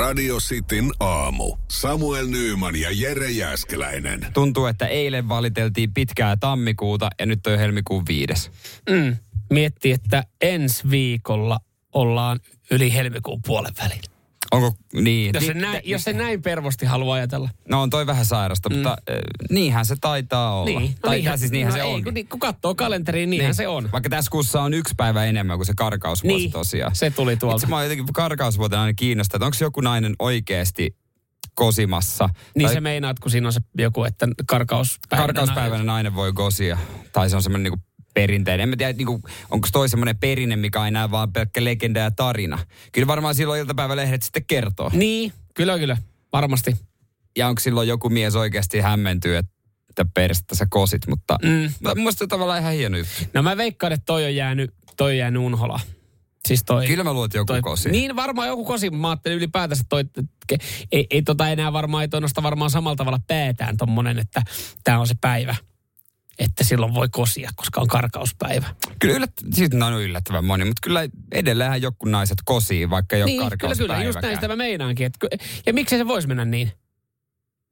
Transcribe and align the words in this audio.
Radio 0.00 0.36
Cityn 0.36 0.90
aamu. 1.00 1.56
Samuel 1.70 2.26
Nyyman 2.26 2.76
ja 2.76 2.88
Jere 2.92 3.30
Jäskeläinen. 3.30 4.26
Tuntuu, 4.34 4.66
että 4.66 4.86
eilen 4.86 5.28
valiteltiin 5.28 5.94
pitkää 5.94 6.36
tammikuuta 6.36 7.10
ja 7.18 7.26
nyt 7.26 7.46
on 7.46 7.58
helmikuun 7.58 8.06
viides. 8.08 8.50
Mm. 8.90 9.16
Miettii, 9.50 9.92
että 9.92 10.24
ensi 10.40 10.90
viikolla 10.90 11.58
ollaan 11.94 12.40
yli 12.70 12.94
helmikuun 12.94 13.40
puolen 13.46 13.72
välin. 13.82 14.00
Onko 14.52 14.72
niin? 14.92 15.30
Jos 15.34 15.46
se, 15.46 15.54
Ni- 15.54 15.60
näin, 15.60 15.72
te- 15.72 15.82
jos 15.84 16.04
se 16.04 16.12
näin 16.12 16.42
pervosti 16.42 16.86
haluaa 16.86 17.14
ajatella. 17.16 17.48
No 17.68 17.82
on 17.82 17.90
toi 17.90 18.06
vähän 18.06 18.24
sairasta, 18.24 18.68
mm. 18.68 18.74
mutta 18.76 18.90
äh, 18.90 19.16
niinhän 19.50 19.86
se 19.86 19.96
taitaa 20.00 20.60
olla. 20.60 20.80
Niin. 20.80 20.94
tai 21.00 21.16
niinhän, 21.16 21.38
siis 21.38 21.50
niinhän 21.52 21.72
no 21.74 21.78
se 21.78 21.82
ei, 21.84 21.94
on. 21.94 22.04
Kun, 22.04 22.14
kun 22.30 22.40
katsoo 22.40 22.74
kalenteriin, 22.74 23.30
niinhän 23.30 23.48
Niin. 23.48 23.54
se 23.54 23.68
on. 23.68 23.88
Vaikka 23.92 24.10
tässä 24.10 24.30
kuussa 24.30 24.62
on 24.62 24.74
yksi 24.74 24.94
päivä 24.96 25.24
enemmän 25.24 25.58
kuin 25.58 25.66
se 25.66 25.72
karkausvuosi 25.76 26.36
Niin, 26.36 26.52
tosiaan. 26.52 26.94
se 26.94 27.10
tuli 27.10 27.36
tuolta. 27.36 27.56
Itse 27.56 27.66
mä 27.66 27.76
oon 27.76 27.84
jotenkin 27.84 28.06
karkausvuotena 28.12 28.82
aina 28.82 28.94
kiinnostaa, 28.94 29.36
että 29.36 29.44
onko 29.46 29.56
joku 29.60 29.80
nainen 29.80 30.14
oikeasti 30.18 30.96
kosimassa. 31.54 32.28
Niin 32.56 32.66
tai 32.66 32.74
se 32.74 32.80
meinaat, 32.80 33.18
kun 33.18 33.30
siinä 33.30 33.48
on 33.48 33.52
se 33.52 33.60
joku, 33.78 34.04
että 34.04 34.28
karkauspäivänä. 34.46 35.26
karkauspäivänä 35.26 35.84
nainen 35.84 36.14
voi 36.14 36.32
kosia. 36.32 36.78
Tai 37.12 37.30
se 37.30 37.36
on 37.36 37.42
semmoinen 37.42 37.62
niinku 37.72 37.84
perinteinen. 38.14 38.62
En 38.62 38.68
mä 38.68 38.76
tiedä, 38.76 38.92
niinku, 38.92 39.20
onko 39.50 39.68
toi 39.72 39.88
semmoinen 39.88 40.18
perinne, 40.18 40.56
mikä 40.56 40.80
on 40.80 40.88
enää 40.88 41.10
vaan 41.10 41.32
pelkkä 41.32 41.64
legenda 41.64 42.00
ja 42.00 42.10
tarina. 42.10 42.58
Kyllä 42.92 43.06
varmaan 43.06 43.34
silloin 43.34 43.60
iltapäivälehdet 43.60 44.22
sitten 44.22 44.44
kertoo. 44.44 44.90
Niin, 44.94 45.32
kyllä 45.54 45.78
kyllä. 45.78 45.96
Varmasti. 46.32 46.76
Ja 47.38 47.48
onko 47.48 47.60
silloin 47.60 47.88
joku 47.88 48.08
mies 48.08 48.36
oikeasti 48.36 48.80
hämmentyy, 48.80 49.36
että 49.36 50.04
perstä 50.14 50.54
sä 50.54 50.66
kosit. 50.70 51.06
Mutta 51.06 51.38
Mm. 51.42 51.70
mun 51.84 51.96
mielestä 51.96 52.26
tavallaan 52.26 52.60
ihan 52.60 52.72
hieno 52.72 52.98
juttu. 52.98 53.12
No 53.34 53.42
mä 53.42 53.56
veikkaan, 53.56 53.92
että 53.92 54.04
toi 54.06 54.24
on 54.24 54.34
jäänyt, 54.34 54.74
toi 54.96 55.10
on 55.10 55.16
jäänyt 55.18 55.42
unholaan. 55.42 55.80
Siis 56.48 56.64
toi, 56.64 56.86
Kyllä 56.86 57.04
mä 57.04 57.12
luulen, 57.12 57.26
että 57.26 57.38
joku 57.38 57.46
toi, 57.46 57.60
kosi. 57.62 57.90
Niin 57.90 58.16
varmaan 58.16 58.48
joku 58.48 58.64
kosi. 58.64 58.90
Mä 58.90 59.08
ajattelin 59.10 59.38
ylipäätänsä 59.38 59.84
toi, 59.88 60.04
ei, 60.92 61.06
ei 61.10 61.22
tota 61.22 61.48
enää 61.48 61.72
varmaan, 61.72 62.02
ei 62.02 62.08
toi 62.08 62.20
nosta 62.20 62.42
varmaan 62.42 62.70
samalla 62.70 62.96
tavalla 62.96 63.20
päätään 63.26 63.76
tommonen, 63.76 64.18
että 64.18 64.42
tämä 64.84 65.00
on 65.00 65.06
se 65.06 65.14
päivä. 65.20 65.54
Että 66.40 66.64
silloin 66.64 66.94
voi 66.94 67.08
kosia, 67.08 67.50
koska 67.56 67.80
on 67.80 67.88
karkauspäivä. 67.88 68.74
Kyllä 68.98 69.14
yllät, 69.14 69.32
siis 69.52 69.70
on 69.86 70.02
yllättävän 70.02 70.44
moni, 70.44 70.64
mutta 70.64 70.80
kyllä 70.82 71.00
edelleen 71.32 71.82
joku 71.82 72.08
naiset 72.08 72.38
kosii, 72.44 72.90
vaikka 72.90 73.16
ei 73.16 73.22
ole 73.22 73.30
niin, 73.30 73.40
kyllä, 73.58 73.76
kyllä. 73.76 74.02
Just 74.04 74.20
näin 74.22 74.36
sitä 74.36 74.48
mä 74.48 74.56
meinaankin. 74.56 75.06
Että, 75.06 75.26
ja 75.66 75.72
miksei 75.72 75.98
se 75.98 76.06
voisi 76.06 76.28
mennä 76.28 76.44
niin? 76.44 76.72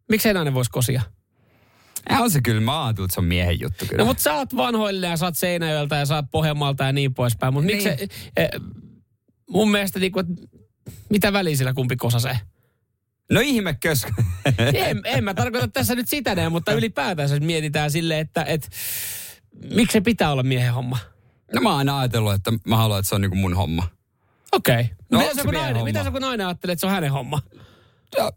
Miksei 0.08 0.34
nainen 0.34 0.55
voisi 0.55 0.70
kosia? 0.70 1.02
Ja 2.11 2.19
on 2.19 2.30
se 2.30 2.41
kyllä, 2.42 2.61
mä 2.61 2.84
ajattelin, 2.84 3.06
että 3.06 3.14
se 3.14 3.20
on 3.20 3.24
miehen 3.27 3.61
juttu 3.61 3.84
kyllä. 3.86 3.98
No 3.98 4.05
mutta 4.05 4.22
sä 4.22 4.34
oot 4.34 4.56
vanhoille 4.56 5.06
ja 5.06 5.16
sä 5.16 5.27
oot 5.27 5.36
Seinäjoelta 5.36 5.96
ja 5.96 6.06
sä 6.06 6.14
oot 6.16 6.24
Pohjanmaalta 6.30 6.84
ja 6.84 6.92
niin 6.92 7.14
poispäin. 7.14 7.55
Mutta 7.55 7.66
Niin. 7.66 7.84
miksi 7.89 8.08
eh, 8.36 8.48
mun 9.50 9.70
mielestä 9.70 9.98
niinku, 9.98 10.19
että 10.19 10.33
mitä 11.11 11.33
väliä 11.33 11.56
sillä 11.56 11.74
kumpi 11.74 11.96
kosasee? 11.96 12.41
No 13.33 13.41
ihmekös. 13.41 14.07
en, 14.75 15.01
en 15.05 15.25
mä 15.25 15.34
tarkoita 15.34 15.69
tässä 15.69 15.95
nyt 15.95 16.09
sitä 16.09 16.34
näin, 16.34 16.53
mutta 16.53 16.73
ylipäätään 16.73 17.31
jos 17.31 17.41
mietitään 17.41 17.91
silleen, 17.91 18.20
että 18.20 18.45
et, 18.45 18.70
miksi 19.75 19.93
se 19.93 20.01
pitää 20.01 20.33
olla 20.33 20.43
miehen 20.43 20.75
homma? 20.75 20.98
no 21.55 21.61
mä 21.61 21.69
oon 21.69 21.79
aina 21.79 21.98
ajatellut, 21.98 22.35
että 22.35 22.53
mä 22.67 22.77
haluan, 22.77 22.98
että 22.98 23.09
se 23.09 23.15
on 23.15 23.20
niinku 23.20 23.37
mun 23.37 23.55
homma. 23.57 23.89
Okei. 24.53 24.83
No, 25.11 25.19
No, 25.19 25.19
mitä, 25.19 25.35
se 25.35 25.43
kun 25.43 25.55
nainen, 25.55 25.75
homma? 25.75 25.85
mitä 25.85 26.05
se 26.05 26.11
kun 26.11 26.20
nainen 26.23 26.47
ajattelee, 26.47 26.73
että 26.73 26.81
se 26.81 26.87
on 26.87 26.93
hänen 26.93 27.12
homma? 27.12 27.43
Ja 28.17 28.33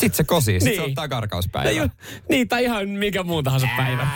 sit 0.00 0.14
se 0.14 0.24
kosii, 0.24 0.60
sit 0.60 0.68
Niin. 0.68 0.76
se 0.80 0.82
ottaa 0.86 1.08
karkauspäivä. 1.08 1.64
Tai 1.64 1.76
ju, 1.76 1.88
niin, 2.28 2.48
tai 2.48 2.64
ihan 2.64 2.88
mikä 2.88 3.22
muun 3.22 3.44
tahansa 3.44 3.68
päivä. 3.76 4.08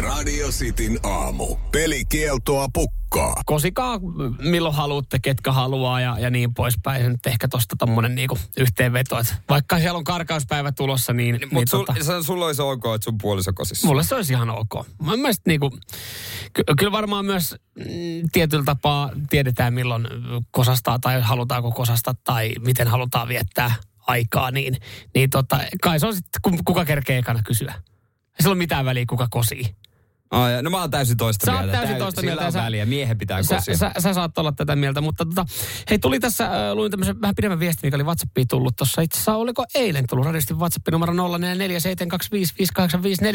Radio 0.00 0.48
Cityn 0.48 0.98
aamu. 1.02 1.56
Pelikieltoa 1.72 2.68
pukkaa. 2.74 3.34
Kosikaa 3.46 4.00
milloin 4.38 4.74
haluatte, 4.74 5.18
ketkä 5.22 5.52
haluaa 5.52 6.00
ja, 6.00 6.16
ja 6.18 6.30
niin 6.30 6.54
poispäin. 6.54 7.02
Se 7.02 7.08
nyt 7.08 7.26
ehkä 7.26 7.48
tosta 7.48 7.76
tommonen 7.78 8.14
niinku 8.14 8.38
yhteenveto. 8.56 9.18
Että 9.18 9.34
vaikka 9.48 9.78
siellä 9.78 9.98
on 9.98 10.04
karkauspäivä 10.04 10.72
tulossa, 10.72 11.12
niin, 11.12 11.34
niin, 11.34 11.48
Mutta 11.52 11.70
sul, 11.70 11.84
tota, 11.84 12.22
sulla 12.22 12.46
olisi 12.46 12.62
ok, 12.62 12.84
että 12.94 13.04
sun 13.04 13.18
puoliso 13.18 13.52
kosisi. 13.52 13.86
mulle 13.86 14.04
se 14.04 14.14
olisi 14.14 14.32
ihan 14.32 14.50
ok. 14.50 14.86
Mä 15.02 15.16
mielestä 15.16 15.42
niinku, 15.46 15.70
ky, 16.52 16.62
kyllä 16.78 16.92
varmaan 16.92 17.24
myös 17.24 17.56
mm, 17.78 17.84
tietyllä 18.32 18.64
tapaa 18.64 19.10
tiedetään 19.30 19.74
milloin 19.74 20.06
kosastaa 20.50 20.98
tai 20.98 21.20
halutaanko 21.20 21.72
kosasta 21.72 22.14
tai 22.24 22.52
miten 22.60 22.88
halutaan 22.88 23.28
viettää 23.28 23.74
aikaa. 23.98 24.50
Niin, 24.50 24.76
niin 25.14 25.30
tota, 25.30 25.60
kai 25.82 26.00
se 26.00 26.06
on 26.06 26.14
sitten, 26.14 26.58
kuka 26.64 26.84
kerkee 26.84 27.18
ekana 27.18 27.42
kysyä. 27.42 27.74
Ei 28.30 28.42
sillä 28.42 28.52
ole 28.52 28.58
mitään 28.58 28.84
väliä, 28.84 29.04
kuka 29.08 29.26
kosii. 29.30 29.79
Ja, 30.32 30.62
no 30.62 30.70
mä 30.70 30.80
oon 30.80 30.90
täysin 30.90 31.16
toista 31.16 31.46
Sä 31.46 31.52
mieltä. 31.52 31.72
täysin 31.72 31.88
Täy- 31.96 31.98
toista 31.98 32.20
sillä 32.20 32.30
mieltä, 32.32 32.46
on 32.46 32.52
sä- 32.52 32.62
väliä. 32.62 32.86
Miehen 32.86 33.18
pitää 33.18 33.42
Sä, 33.42 33.56
kosia. 33.56 33.76
sä, 33.76 33.92
sä 33.98 34.14
saat 34.14 34.38
olla 34.38 34.52
tätä 34.52 34.76
mieltä, 34.76 35.00
mutta 35.00 35.24
tota, 35.24 35.44
hei 35.90 35.98
tuli 35.98 36.20
tässä, 36.20 36.44
äh, 36.44 36.52
luin 36.74 36.90
tämmöisen 36.90 37.20
vähän 37.20 37.34
pidemmän 37.34 37.60
viestin, 37.60 37.86
mikä 37.86 37.96
oli 37.96 38.04
WhatsAppiin 38.04 38.48
tullut 38.48 38.76
tuossa. 38.76 39.02
Itse 39.02 39.16
asiassa 39.16 39.34
oliko 39.36 39.64
eilen 39.74 40.04
tullut 40.10 40.26
radistin 40.26 40.58
WhatsApp 40.58 40.88
numero 40.90 41.12
0447255854. 41.12 41.16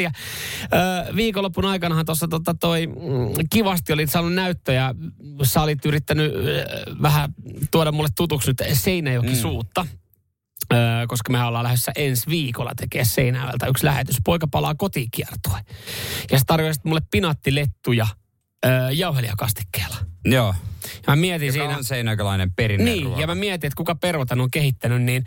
Äh, 0.06 0.12
viikonloppun 1.16 1.66
aikanahan 1.66 2.06
tuossa 2.06 2.28
tota, 2.28 2.54
toi 2.54 2.88
mm, 2.88 2.94
kivasti 3.50 3.94
oli 3.94 4.08
saanut 4.08 4.34
näyttöjä. 4.34 4.96
Sä 5.44 5.62
olit 5.62 5.86
yrittänyt 5.86 6.34
äh, 6.36 6.42
vähän 7.02 7.34
tuoda 7.72 7.92
mulle 7.92 8.10
tutuksi 8.18 8.50
nyt 8.50 8.64
Seinäjoki 8.74 9.36
suutta. 9.36 9.86
Koska 11.08 11.32
me 11.32 11.44
ollaan 11.44 11.64
lähdössä 11.64 11.92
ensi 11.96 12.30
viikolla 12.30 12.72
tekemään 12.76 13.06
Seinäjältä 13.06 13.68
yksi 13.68 13.86
lähetys. 13.86 14.16
Poika 14.24 14.48
palaa 14.48 14.76
kotikiertue. 14.76 15.60
Ja 16.32 16.40
se 16.40 16.46
tarjosi 16.46 16.80
mulle 16.84 17.02
pinaattilettuja 17.12 18.08
öö, 18.66 18.92
jauhelijakastikkeella. 18.92 19.96
Joo. 20.26 20.56
Ja 20.86 21.12
mä 21.12 21.16
mietin 21.16 21.48
Joka 21.48 21.60
siinä... 21.60 21.78
on 21.78 21.84
seinäkölainen 21.84 22.52
perinne 22.52 22.92
Niin, 22.92 23.18
ja 23.18 23.28
mä 23.28 23.36
mietin, 23.36 23.68
että 23.68 23.78
kuka 23.78 23.96
pervotan 23.96 24.42
on 24.42 24.52
kehittänyt, 24.52 25.02
niin 25.02 25.24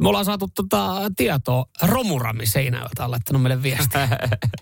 me 0.00 0.08
ollaan 0.08 0.24
saatu 0.24 0.48
tota 0.54 0.94
tietoa. 1.16 1.64
Romurami 1.82 2.46
Seinäjoelta 2.46 3.04
on 3.04 3.10
laittanut 3.10 3.42
meille 3.42 3.62
viestiä. 3.62 4.08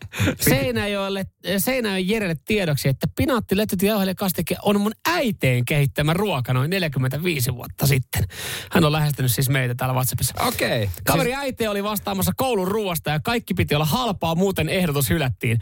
Seinäjoelle, 0.50 1.26
Seinäjoen 1.58 2.08
Jerelle 2.08 2.36
tiedoksi, 2.44 2.88
että 2.88 3.06
pinaattilettyt 3.16 3.82
ja 3.82 3.88
jauhelijakastike 3.88 4.56
on 4.62 4.80
mun 4.80 4.92
äiteen 5.08 5.64
kehittämä 5.64 6.12
ruoka 6.12 6.52
noin 6.52 6.70
45 6.70 7.54
vuotta 7.54 7.86
sitten. 7.86 8.24
Hän 8.72 8.84
on 8.84 8.92
lähestynyt 8.92 9.32
siis 9.32 9.48
meitä 9.48 9.74
täällä 9.74 9.94
WhatsAppissa. 9.94 10.34
Okei. 10.46 10.90
Kaveri 11.04 11.34
äiti 11.34 11.66
oli 11.66 11.84
vastaamassa 11.84 12.32
koulun 12.36 12.68
ruoasta 12.68 13.10
ja 13.10 13.20
kaikki 13.20 13.54
piti 13.54 13.74
olla 13.74 13.84
halpaa, 13.84 14.34
muuten 14.34 14.68
ehdotus 14.68 15.10
hylättiin. 15.10 15.58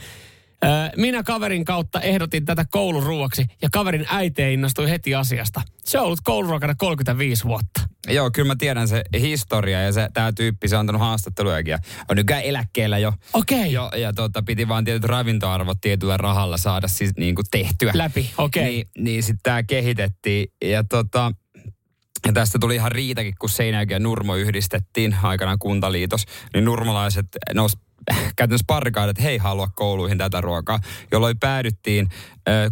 Minä 0.97 1.23
kaverin 1.23 1.65
kautta 1.65 2.01
ehdotin 2.01 2.45
tätä 2.45 2.65
koulun 2.71 3.03
ruoaksi 3.03 3.47
ja 3.63 3.69
kaverin 3.73 4.07
äiti 4.09 4.53
innostui 4.53 4.91
heti 4.91 5.15
asiasta. 5.15 5.63
Se 5.85 5.99
on 5.99 6.05
ollut 6.05 6.21
kouluruokana 6.25 6.75
35 6.75 7.45
vuotta. 7.45 7.81
Joo, 8.09 8.31
kyllä 8.31 8.47
mä 8.47 8.57
tiedän 8.59 8.89
se 8.89 9.03
historia 9.21 9.83
ja 9.83 9.93
se, 9.93 10.09
tämä 10.15 10.33
tyyppi, 10.33 10.69
se 10.69 10.77
on 10.77 10.81
antanut 10.81 11.01
haastattelujakin 11.01 11.71
ja 11.71 11.79
on 12.09 12.17
nykyään 12.17 12.43
eläkkeellä 12.43 12.99
jo. 12.99 13.13
Okei. 13.33 13.73
Jo, 13.73 13.91
ja 13.97 14.13
tota, 14.13 14.43
piti 14.43 14.69
vaan 14.69 14.85
tietyt 14.85 15.05
ravintoarvot 15.05 15.81
tietyllä 15.81 16.17
rahalla 16.17 16.57
saada 16.57 16.89
siis 16.89 17.13
niin 17.17 17.35
kuin 17.35 17.47
tehtyä. 17.51 17.93
Läpi, 17.95 18.31
okei. 18.39 18.65
Niin, 18.65 18.89
niin 18.99 19.23
sitten 19.23 19.43
tämä 19.43 19.63
kehitettiin 19.63 20.53
ja 20.65 20.85
tota, 20.85 21.33
ja 22.27 22.33
tästä 22.33 22.59
tuli 22.59 22.75
ihan 22.75 22.93
riitakin, 22.93 23.35
kun 23.39 23.51
Seinäjoki 23.51 23.93
ja 23.93 23.99
Nurmo 23.99 24.35
yhdistettiin 24.35 25.17
aikanaan 25.23 25.59
kuntaliitos, 25.59 26.25
niin 26.55 26.65
nurmolaiset 26.65 27.27
nous 27.55 27.77
käytännössä 28.37 28.65
parkaat, 28.67 29.11
että 29.11 29.23
he 29.23 29.31
ei 29.31 29.39
halua 29.39 29.69
kouluihin 29.75 30.19
tätä 30.19 30.41
ruokaa, 30.41 30.79
jolloin 31.13 31.39
päädyttiin 31.39 32.09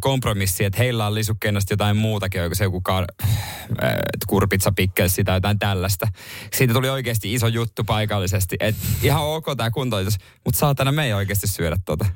kompromissiin, 0.01 0.67
että 0.67 0.79
heillä 0.79 1.07
on 1.07 1.15
lisukkeena 1.15 1.61
jotain 1.71 1.97
muutakin, 1.97 2.41
joku 2.43 2.55
se 2.55 2.65
joku 2.65 2.83
kar- 2.89 3.27
ö, 3.71 3.87
kurpitsa 4.27 4.73
pikkels 4.77 5.17
tai 5.25 5.37
jotain 5.37 5.59
tällaista. 5.59 6.09
Siitä 6.53 6.75
tuli 6.75 6.89
oikeasti 6.89 7.35
iso 7.35 7.47
juttu 7.47 7.85
paikallisesti, 7.85 8.57
että 8.61 8.87
ihan 9.03 9.23
ok 9.23 9.47
tämä 9.57 9.71
kuntaliitos, 9.71 10.19
mutta 10.45 10.59
saatana 10.61 10.93
me 10.93 11.05
ei 11.05 11.13
oikeasti 11.13 11.47
syödä 11.47 11.77
tota. 11.85 12.07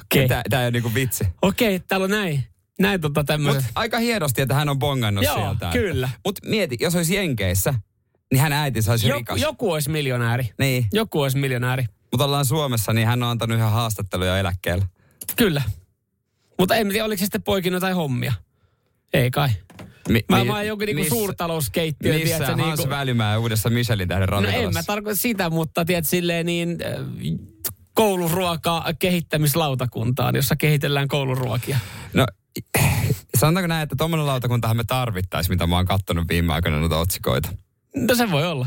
Okei. 0.00 0.28
Tämä 0.28 0.62
ei 0.62 0.66
ole 0.66 0.70
niinku 0.70 0.94
vitsi. 0.94 1.24
Okei, 1.42 1.80
täällä 1.80 2.04
on 2.04 2.10
näin. 2.10 2.44
Näin 2.80 3.00
tota 3.00 3.24
tämmöiset. 3.24 3.62
Mutta 3.62 3.80
aika 3.80 3.98
hienosti, 3.98 4.42
että 4.42 4.54
hän 4.54 4.68
on 4.68 4.78
bongannut 4.78 5.24
Joo, 5.24 5.34
sieltä. 5.34 5.70
kyllä. 5.72 6.08
Mutta 6.24 6.48
mieti, 6.48 6.76
jos 6.80 6.94
olisi 6.94 7.14
Jenkeissä, 7.14 7.74
niin 8.32 8.40
hän 8.40 8.52
äiti 8.52 8.82
saisi 8.82 9.08
Joku, 9.08 9.18
rikas. 9.18 9.40
joku 9.40 9.72
olisi 9.72 9.90
miljonääri. 9.90 10.50
Niin, 10.58 10.86
Joku 10.92 11.20
olisi 11.20 11.38
miljonääri. 11.38 11.84
Mutta 12.12 12.24
ollaan 12.24 12.44
Suomessa, 12.44 12.92
niin 12.92 13.06
hän 13.06 13.22
on 13.22 13.28
antanut 13.28 13.58
ihan 13.58 13.72
haastatteluja 13.72 14.38
eläkkeellä. 14.38 14.86
Kyllä. 15.36 15.62
Mutta 16.58 16.74
en 16.74 16.88
tiedä, 16.88 17.04
oliko 17.04 17.18
se 17.18 17.24
sitten 17.24 17.42
poikinut 17.42 17.76
jotain 17.76 17.96
hommia. 17.96 18.32
Ei 19.12 19.30
kai. 19.30 19.48
Mi- 20.08 20.24
Mä, 20.28 20.38
mi- 20.38 20.50
mä 20.50 20.62
joku 20.62 20.84
niinku 20.84 21.00
missä- 21.02 21.14
suurtalouskeittiö, 21.14 22.12
Missä 22.12 22.38
tiedätkö, 22.38 22.62
Hans 22.62 22.78
niinku, 22.80 22.90
Välimäen 22.94 23.40
uudessa 23.40 23.70
Michelin 23.70 24.08
tähden 24.08 24.26
No 24.28 24.32
ravintolassa? 24.32 24.68
en 24.68 24.74
mä 24.74 24.82
tarkoita 24.82 25.20
sitä, 25.20 25.50
mutta 25.50 25.84
tiedät 25.84 26.06
silleen 26.06 26.46
niin 26.46 26.78
äh, 26.84 27.06
kouluruoka 27.94 28.84
kehittämislautakuntaan, 28.98 30.36
jossa 30.36 30.56
kehitellään 30.56 31.08
kouluruokia. 31.08 31.78
No, 32.14 32.26
sanotaanko 33.38 33.66
näin, 33.66 33.82
että 33.82 33.96
tuommoinen 33.98 34.26
lautakuntahan 34.26 34.76
me 34.76 34.84
tarvittaisiin, 34.84 35.54
mitä 35.54 35.66
mä 35.66 35.76
oon 35.76 35.86
kattonut 35.86 36.28
viime 36.28 36.52
aikoina 36.52 36.80
noita 36.80 36.98
otsikoita. 36.98 37.48
No 37.96 38.14
se 38.14 38.30
voi 38.30 38.46
olla. 38.46 38.66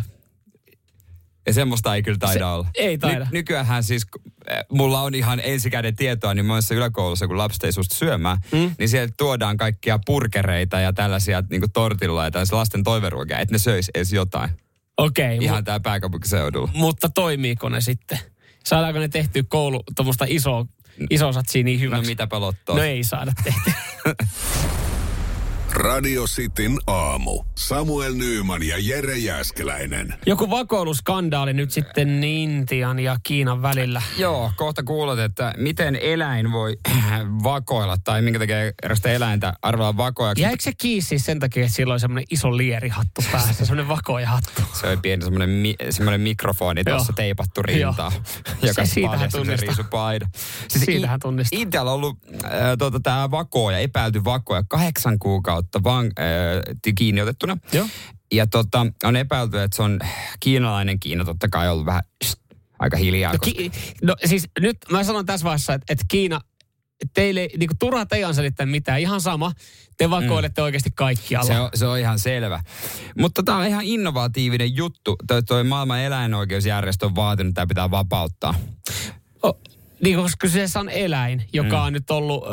Ja 1.47 1.53
semmoista 1.53 1.95
ei 1.95 2.03
kyllä 2.03 2.17
taida 2.17 2.39
Se- 2.39 2.45
olla. 2.45 2.67
ei 2.75 2.97
taida. 2.97 3.19
Ny, 3.19 3.25
nykyäänhän 3.31 3.83
siis, 3.83 4.05
äh, 4.51 4.57
mulla 4.71 5.01
on 5.01 5.15
ihan 5.15 5.41
ensikäden 5.43 5.95
tietoa, 5.95 6.33
niin 6.33 6.45
monessa 6.45 6.75
yläkoulussa, 6.75 7.27
kun 7.27 7.37
lapset 7.37 7.63
ei 7.63 7.71
suostu 7.71 7.95
syömään, 7.95 8.37
mm. 8.51 8.75
niin 8.79 8.89
sieltä 8.89 9.13
tuodaan 9.17 9.57
kaikkia 9.57 9.99
purkereita 10.05 10.79
ja 10.79 10.93
tällaisia 10.93 11.43
niin 11.49 11.61
tortilla 11.73 12.23
ja 12.23 12.31
tällaisia 12.31 12.57
lasten 12.57 12.83
toiveruokia, 12.83 13.39
että 13.39 13.53
ne 13.55 13.59
söisi 13.59 13.91
edes 13.95 14.13
jotain. 14.13 14.49
Okei, 14.97 15.37
Ihan 15.41 15.61
mu- 15.61 15.65
tää 15.65 15.79
pääkaupunkiseudulla. 15.79 16.71
mutta 16.73 17.09
toimiiko 17.09 17.69
ne 17.69 17.81
sitten? 17.81 18.19
Saadaanko 18.65 18.99
ne 18.99 19.07
tehtyä 19.07 19.43
koulu 19.47 19.83
tuommoista 19.95 20.25
isoa, 20.27 20.65
iso 21.09 21.31
satsia 21.33 21.63
niin 21.63 21.79
No 21.79 21.83
hyväksi? 21.85 22.11
mitä 22.11 22.27
pelottaa? 22.27 22.75
No 22.75 22.83
ei 22.83 23.03
saada 23.03 23.31
tehtyä. 23.43 23.73
Radio 25.73 26.23
Cityn 26.27 26.77
aamu. 26.87 27.43
Samuel 27.57 28.13
Nyyman 28.13 28.63
ja 28.63 28.75
Jere 28.79 29.17
Jäskeläinen. 29.17 30.13
Joku 30.25 30.49
vakoiluskandaali 30.49 31.53
nyt 31.53 31.71
sitten 31.71 32.23
Intian 32.23 32.99
ja 32.99 33.17
Kiinan 33.23 33.61
välillä. 33.61 34.01
Joo, 34.17 34.51
kohta 34.55 34.83
kuulet, 34.83 35.19
että 35.19 35.53
miten 35.57 35.95
eläin 35.95 36.51
voi 36.51 36.77
vakoilla 37.43 37.97
tai 38.03 38.21
minkä 38.21 38.39
takia 38.39 38.55
erästä 38.83 39.11
eläintä 39.11 39.53
arvellaan 39.61 39.97
vakoajaksi. 39.97 40.43
Jäikö 40.43 40.63
se 40.63 40.71
kiinni 40.77 41.01
siis 41.01 41.25
sen 41.25 41.39
takia, 41.39 41.63
että 41.63 41.75
sillä 41.75 41.93
oli 41.93 41.99
semmoinen 41.99 42.25
iso 42.31 42.57
lierihattu 42.57 43.21
päässä, 43.31 43.65
semmoinen 43.65 43.87
vakojahattu? 43.87 44.61
Se 44.73 44.87
oli 44.87 44.97
pieni 44.97 45.23
semmoinen, 45.23 45.49
mi, 45.49 45.75
semmoinen 45.89 46.21
mikrofoni 46.21 46.83
tuossa 46.83 47.13
teipattu 47.13 47.61
rintaan, 47.61 48.11
joka 48.67 48.85
Se 48.85 48.93
siitähän 48.93 49.17
paljasti 49.17 49.37
sen 49.37 49.45
tunnistaa. 49.45 49.67
riisupaida. 49.67 50.27
Siitähän 50.67 51.19
tunnistaa. 51.19 51.59
Intialla 51.59 51.91
on 51.91 51.95
ollut 51.95 52.17
äh, 52.45 52.51
tuota, 52.79 52.99
tämä 52.99 53.31
vakoja, 53.31 53.77
epäilty 53.77 54.23
vakoja, 54.23 54.63
kahdeksan 54.69 55.19
kuukautta 55.19 55.62
van, 55.83 56.05
äh, 56.05 56.95
kiinni 56.95 57.21
otettuna. 57.21 57.57
Joo. 57.73 57.87
Ja 58.31 58.47
tota, 58.47 58.87
on 59.03 59.15
epäilty, 59.15 59.59
että 59.59 59.75
se 59.75 59.83
on 59.83 59.99
kiinalainen 60.39 60.99
Kiina, 60.99 61.25
totta 61.25 61.49
kai 61.49 61.69
ollut 61.69 61.85
vähän 61.85 62.03
shh, 62.23 62.37
aika 62.79 62.97
hiljaa. 62.97 63.31
No, 63.33 63.39
koska- 63.39 63.57
ki- 63.57 63.71
no 64.01 64.15
siis 64.25 64.47
nyt 64.59 64.77
mä 64.91 65.03
sanon 65.03 65.25
tässä 65.25 65.43
vaiheessa, 65.43 65.73
että, 65.73 65.93
että 65.93 66.05
Kiina, 66.07 66.41
teille 67.13 67.49
niin 67.57 67.67
kuin, 67.67 67.77
turha 67.79 68.05
teidän 68.05 68.35
selittää 68.35 68.65
mitään. 68.65 68.99
Ihan 68.99 69.21
sama, 69.21 69.51
te 69.97 70.09
vakoilette 70.09 70.61
mm. 70.61 70.63
oikeasti 70.63 70.89
kaikkialla. 70.95 71.47
Se 71.47 71.59
on, 71.59 71.69
se 71.73 71.87
on 71.87 71.99
ihan 71.99 72.19
selvä. 72.19 72.63
Mutta 73.17 73.43
tämä 73.43 73.57
on 73.57 73.67
ihan 73.67 73.83
innovatiivinen 73.83 74.75
juttu. 74.75 75.15
Toi, 75.27 75.43
toi 75.43 75.63
maailman 75.63 75.99
eläinoikeusjärjestö 75.99 77.05
on 77.05 77.15
vaatinut, 77.15 77.49
että 77.49 77.55
tämä 77.55 77.67
pitää 77.67 77.91
vapauttaa. 77.91 78.55
Niin, 80.03 80.17
koska 80.17 80.37
kyseessä 80.39 80.79
on 80.79 80.89
eläin, 80.89 81.43
joka 81.53 81.77
mm. 81.79 81.85
on 81.85 81.93
nyt 81.93 82.11
ollut 82.11 82.43
ö, 82.43 82.49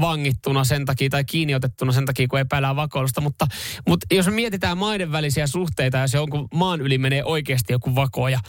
vangittuna 0.00 0.64
sen 0.64 0.84
takia 0.84 1.10
tai 1.10 1.24
kiinni 1.24 1.54
otettuna 1.54 1.92
sen 1.92 2.06
takia, 2.06 2.28
kun 2.28 2.38
epäillään 2.38 2.76
vakoilusta. 2.76 3.20
Mutta, 3.20 3.46
mutta 3.88 4.06
jos 4.14 4.26
me 4.26 4.32
mietitään 4.32 4.78
maiden 4.78 5.12
välisiä 5.12 5.46
suhteita 5.46 5.98
ja 5.98 6.08
se 6.08 6.18
jonkun 6.18 6.48
maan 6.54 6.80
yli 6.80 6.98
menee 6.98 7.24
oikeasti 7.24 7.72
joku 7.72 7.94
vakoja, 7.94 8.40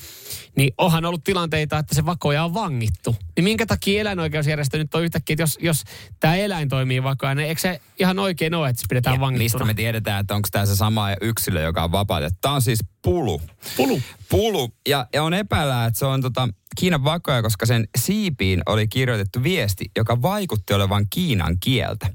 niin 0.57 0.73
onhan 0.77 1.05
ollut 1.05 1.23
tilanteita, 1.23 1.77
että 1.77 1.95
se 1.95 2.05
vakoja 2.05 2.43
on 2.43 2.53
vangittu. 2.53 3.15
Niin 3.35 3.43
minkä 3.43 3.65
takia 3.65 4.01
eläinoikeusjärjestö 4.01 4.77
nyt 4.77 4.95
on 4.95 5.03
yhtäkkiä, 5.03 5.33
että 5.33 5.43
jos, 5.43 5.57
jos 5.61 5.83
tämä 6.19 6.35
eläin 6.35 6.69
toimii 6.69 7.03
vakoja, 7.03 7.35
niin 7.35 7.47
eikö 7.47 7.61
se 7.61 7.81
ihan 7.99 8.19
oikein 8.19 8.53
ole, 8.53 8.69
että 8.69 8.81
se 8.81 8.85
pidetään 8.89 9.13
Ja 9.13 9.19
mistä 9.19 9.25
vangittuna? 9.25 9.65
me 9.65 9.73
tiedetään, 9.73 10.21
että 10.21 10.35
onko 10.35 10.47
tämä 10.51 10.65
se 10.65 10.75
sama 10.75 11.07
yksilö, 11.21 11.61
joka 11.61 11.83
on 11.83 11.91
vapautettu. 11.91 12.37
Tämä 12.41 12.55
on 12.55 12.61
siis 12.61 12.79
pulu. 13.01 13.41
Pulu. 13.77 14.01
Pulu. 14.29 14.69
Ja, 14.87 15.07
ja 15.13 15.23
on 15.23 15.33
epäillä, 15.33 15.85
että 15.85 15.99
se 15.99 16.05
on 16.05 16.21
tota 16.21 16.49
Kiinan 16.75 17.03
vakoja, 17.03 17.41
koska 17.41 17.65
sen 17.65 17.87
siipiin 17.97 18.61
oli 18.65 18.87
kirjoitettu 18.87 19.43
viesti, 19.43 19.85
joka 19.97 20.21
vaikutti 20.21 20.73
olevan 20.73 21.05
Kiinan 21.09 21.57
kieltä. 21.59 22.09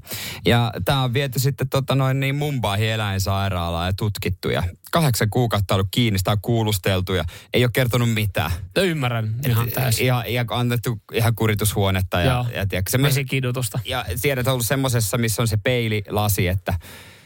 Ja 0.45 0.71
tämä 0.85 1.03
on 1.03 1.13
viety 1.13 1.39
sitten 1.39 1.69
tota 1.69 1.95
noin 1.95 2.19
niin 2.19 2.35
Mumbaihin 2.35 2.89
eläinsairaalaan 2.89 3.87
ja 3.87 3.93
tutkittu. 3.93 4.49
Ja 4.49 4.63
kahdeksan 4.91 5.29
kuukautta 5.29 5.73
ollut 5.75 5.87
kiinni, 5.91 6.17
sitä 6.17 6.31
on 6.31 6.37
kuulusteltu 6.41 7.13
ja 7.13 7.23
ei 7.53 7.63
ole 7.63 7.71
kertonut 7.73 8.13
mitään. 8.13 8.51
No 8.75 8.83
ymmärrän 8.83 9.35
ihan 9.47 9.71
täysin. 9.71 10.05
Ihan, 10.05 10.25
ihan 10.25 10.45
annettu 10.49 11.01
ihan 11.13 11.35
kuritushuonetta 11.35 12.19
ja, 12.19 12.31
Joo. 12.31 12.45
ja 12.55 12.65
tiedätkö, 12.67 12.91
semmoisen- 12.91 13.15
Vesikidutusta. 13.15 13.79
ja 13.85 14.05
tiedät, 14.21 14.47
on 14.47 14.53
ollut 14.53 14.65
semmoisessa, 14.65 15.17
missä 15.17 15.41
on 15.41 15.47
se 15.47 15.57
peililasi, 15.57 16.47
että 16.47 16.73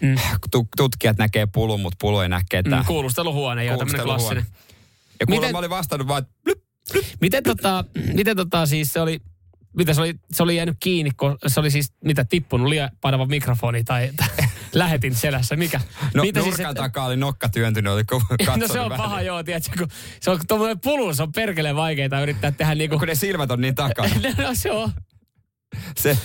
mm. 0.01 0.15
tutkijat 0.77 1.17
näkee 1.17 1.45
pulun, 1.45 1.79
mutta 1.81 1.97
pulu 2.01 2.19
ei 2.19 2.29
näe 2.29 2.41
ketään. 2.49 2.81
Mm, 2.81 2.87
kuulusteluhuone, 2.87 3.65
joo, 3.65 3.77
tämmöinen 3.77 4.05
klassinen. 4.05 4.45
Ja 5.19 5.25
kuulemma 5.25 5.47
Miten- 5.47 5.55
oli 5.59 5.69
vastannut 5.69 6.07
vaan, 6.07 6.23
että 6.23 6.33
Miten 7.21 7.43
tota, 7.43 7.85
miten 8.13 8.35
tota 8.35 8.65
siis 8.65 8.93
se 8.93 8.99
oli, 9.01 9.21
mitä 9.77 9.93
se 9.93 10.01
oli, 10.01 10.15
se 10.31 10.43
oli 10.43 10.55
jäänyt 10.55 10.77
kiinni, 10.79 11.11
kun 11.11 11.37
se 11.47 11.59
oli 11.59 11.71
siis 11.71 11.93
mitä 12.03 12.25
tippunut 12.25 12.67
liian 12.67 12.89
painava 13.01 13.25
mikrofoni 13.25 13.83
tai, 13.83 14.09
tai 14.15 14.27
lähetin 14.73 15.15
selässä, 15.15 15.55
mikä? 15.55 15.81
no 16.13 16.23
mitä 16.23 16.39
nurkan 16.39 16.55
siis, 16.55 16.75
takaa 16.75 17.05
oli 17.05 17.17
nokka 17.17 17.49
työntynyt, 17.49 17.93
oli 17.93 18.03
No 18.57 18.67
se 18.67 18.79
on 18.79 18.89
vähän. 18.89 19.03
paha 19.03 19.21
joo, 19.21 19.43
tiedätkö, 19.43 19.77
kun 19.77 19.87
se 20.21 20.31
on 20.31 20.39
tuommoinen 20.47 20.79
pulu, 20.79 21.13
se 21.13 21.23
on 21.23 21.31
perkeleen 21.31 21.75
vaikeaa 21.75 22.21
yrittää 22.21 22.51
tehdä 22.51 22.75
niinku... 22.75 22.99
Kun 22.99 23.07
ne 23.07 23.15
silmät 23.15 23.51
on 23.51 23.61
niin 23.61 23.75
takana. 23.75 24.09
no 24.37 24.49
se 24.53 24.71
on. 24.71 24.91
Se, 25.97 26.17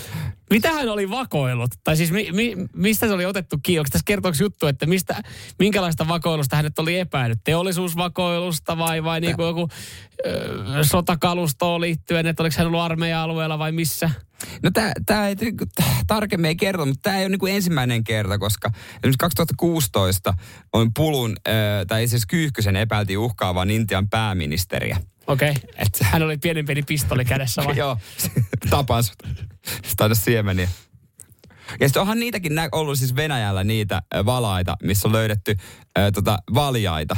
Mitä 0.50 0.72
hän 0.72 0.88
oli 0.88 1.10
vakoillut? 1.10 1.70
Tai 1.84 1.96
siis 1.96 2.12
mi, 2.12 2.28
mi, 2.32 2.56
mistä 2.76 3.06
se 3.06 3.12
oli 3.12 3.26
otettu 3.26 3.56
kiinni? 3.62 3.78
Onko 3.78 3.88
tässä 3.92 4.04
kertooko 4.04 4.36
juttu, 4.40 4.66
että 4.66 4.86
mistä, 4.86 5.22
minkälaista 5.58 6.08
vakoilusta 6.08 6.56
hänet 6.56 6.78
oli 6.78 6.98
epäillyt? 6.98 7.38
Teollisuusvakoilusta 7.44 8.78
vai, 8.78 9.04
vai 9.04 9.20
niinku 9.20 9.42
joku 9.42 9.68
ö, 10.26 10.84
sotakalustoon 10.84 11.80
liittyen, 11.80 12.26
että 12.26 12.42
oliko 12.42 12.54
hän 12.58 12.66
ollut 12.66 12.80
armeija-alueella 12.80 13.58
vai 13.58 13.72
missä? 13.72 14.10
no 14.62 14.70
tää, 14.70 14.92
tää 15.06 15.28
ei 15.28 15.34
niinku, 15.34 15.64
tarkemmin 16.06 16.48
ei 16.48 16.56
kerro, 16.56 16.86
mutta 16.86 17.02
tämä 17.02 17.16
ei 17.16 17.22
ole 17.22 17.28
niinku 17.28 17.46
ensimmäinen 17.46 18.04
kerta, 18.04 18.38
koska 18.38 18.70
esimerkiksi 18.90 19.18
2016 19.18 20.34
on 20.72 20.94
pulun, 20.94 21.36
äh, 21.48 21.54
tai 21.88 22.08
siis 22.08 22.26
Kyyhkysen 22.26 22.76
epäiltiin 22.76 23.18
uhkaavan 23.18 23.70
Intian 23.70 24.08
pääministeriä. 24.08 24.96
Okei. 25.28 25.50
Okay. 25.50 25.62
Et, 25.78 25.88
Hän 26.02 26.22
oli 26.22 26.38
pienen 26.38 26.64
pieni 26.66 26.82
pistoli 26.82 27.24
kädessä 27.24 27.62
vai? 27.64 27.76
Joo, 27.82 27.98
tapan 28.70 29.02
sut. 29.02 29.16
Taida 29.96 30.14
siemeniä. 30.14 30.68
Ja 31.80 31.88
sitten 31.88 32.00
onhan 32.02 32.20
niitäkin 32.20 32.54
nä- 32.54 32.68
ollut 32.72 32.98
siis 32.98 33.16
Venäjällä 33.16 33.64
niitä 33.64 34.02
valaita, 34.24 34.76
missä 34.82 35.08
on 35.08 35.12
löydetty 35.12 35.56
ö, 35.98 36.10
tota, 36.10 36.38
valjaita, 36.54 37.16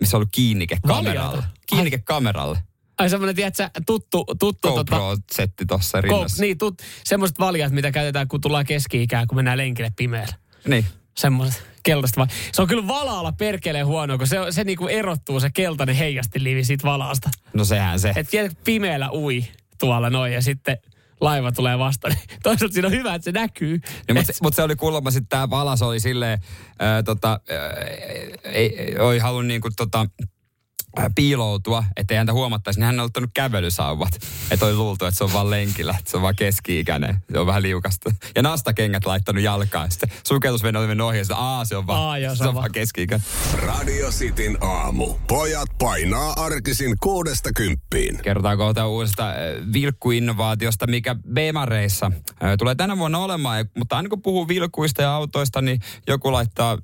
missä 0.00 0.16
on 0.16 0.18
ollut 0.18 0.28
kiinnike 0.32 0.78
kameralle. 0.86 1.44
Kiinnike 1.66 1.98
kameralle. 1.98 2.58
Ai 2.98 3.10
semmoinen, 3.10 3.36
tiedätkö, 3.36 3.70
tuttu, 3.86 4.24
tuttu 4.38 4.68
tota, 4.68 4.96
GoPro-setti 4.96 5.66
tuossa 5.66 6.02
Go, 6.02 6.08
rinnassa. 6.08 6.42
niin, 6.42 6.58
tut, 6.58 6.82
semmoiset 7.04 7.38
valjat, 7.38 7.72
mitä 7.72 7.90
käytetään, 7.90 8.28
kun 8.28 8.40
tullaan 8.40 8.66
keski-ikään, 8.66 9.26
kun 9.26 9.36
mennään 9.36 9.58
lenkille 9.58 9.92
pimeällä. 9.96 10.34
Niin. 10.68 10.86
Semmoiset 11.16 11.73
keltaiset 11.84 12.16
vai. 12.16 12.26
Se 12.52 12.62
on 12.62 12.68
kyllä 12.68 12.88
valaalla 12.88 13.32
perkeleen 13.32 13.86
huono, 13.86 14.18
kun 14.18 14.26
se, 14.26 14.36
se 14.50 14.64
niinku 14.64 14.86
erottuu 14.86 15.40
se 15.40 15.50
keltainen 15.50 15.96
heijastiliivi 15.96 16.64
siitä 16.64 16.84
valaasta. 16.84 17.30
No 17.54 17.64
sehän 17.64 18.00
se. 18.00 18.14
Tiedät, 18.30 18.58
pimeällä 18.64 19.10
ui 19.12 19.44
tuolla 19.80 20.10
noin 20.10 20.32
ja 20.32 20.42
sitten 20.42 20.78
laiva 21.20 21.52
tulee 21.52 21.78
vastaan. 21.78 22.14
Toisaalta 22.42 22.72
siinä 22.72 22.88
on 22.88 22.94
hyvä, 22.94 23.14
että 23.14 23.24
se 23.24 23.32
näkyy. 23.32 23.80
No, 24.08 24.14
mutta, 24.14 24.32
se, 24.32 24.38
mut 24.42 24.54
se 24.54 24.62
oli 24.62 24.76
kuulemma 24.76 25.10
sitten 25.10 25.28
tämä 25.28 25.50
valas 25.50 25.82
oli 25.82 26.00
silleen, 26.00 26.38
ää, 26.78 27.02
tota, 27.02 27.40
ää, 27.50 27.70
ei, 28.44 28.80
ei, 28.80 28.98
oli 28.98 29.18
halunnut 29.18 29.46
niinku 29.46 29.68
tota, 29.76 30.06
piiloutua, 31.14 31.84
ettei 31.96 32.16
häntä 32.16 32.32
huomattaisi, 32.32 32.80
niin 32.80 32.86
hän 32.86 33.00
on 33.00 33.06
ottanut 33.06 33.30
kävelysauvat. 33.34 34.08
Että 34.50 34.66
oli 34.66 34.74
luultu, 34.74 35.04
että 35.04 35.18
se 35.18 35.24
on 35.24 35.32
vaan 35.32 35.50
lenkillä, 35.50 35.94
että 35.98 36.10
se 36.10 36.16
on 36.16 36.22
vaan 36.22 36.36
keski-ikäinen, 36.36 37.16
se 37.32 37.38
on 37.38 37.46
vähän 37.46 37.62
liukasta. 37.62 38.10
Ja 38.34 38.42
nastakengät 38.42 39.06
laittanut 39.06 39.42
jalkaan. 39.42 39.90
Sitten 39.90 40.08
sukellusvene 40.26 40.78
oli 40.78 40.86
mennyt 40.86 41.06
ohi 41.06 41.18
ja 41.18 41.36
aa 41.36 41.64
se 41.64 41.76
on 41.76 41.86
vaan, 41.86 42.00
Aa, 42.00 42.18
joo, 42.18 42.34
se 42.34 42.44
on 42.44 42.54
vaan 42.54 42.72
keski-ikäinen. 42.72 43.26
Radio 43.52 44.10
Cityn 44.10 44.58
aamu. 44.60 45.14
Pojat 45.28 45.68
painaa 45.78 46.32
arkisin 46.36 46.96
kuudesta 47.02 47.50
kymppiin. 47.56 48.18
Kerrotaan 48.22 48.58
kohta 48.58 48.86
uudesta 48.86 49.28
äh, 49.30 49.36
vilkkuinnovaatiosta, 49.72 50.86
mikä 50.86 51.16
Bemareissa 51.32 52.06
äh, 52.44 52.54
tulee 52.58 52.74
tänä 52.74 52.98
vuonna 52.98 53.18
olemaan. 53.18 53.68
Mutta 53.78 53.96
aina 53.96 54.08
kun 54.08 54.22
puhuu 54.22 54.48
vilkuista 54.48 55.02
ja 55.02 55.14
autoista, 55.14 55.62
niin 55.62 55.80
joku 56.06 56.32
laittaa 56.32 56.78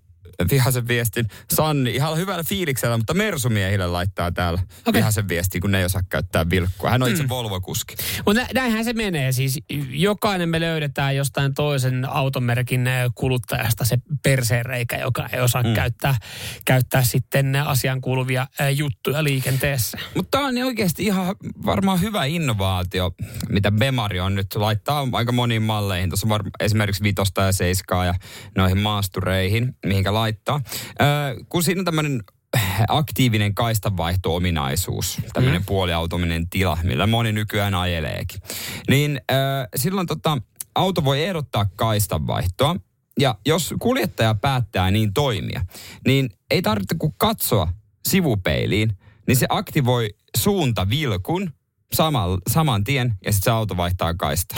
vihaisen 0.50 0.88
viestin. 0.88 1.26
Sanni, 1.54 1.94
ihan 1.94 2.16
hyvällä 2.16 2.44
fiiliksellä, 2.44 2.96
mutta 2.96 3.14
Mersumiehille 3.14 3.86
laittaa 3.86 4.32
täällä 4.32 4.62
okay. 4.80 4.98
vihaisen 4.98 5.28
viestin, 5.28 5.60
kun 5.60 5.70
ne 5.70 5.78
ei 5.78 5.84
osaa 5.84 6.02
käyttää 6.08 6.50
vilkkua. 6.50 6.90
Hän 6.90 7.02
on 7.02 7.08
itse 7.08 7.22
mm. 7.22 7.28
Volvo-kuski. 7.28 7.96
Mutta 8.26 8.46
näinhän 8.54 8.84
se 8.84 8.92
menee. 8.92 9.32
Siis 9.32 9.58
jokainen 9.90 10.48
me 10.48 10.60
löydetään 10.60 11.16
jostain 11.16 11.54
toisen 11.54 12.08
automerkin 12.10 12.86
eh, 12.86 13.10
kuluttajasta 13.14 13.84
se 13.84 13.98
perseenreikä, 14.22 14.96
joka 14.96 15.28
ei 15.32 15.40
osaa 15.40 15.62
mm. 15.62 15.74
käyttää, 15.74 16.14
käyttää 16.64 17.02
sitten 17.04 17.56
asian 17.56 18.00
kuuluvia 18.00 18.46
eh, 18.60 18.76
juttuja 18.76 19.24
liikenteessä. 19.24 19.98
Mutta 20.14 20.30
tämä 20.30 20.46
on 20.46 20.54
niin 20.54 20.66
oikeasti 20.66 21.04
ihan 21.04 21.36
varmaan 21.66 22.00
hyvä 22.00 22.24
innovaatio, 22.24 23.10
mitä 23.48 23.72
Bemari 23.72 24.20
on 24.20 24.34
nyt 24.34 24.54
laittaa 24.54 25.08
aika 25.12 25.32
moniin 25.32 25.62
malleihin. 25.62 26.10
Tuossa 26.10 26.26
on 26.26 26.28
var- 26.28 26.50
esimerkiksi 26.60 27.02
vitosta 27.02 27.42
ja 27.42 27.52
seiskaa 27.52 28.04
ja 28.04 28.14
noihin 28.56 28.78
maastureihin, 28.78 29.76
mihinkä 29.86 30.14
laittaa. 30.20 30.60
Öö, 31.02 31.08
kun 31.48 31.62
siinä 31.62 31.80
on 31.80 31.84
tämmöinen 31.84 32.22
aktiivinen 32.88 33.54
kaistanvaihto-ominaisuus, 33.54 35.18
tämmöinen 35.32 35.60
mm. 35.60 35.66
puoliautominen 35.66 36.48
tila, 36.50 36.78
millä 36.82 37.06
moni 37.06 37.32
nykyään 37.32 37.74
ajeleekin. 37.74 38.40
Niin 38.88 39.20
öö, 39.32 39.38
silloin 39.76 40.06
tota, 40.06 40.38
auto 40.74 41.04
voi 41.04 41.24
ehdottaa 41.24 41.66
kaistanvaihtoa, 41.76 42.76
ja 43.20 43.34
jos 43.46 43.74
kuljettaja 43.78 44.34
päättää 44.34 44.90
niin 44.90 45.14
toimia, 45.14 45.66
niin 46.06 46.30
ei 46.50 46.62
tarvitse 46.62 46.94
kuin 46.98 47.14
katsoa 47.18 47.72
sivupeiliin, 48.08 48.98
niin 49.26 49.36
se 49.36 49.46
aktivoi 49.48 50.10
suuntavilkun 50.36 51.50
saman, 51.92 52.38
saman 52.50 52.84
tien 52.84 53.14
ja 53.24 53.32
sitten 53.32 53.44
se 53.44 53.50
auto 53.50 53.76
vaihtaa 53.76 54.14
kaista. 54.14 54.54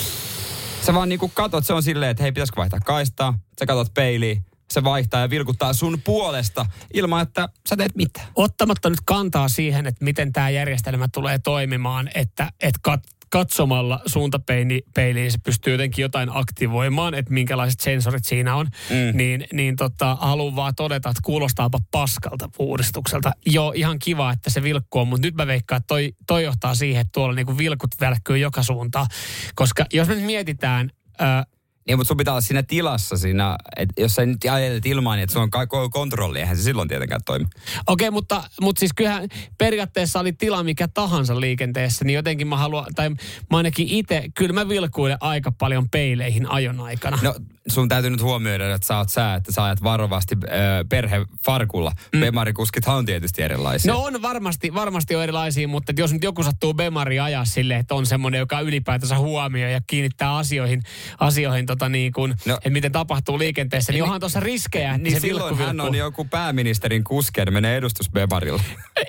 Sä 0.86 0.94
vaan 0.94 1.08
niinku 1.08 1.28
katot, 1.28 1.66
se 1.66 1.72
on 1.72 1.82
silleen, 1.82 2.10
että 2.10 2.22
hei, 2.22 2.32
pitäisikö 2.32 2.56
vaihtaa 2.56 2.80
kaistaa? 2.80 3.38
Sä 3.58 3.66
katot 3.66 3.94
peiliin, 3.94 4.44
se 4.72 4.84
vaihtaa 4.84 5.20
ja 5.20 5.30
vilkuttaa 5.30 5.72
sun 5.72 6.00
puolesta 6.04 6.66
ilman, 6.94 7.22
että 7.22 7.48
sä 7.68 7.76
teet 7.76 7.96
mitään. 7.96 8.26
Ottamatta 8.34 8.90
nyt 8.90 9.00
kantaa 9.04 9.48
siihen, 9.48 9.86
että 9.86 10.04
miten 10.04 10.32
tämä 10.32 10.50
järjestelmä 10.50 11.08
tulee 11.08 11.38
toimimaan, 11.38 12.10
että, 12.14 12.52
että 12.60 12.80
kat, 12.82 13.00
katsomalla 13.32 14.00
suuntapeiliin 14.06 15.32
se 15.32 15.38
pystyy 15.44 15.72
jotenkin 15.72 16.02
jotain 16.02 16.28
aktivoimaan, 16.32 17.14
että 17.14 17.32
minkälaiset 17.32 17.80
sensorit 17.80 18.24
siinä 18.24 18.56
on, 18.56 18.66
mm. 18.66 19.16
niin, 19.16 19.46
niin 19.52 19.76
tota, 19.76 20.16
haluan 20.20 20.56
vaan 20.56 20.74
todeta, 20.74 21.10
että 21.10 21.20
kuulostaapa 21.24 21.78
paskalta 21.90 22.48
uudistukselta. 22.58 23.32
Joo, 23.46 23.72
ihan 23.76 23.98
kiva, 23.98 24.32
että 24.32 24.50
se 24.50 24.62
vilkkuu, 24.62 25.04
mutta 25.04 25.26
nyt 25.26 25.34
mä 25.34 25.46
veikkaan, 25.46 25.76
että 25.76 25.86
toi, 25.86 26.12
toi 26.26 26.44
johtaa 26.44 26.74
siihen, 26.74 27.00
että 27.00 27.12
tuolla 27.12 27.34
niinku 27.34 27.58
vilkut 27.58 27.90
välkkyy 28.00 28.38
joka 28.38 28.62
suuntaan. 28.62 29.06
Koska 29.54 29.86
jos 29.92 30.08
me 30.08 30.14
nyt 30.14 30.24
mietitään, 30.24 30.90
äh, 31.20 31.46
niin, 31.86 31.98
mutta 31.98 32.08
sun 32.08 32.16
pitää 32.16 32.34
olla 32.34 32.40
siinä 32.40 32.62
tilassa 32.62 33.16
siinä, 33.16 33.56
että 33.76 34.02
jos 34.02 34.14
sä 34.14 34.26
nyt 34.26 34.38
ajelet 34.50 34.86
ilmaan, 34.86 35.16
niin 35.16 35.22
että 35.22 35.32
sulla 35.32 35.44
on 35.44 35.50
koko 35.50 35.90
kontrolli, 35.90 36.40
eihän 36.40 36.56
se 36.56 36.62
silloin 36.62 36.88
tietenkään 36.88 37.20
toimi. 37.24 37.44
Okei, 37.44 38.08
okay, 38.08 38.10
mutta, 38.10 38.44
mutta 38.60 38.80
siis 38.80 38.92
kyllähän 38.96 39.28
periaatteessa 39.58 40.20
oli 40.20 40.32
tila 40.32 40.62
mikä 40.62 40.88
tahansa 40.88 41.40
liikenteessä, 41.40 42.04
niin 42.04 42.14
jotenkin 42.14 42.46
mä 42.46 42.56
haluan, 42.56 42.86
tai 42.94 43.10
mä 43.50 43.56
ainakin 43.56 43.88
itse, 43.88 44.24
kyllä 44.34 44.52
mä 44.52 44.68
vilkuilen 44.68 45.18
aika 45.20 45.52
paljon 45.52 45.88
peileihin 45.90 46.50
ajon 46.50 46.80
aikana. 46.80 47.18
No 47.22 47.34
sun 47.68 47.88
täytyy 47.88 48.10
nyt 48.10 48.22
huomioida, 48.22 48.74
että 48.74 48.86
sä 48.86 48.98
oot 48.98 49.08
sä, 49.08 49.34
että 49.34 49.52
sä 49.52 49.64
ajat 49.64 49.82
varovasti 49.82 50.36
äh, 50.44 50.52
perhefarkulla. 50.88 51.92
Mm. 52.12 52.20
Bemarikuskit 52.20 52.88
on 52.88 53.06
tietysti 53.06 53.42
erilaisia. 53.42 53.92
No 53.92 54.02
on 54.02 54.22
varmasti, 54.22 54.74
varmasti 54.74 55.16
on 55.16 55.22
erilaisia, 55.22 55.68
mutta 55.68 55.92
jos 55.96 56.12
nyt 56.12 56.22
joku 56.22 56.42
sattuu 56.42 56.74
Bemari 56.74 57.20
ajaa 57.20 57.44
silleen, 57.44 57.80
että 57.80 57.94
on 57.94 58.06
semmoinen, 58.06 58.38
joka 58.38 58.60
ylipäätänsä 58.60 59.18
huomioi 59.18 59.72
ja 59.72 59.80
kiinnittää 59.86 60.36
asioihin, 60.36 60.82
asioihin 61.20 61.66
tota 61.72 61.88
niin 61.88 62.12
kuin, 62.12 62.34
no, 62.46 62.54
että 62.54 62.70
miten 62.70 62.92
tapahtuu 62.92 63.38
liikenteessä, 63.38 63.92
niin, 63.92 63.96
niin 63.96 64.04
onhan 64.04 64.20
tuossa 64.20 64.40
riskejä. 64.40 64.98
Niin, 64.98 65.02
niin 65.02 65.20
silloin 65.20 65.58
hän 65.58 65.80
on 65.80 65.94
joku 65.94 66.24
pääministerin 66.24 67.04
kuski, 67.04 67.40
ja 67.40 67.46
menee 67.50 67.76
edustusbemarilla. 67.76 68.62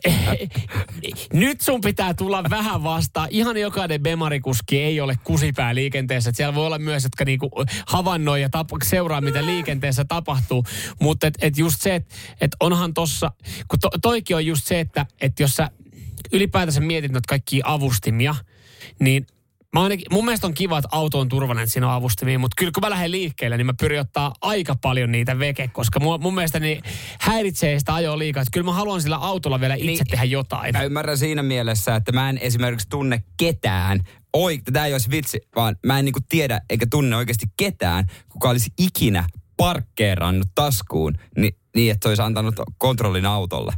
Nyt 1.34 1.62
sun 1.62 1.82
pitää 1.82 2.14
tulla 2.14 2.44
vähän 2.50 2.84
vastaan. 2.84 3.28
Ihan 3.32 3.58
jokainen 3.58 4.04
bemarikuski 4.04 4.80
ei 4.80 5.02
ole 5.02 5.18
kusipää 5.24 5.76
liikenteessä. 5.76 6.30
Että 6.30 6.38
siellä 6.38 6.56
voi 6.56 6.66
olla 6.66 6.80
myös, 6.80 7.04
jotka 7.04 7.26
niinku 7.26 7.50
havainnoi 7.88 8.42
ja 8.42 8.48
tap- 8.48 8.86
seuraa, 8.86 9.22
mitä 9.22 9.46
liikenteessä 9.46 10.06
tapahtuu. 10.06 10.64
Mutta 11.02 11.28
et, 11.28 11.34
et 11.42 11.58
just 11.58 11.82
se, 11.82 11.96
että 11.96 12.16
et 12.42 12.52
onhan 12.60 12.94
tossa, 12.94 13.32
kun 13.68 13.80
to, 13.80 13.90
toikin 14.02 14.36
on 14.36 14.46
just 14.46 14.66
se, 14.66 14.80
että 14.80 15.06
et 15.22 15.40
jos 15.40 15.56
sä 15.56 15.70
ylipäätänsä 16.32 16.82
mietit 16.82 17.12
noita 17.12 17.28
kaikkia 17.28 17.64
avustimia, 17.68 18.36
niin 19.00 19.28
Mä 19.74 19.84
ainakin, 19.84 20.06
mun 20.12 20.26
mielestä 20.26 20.48
on 20.48 20.54
kiva, 20.54 20.78
että 20.78 20.90
auto 20.92 21.20
on 21.20 21.30
turvallinen, 21.30 21.64
että 21.64 21.74
siinä 21.74 21.88
on 21.88 21.94
avustimia, 21.94 22.40
mutta 22.40 22.56
kyllä 22.58 22.72
kun 22.72 22.82
mä 22.82 22.90
lähden 22.90 23.12
liikkeelle, 23.12 23.58
niin 23.58 23.66
mä 23.66 23.74
pyrin 23.80 24.00
ottaa 24.00 24.34
aika 24.42 24.76
paljon 24.82 25.12
niitä 25.12 25.40
veke, 25.40 25.68
koska 25.68 26.00
mun, 26.00 26.22
mun 26.22 26.36
mielestä 26.36 26.60
niin 26.60 26.84
häiritsee 27.20 27.80
sitä 27.80 27.94
ajoa 27.94 28.18
liikaa. 28.18 28.42
Että 28.42 28.52
kyllä 28.52 28.66
mä 28.66 28.74
haluan 28.74 29.02
sillä 29.02 29.18
autolla 29.18 29.60
vielä 29.60 29.76
itse 29.76 29.86
niin, 29.86 30.08
tehdä 30.10 30.24
jotain. 30.24 30.74
Mä 30.74 30.84
ymmärrän 30.84 31.18
siinä 31.18 31.44
mielessä, 31.44 31.96
että 31.96 32.12
mä 32.12 32.30
en 32.30 32.38
esimerkiksi 32.38 32.90
tunne 32.90 33.24
ketään, 33.38 34.00
oi, 34.34 34.58
tämä 34.74 34.86
ei 34.86 34.94
olisi 34.94 35.12
vitsi, 35.12 35.42
vaan 35.56 35.76
mä 35.86 36.00
en 36.00 36.06
niinku 36.06 36.20
tiedä 36.30 36.62
eikä 36.70 36.86
tunne 36.90 37.16
oikeasti 37.16 37.46
ketään, 37.58 38.08
kuka 38.30 38.50
olisi 38.50 38.70
ikinä 38.80 39.28
parkkeerannut 39.58 40.48
taskuun, 40.56 41.18
niin, 41.38 41.56
niin 41.76 41.92
että 41.92 42.06
se 42.06 42.10
olisi 42.10 42.22
antanut 42.22 42.56
kontrollin 42.78 43.26
autolle. 43.26 43.74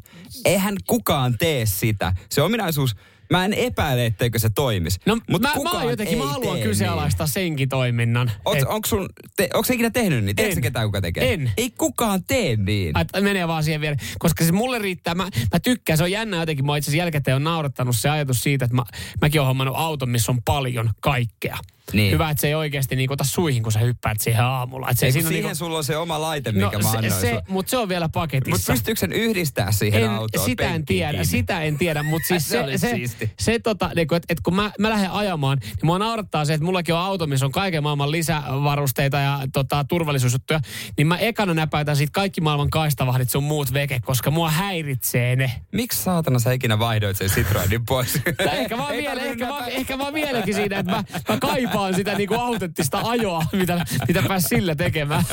Eihän 0.45 0.75
kukaan 0.87 1.37
tee 1.37 1.65
sitä. 1.65 2.13
Se 2.29 2.41
ominaisuus, 2.41 2.95
Mä 3.29 3.45
en 3.45 3.53
epäile, 3.53 4.05
etteikö 4.05 4.39
se 4.39 4.49
toimisi. 4.49 4.99
No 5.05 5.17
Mut 5.29 5.41
mä, 5.41 5.53
mä 5.73 5.83
jotenkin, 5.83 6.17
mä 6.17 6.25
haluan 6.25 6.59
kyseenalaistaa 6.59 7.25
niin. 7.25 7.33
senkin 7.33 7.69
toiminnan. 7.69 8.31
Oot, 8.45 8.57
et... 8.57 8.63
Onko 8.63 8.87
sun, 8.87 9.09
te, 9.37 9.49
onko 9.53 9.73
ikinä 9.73 9.89
tehnyt 9.89 10.23
niin? 10.23 10.35
Tiedätkö 10.35 10.61
ketään, 10.61 10.87
kuka 10.87 11.01
tekee? 11.01 11.33
En. 11.33 11.51
Ei 11.57 11.71
kukaan 11.71 12.23
tee 12.23 12.55
niin. 12.55 12.97
Että 12.97 13.21
menee 13.21 13.47
vaan 13.47 13.63
siihen 13.63 13.81
vielä. 13.81 13.95
Koska 14.19 14.45
se 14.45 14.51
mulle 14.51 14.79
riittää, 14.79 15.15
mä, 15.15 15.23
mä 15.53 15.59
tykkään, 15.59 15.97
se 15.97 16.03
on 16.03 16.11
jännä 16.11 16.37
jotenkin. 16.37 16.65
Mä 16.65 16.77
itse 16.77 16.89
asiassa 16.89 17.03
jälkikäteen 17.03 17.35
on 17.35 17.43
naurattanut 17.43 17.95
se 17.95 18.09
ajatus 18.09 18.43
siitä, 18.43 18.65
että 18.65 18.75
mä, 18.75 18.83
mäkin 19.21 19.41
olen 19.41 19.47
hommannut 19.47 19.77
auton, 19.77 20.09
missä 20.09 20.31
on 20.31 20.43
paljon 20.45 20.91
kaikkea. 21.01 21.57
Niin. 21.93 22.11
Hyvä, 22.11 22.29
että 22.29 22.41
se 22.41 22.47
ei 22.47 22.55
oikeasti 22.55 22.95
niin 22.95 23.11
ota 23.11 23.23
suihin, 23.23 23.63
kun 23.63 23.71
sä 23.71 23.79
hyppäät 23.79 24.21
siihen 24.21 24.43
aamulla. 24.43 24.89
Et 24.89 24.97
se, 24.97 25.11
siinä 25.11 25.29
siihen 25.29 25.43
niinku... 25.43 25.55
sulla 25.55 25.77
on 25.77 25.83
se 25.83 25.97
oma 25.97 26.21
laite, 26.21 26.51
no, 26.51 26.65
mikä 26.65 26.77
no, 26.77 26.83
mä 26.83 26.89
annoin 26.89 27.11
se, 27.13 27.19
se 27.19 27.41
Mutta 27.47 27.69
se 27.69 27.77
on 27.77 27.89
vielä 27.89 28.09
paketissa. 28.09 28.51
Mutta 28.55 28.71
pystyykö 28.71 28.99
sen 28.99 29.13
yhdistää 29.13 29.71
siihen 29.71 30.03
en, 30.03 30.09
autoon? 30.09 30.45
Sitä 30.45 30.75
en 30.75 30.85
tiedä, 30.85 31.11
kiinni. 31.11 31.25
sitä 31.25 31.61
en 31.61 31.77
tiedä. 31.77 32.03
Mutta 32.03 32.27
siis 32.37 32.49
se, 32.49 32.63
se, 32.75 32.99
se, 33.05 33.29
se 33.39 33.59
tota, 33.59 33.89
niin 33.95 34.07
että 34.15 34.25
et 34.29 34.41
kun 34.41 34.55
mä, 34.55 34.71
mä 34.79 34.89
lähden 34.89 35.11
ajamaan, 35.11 35.57
niin 35.57 35.85
mua 35.85 35.99
naurattaa 35.99 36.45
se, 36.45 36.53
että 36.53 36.65
mullakin 36.65 36.93
on 36.93 37.01
auto, 37.01 37.27
missä 37.27 37.45
on 37.45 37.51
kaiken 37.51 37.83
maailman 37.83 38.11
lisävarusteita 38.11 39.17
ja 39.17 39.39
tota, 39.53 39.85
turvallisuusjuttuja. 39.89 40.59
Niin 40.97 41.07
mä 41.07 41.17
ekana 41.17 41.53
näpäytän 41.53 41.95
siitä 41.95 42.11
kaikki 42.11 42.41
maailman 42.41 42.69
kaistavahdit 42.69 43.29
sun 43.29 43.43
muut 43.43 43.73
veke, 43.73 43.99
koska 44.05 44.31
mua 44.31 44.49
häiritsee 44.49 45.35
ne. 45.35 45.51
Miksi 45.71 46.03
saatana 46.03 46.39
sä 46.39 46.51
ikinä 46.51 46.79
vaihdoit 46.79 47.17
sen 47.17 47.29
Citroenin 47.29 47.85
pois? 47.85 48.21
ehkä, 48.51 48.77
vaan 48.77 48.97
vielä, 49.03 49.21
ehkä, 49.21 49.47
vaan, 49.47 49.69
ehkä 49.69 49.97
vaan 49.97 50.13
vieläkin 50.13 50.55
siinä, 50.55 50.79
että 50.79 50.91
mä, 50.91 51.03
mä 51.29 51.37
kaipaan 51.39 51.74
sitä 51.95 52.15
niinku 52.15 52.35
autenttista 52.39 53.01
ajoa, 53.03 53.45
mitä, 53.51 53.85
mitä 54.07 54.23
pääsi 54.27 54.47
sillä 54.47 54.75
tekemään. 54.75 55.23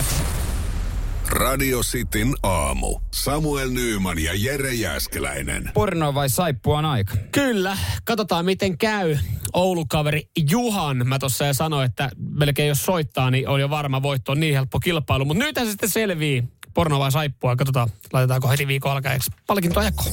Radio 1.28 1.80
Cityn 1.80 2.34
aamu. 2.42 3.00
Samuel 3.10 3.70
Nyyman 3.70 4.18
ja 4.18 4.32
Jere 4.34 4.74
Jäskeläinen. 4.74 5.70
Porno 5.74 6.14
vai 6.14 6.28
saippua 6.28 6.78
on 6.78 6.84
aika? 6.84 7.14
Kyllä. 7.32 7.76
Katsotaan 8.04 8.44
miten 8.44 8.78
käy. 8.78 9.18
Oulukaveri 9.52 10.22
Juhan. 10.50 11.08
Mä 11.08 11.18
tuossa 11.18 11.46
jo 11.46 11.54
sanoin, 11.54 11.86
että 11.86 12.10
melkein 12.16 12.68
jos 12.68 12.84
soittaa, 12.84 13.30
niin 13.30 13.48
on 13.48 13.60
jo 13.60 13.70
varma 13.70 14.02
voitto. 14.02 14.32
On 14.32 14.40
niin 14.40 14.54
helppo 14.54 14.80
kilpailu. 14.80 15.24
Mutta 15.24 15.44
nyt 15.44 15.56
se 15.56 15.70
sitten 15.70 15.88
selvii. 15.88 16.44
Porno 16.74 16.98
vai 16.98 17.12
saippua. 17.12 17.56
Katsotaan, 17.56 17.88
laitetaanko 18.12 18.48
heti 18.48 18.66
viikon 18.66 18.92
alkajaksi 18.92 19.30
palkintoajakko. 19.46 20.04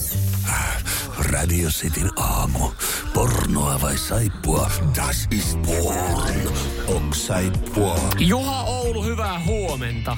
Radio 1.20 1.70
Cityn 1.70 2.10
aamu. 2.16 2.72
Pornoa 3.14 3.82
vai 3.82 3.98
saippua? 3.98 4.72
Das 4.96 5.28
ist 5.32 5.60
porn. 5.62 6.52
Ok 6.88 7.16
saippua. 7.16 8.00
Juha 8.20 8.64
Oulu, 8.64 9.04
hyvää 9.04 9.42
huomenta. 9.46 10.18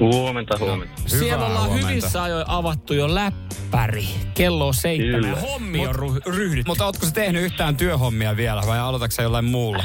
Huomenta, 0.00 0.58
huomenta. 0.58 1.02
No, 1.02 1.08
siellä 1.08 1.46
ollaan 1.46 1.66
huomenta. 1.66 1.88
hyvissä 1.88 2.22
ajoin 2.22 2.44
avattu 2.48 2.94
jo 2.94 3.14
läppäri. 3.14 4.08
Kello 4.34 4.66
on 4.66 4.74
seitsemän. 4.74 5.20
Kyllä. 5.20 5.40
Hommi 5.40 5.86
on 5.86 5.94
ryhdytty. 6.26 6.68
Mutta 6.68 6.86
ootko 6.86 7.06
se 7.06 7.12
tehnyt 7.12 7.42
yhtään 7.42 7.76
työhommia 7.76 8.36
vielä 8.36 8.62
vai 8.66 8.78
aloitatko 8.78 9.22
jollain 9.22 9.44
muulla? 9.44 9.84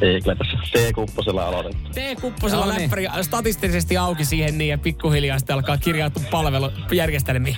Ei, 0.00 0.20
kyllä 0.20 0.36
tässä 0.36 0.56
T-kupposella 0.72 1.46
aloitettu. 1.48 1.90
T-kupposella 1.90 2.66
no, 2.66 2.72
niin. 2.72 2.82
läppäri 2.82 3.06
statistisesti 3.22 3.96
auki 3.96 4.24
siihen 4.24 4.58
niin 4.58 4.68
ja 4.68 4.78
pikkuhiljaa 4.78 5.38
sitten 5.38 5.54
alkaa 5.54 5.78
kirjautua 5.78 6.22
palvelujärjestelmiä. 6.30 7.56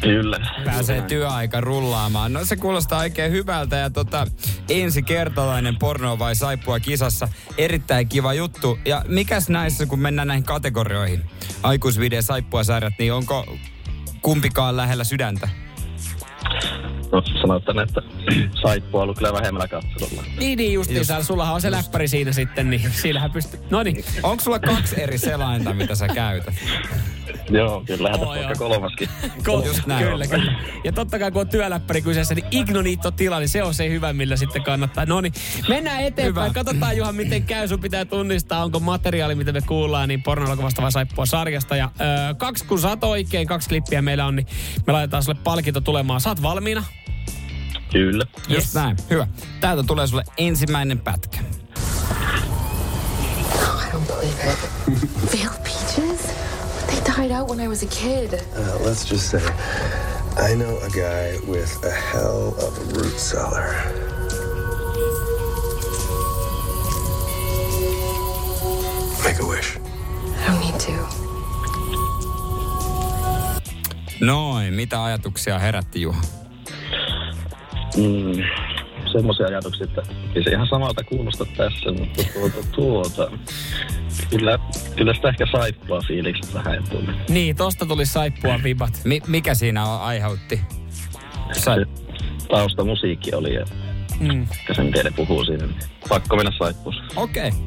Kyllä. 0.00 0.40
Pääsee 0.64 1.02
työaika 1.02 1.60
rullaamaan. 1.60 2.32
No 2.32 2.44
se 2.44 2.56
kuulostaa 2.56 3.00
oikein 3.00 3.32
hyvältä 3.32 3.76
ja 3.76 3.90
tota, 3.90 4.26
ensi 4.68 5.02
kertalainen 5.02 5.76
porno 5.78 6.18
vai 6.18 6.34
saippua 6.34 6.80
kisassa. 6.80 7.28
Erittäin 7.58 8.08
kiva 8.08 8.34
juttu. 8.34 8.78
Ja 8.84 9.04
mikäs 9.08 9.48
näissä, 9.48 9.86
kun 9.86 10.00
mennään 10.00 10.28
näihin 10.28 10.44
kategorioihin? 10.44 11.22
Aikuisvideo, 11.62 12.22
saippua 12.22 12.64
sarjat, 12.64 12.94
niin 12.98 13.12
onko 13.12 13.56
kumpikaan 14.22 14.76
lähellä 14.76 15.04
sydäntä? 15.04 15.48
No 17.12 17.22
sanotaan, 17.40 17.78
että 17.78 18.02
saippua 18.62 19.00
on 19.00 19.02
ollut 19.02 19.18
kyllä 19.18 19.32
vähemmällä 19.32 19.68
katselulla. 19.68 20.24
Niin, 20.38 20.56
niin 20.58 20.72
justiinsa. 20.72 21.22
Sullahan 21.22 21.54
on 21.54 21.60
se 21.60 21.70
läppäri 21.70 22.08
siinä 22.08 22.32
sitten, 22.32 22.70
niin 22.70 22.90
sillähän 23.02 23.30
pystyy. 23.30 23.60
No 23.70 23.82
niin. 23.82 24.04
Onko 24.22 24.42
sulla 24.42 24.58
kaksi 24.58 25.02
eri 25.02 25.18
selainta, 25.18 25.74
mitä 25.74 25.94
sä 25.94 26.08
käytät? 26.08 26.54
Joo, 27.50 27.82
kyllä 27.86 28.10
oh, 28.10 28.26
vaikka 28.28 28.54
kolmaskin. 28.54 29.08
Ko- 29.24 29.66
Just 29.66 29.86
näin 29.86 30.06
kyllä, 30.06 30.26
kyllä. 30.26 30.52
Ja 30.84 30.92
totta 30.92 31.18
kai 31.18 31.30
kun 31.30 31.40
on 31.40 31.48
työläppäri 31.48 32.02
kyseessä, 32.02 32.34
niin 32.34 32.46
Ignonito-tila, 32.50 33.38
niin 33.38 33.48
se 33.48 33.62
on 33.62 33.74
se 33.74 33.88
hyvä, 33.88 34.12
millä 34.12 34.36
sitten 34.36 34.62
kannattaa. 34.62 35.06
No 35.06 35.20
niin, 35.20 35.32
mennään 35.68 36.00
eteenpäin. 36.02 36.50
Hyvä. 36.50 36.64
Katsotaan 36.64 36.96
Juha, 36.96 37.12
miten 37.12 37.42
käy. 37.42 37.68
Sun 37.68 37.80
pitää 37.80 38.04
tunnistaa, 38.04 38.64
onko 38.64 38.80
materiaali, 38.80 39.34
mitä 39.34 39.52
me 39.52 39.60
kuullaan, 39.60 40.08
niin 40.08 40.22
pornolokuvasta 40.22 40.82
vai 40.82 40.92
saippua 40.92 41.26
sarjasta. 41.26 41.76
Ja 41.76 41.90
öö, 42.00 42.34
kaksi, 42.34 42.64
kun 42.64 42.80
saat 42.80 43.04
oikein, 43.04 43.46
kaksi 43.46 43.68
klippiä 43.68 44.02
meillä 44.02 44.26
on, 44.26 44.36
niin 44.36 44.46
me 44.86 44.92
laitetaan 44.92 45.22
sulle 45.22 45.38
palkinto 45.44 45.80
tulemaan. 45.80 46.20
Saat 46.20 46.42
valmiina? 46.42 46.84
Kyllä. 47.92 48.26
Just 48.36 48.50
yes. 48.50 48.74
näin. 48.74 48.96
Hyvä. 49.10 49.26
Täältä 49.60 49.82
tulee 49.82 50.06
sulle 50.06 50.24
ensimmäinen 50.38 50.98
pätkä. 50.98 51.38
I 53.56 53.90
don't 53.92 54.06
believe 54.06 54.52
it. 54.52 54.70
Real 55.34 55.54
peaches? 55.64 56.45
They 56.86 57.00
died 57.16 57.30
out 57.32 57.48
when 57.50 57.60
I 57.60 57.68
was 57.68 57.82
a 57.82 57.86
kid. 57.86 58.34
Uh, 58.34 58.78
let's 58.84 59.04
just 59.04 59.30
say, 59.30 59.42
I 60.36 60.54
know 60.54 60.78
a 60.78 60.90
guy 60.90 61.38
with 61.46 61.84
a 61.84 61.90
hell 61.90 62.54
of 62.58 62.78
a 62.78 62.84
root 62.94 63.18
cellar. 63.18 63.66
Make 69.24 69.40
a 69.40 69.46
wish. 69.46 69.78
I 70.38 70.46
don't 70.46 70.60
need 70.60 70.80
to. 70.80 70.92
Noin, 74.20 74.74
mitä 74.74 75.04
ajatuksia 75.04 75.58
herätti 75.58 76.00
Juha? 76.02 76.20
Mm, 77.96 78.42
semmoisia 79.12 79.46
ajatuksia, 79.46 79.84
että 79.84 80.02
ei 80.34 80.44
se 80.44 80.50
ihan 80.50 80.66
samalta 80.68 81.04
kuulosta 81.04 81.44
tässä, 81.56 81.92
mutta 81.98 82.22
tuota, 82.32 82.66
tuota 82.72 83.30
kyllä, 84.30 84.58
kyllä 84.96 85.14
sitä 85.14 85.28
ehkä 85.28 85.46
saippua 85.52 86.00
fiilikset 86.08 86.54
vähän 86.54 86.84
tuli. 86.90 87.06
Niin, 87.28 87.56
tosta 87.56 87.86
tuli 87.86 88.06
saippua 88.06 88.60
vibat. 88.62 89.00
Mi- 89.04 89.22
mikä 89.26 89.54
siinä 89.54 89.84
on- 89.86 90.00
aiheutti? 90.00 90.60
Sai- 91.52 91.86
taustamusiikki 92.48 93.34
oli 93.34 93.54
ja 93.54 93.64
Mm. 94.20 94.46
sen 94.76 94.92
teille 94.92 95.10
puhuu 95.10 95.44
siinä. 95.44 95.68
Pakko 96.08 96.36
mennä 96.36 96.52
saippuun. 96.58 96.94
Okei. 97.16 97.48
Okay. 97.48 97.60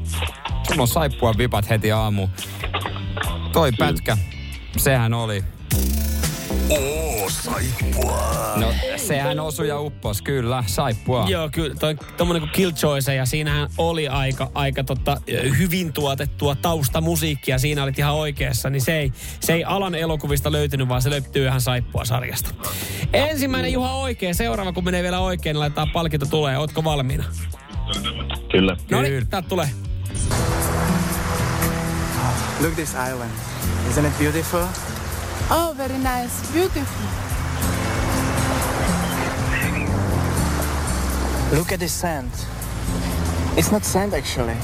Sulla 0.68 0.82
on 0.82 0.88
saippua 0.88 1.34
vipat 1.38 1.70
heti 1.70 1.92
aamu. 1.92 2.28
Toi 3.54 3.72
pätkä, 3.78 4.18
sehän 4.78 5.14
oli. 5.14 5.44
Oo, 6.70 7.30
saippua. 7.30 8.54
No, 8.56 8.74
sehän 8.98 9.40
osui 9.40 9.68
ja 9.68 9.80
uppos, 9.80 10.22
kyllä, 10.22 10.64
saippua. 10.68 11.26
Joo, 11.30 11.50
kyllä, 11.52 11.76
toi, 11.76 11.96
tommonen 12.18 12.42
kuin 12.42 12.52
Killjoy, 12.52 13.00
ja 13.16 13.26
siinähän 13.26 13.70
oli 13.78 14.08
aika, 14.08 14.52
aika 14.54 14.84
tota, 14.84 15.22
hyvin 15.58 15.94
tuotettua 15.94 16.56
taustamusiikkia, 16.56 17.58
siinä 17.58 17.84
olit 17.84 18.00
ihan 18.00 18.14
oikeassa, 18.14 18.70
niin 18.70 18.82
se 18.82 18.98
ei, 19.00 19.12
se 19.40 19.54
ei 19.54 19.64
alan 19.64 19.96
elokuvista 19.96 20.52
löytynyt, 20.52 20.90
vaan 20.90 21.02
se 21.02 21.10
löytyy 21.10 21.46
ihan 21.46 21.62
saippua 21.62 22.06
sarjasta. 22.06 22.50
Ensimmäinen 23.14 23.74
Juha 23.74 23.94
oikein, 23.96 24.36
seuraava 24.36 24.74
kun 24.74 24.84
menee 24.84 25.04
vielä 25.04 25.20
oikein, 25.20 25.54
niin 25.54 25.60
laitetaan 25.60 25.90
palkinto 25.94 26.26
tulee, 26.26 26.58
ootko 26.58 26.84
valmiina? 26.84 27.24
Kyllä. 28.52 28.78
No 28.92 29.02
niin, 29.02 29.28
täältä 29.28 29.50
tulee. 29.50 29.70
Look 32.62 32.74
this 32.74 32.90
island. 32.90 33.32
Isn't 33.90 34.08
it 34.08 34.18
beautiful? 34.20 34.60
Oh, 35.52 35.74
very 35.78 35.98
nice. 35.98 36.52
Beautiful. 36.54 37.08
Look 41.58 41.72
at 41.72 41.80
this 41.80 42.00
sand. 42.02 42.32
It's 43.58 43.72
not 43.72 43.84
sand 43.84 44.14
actually. 44.14 44.56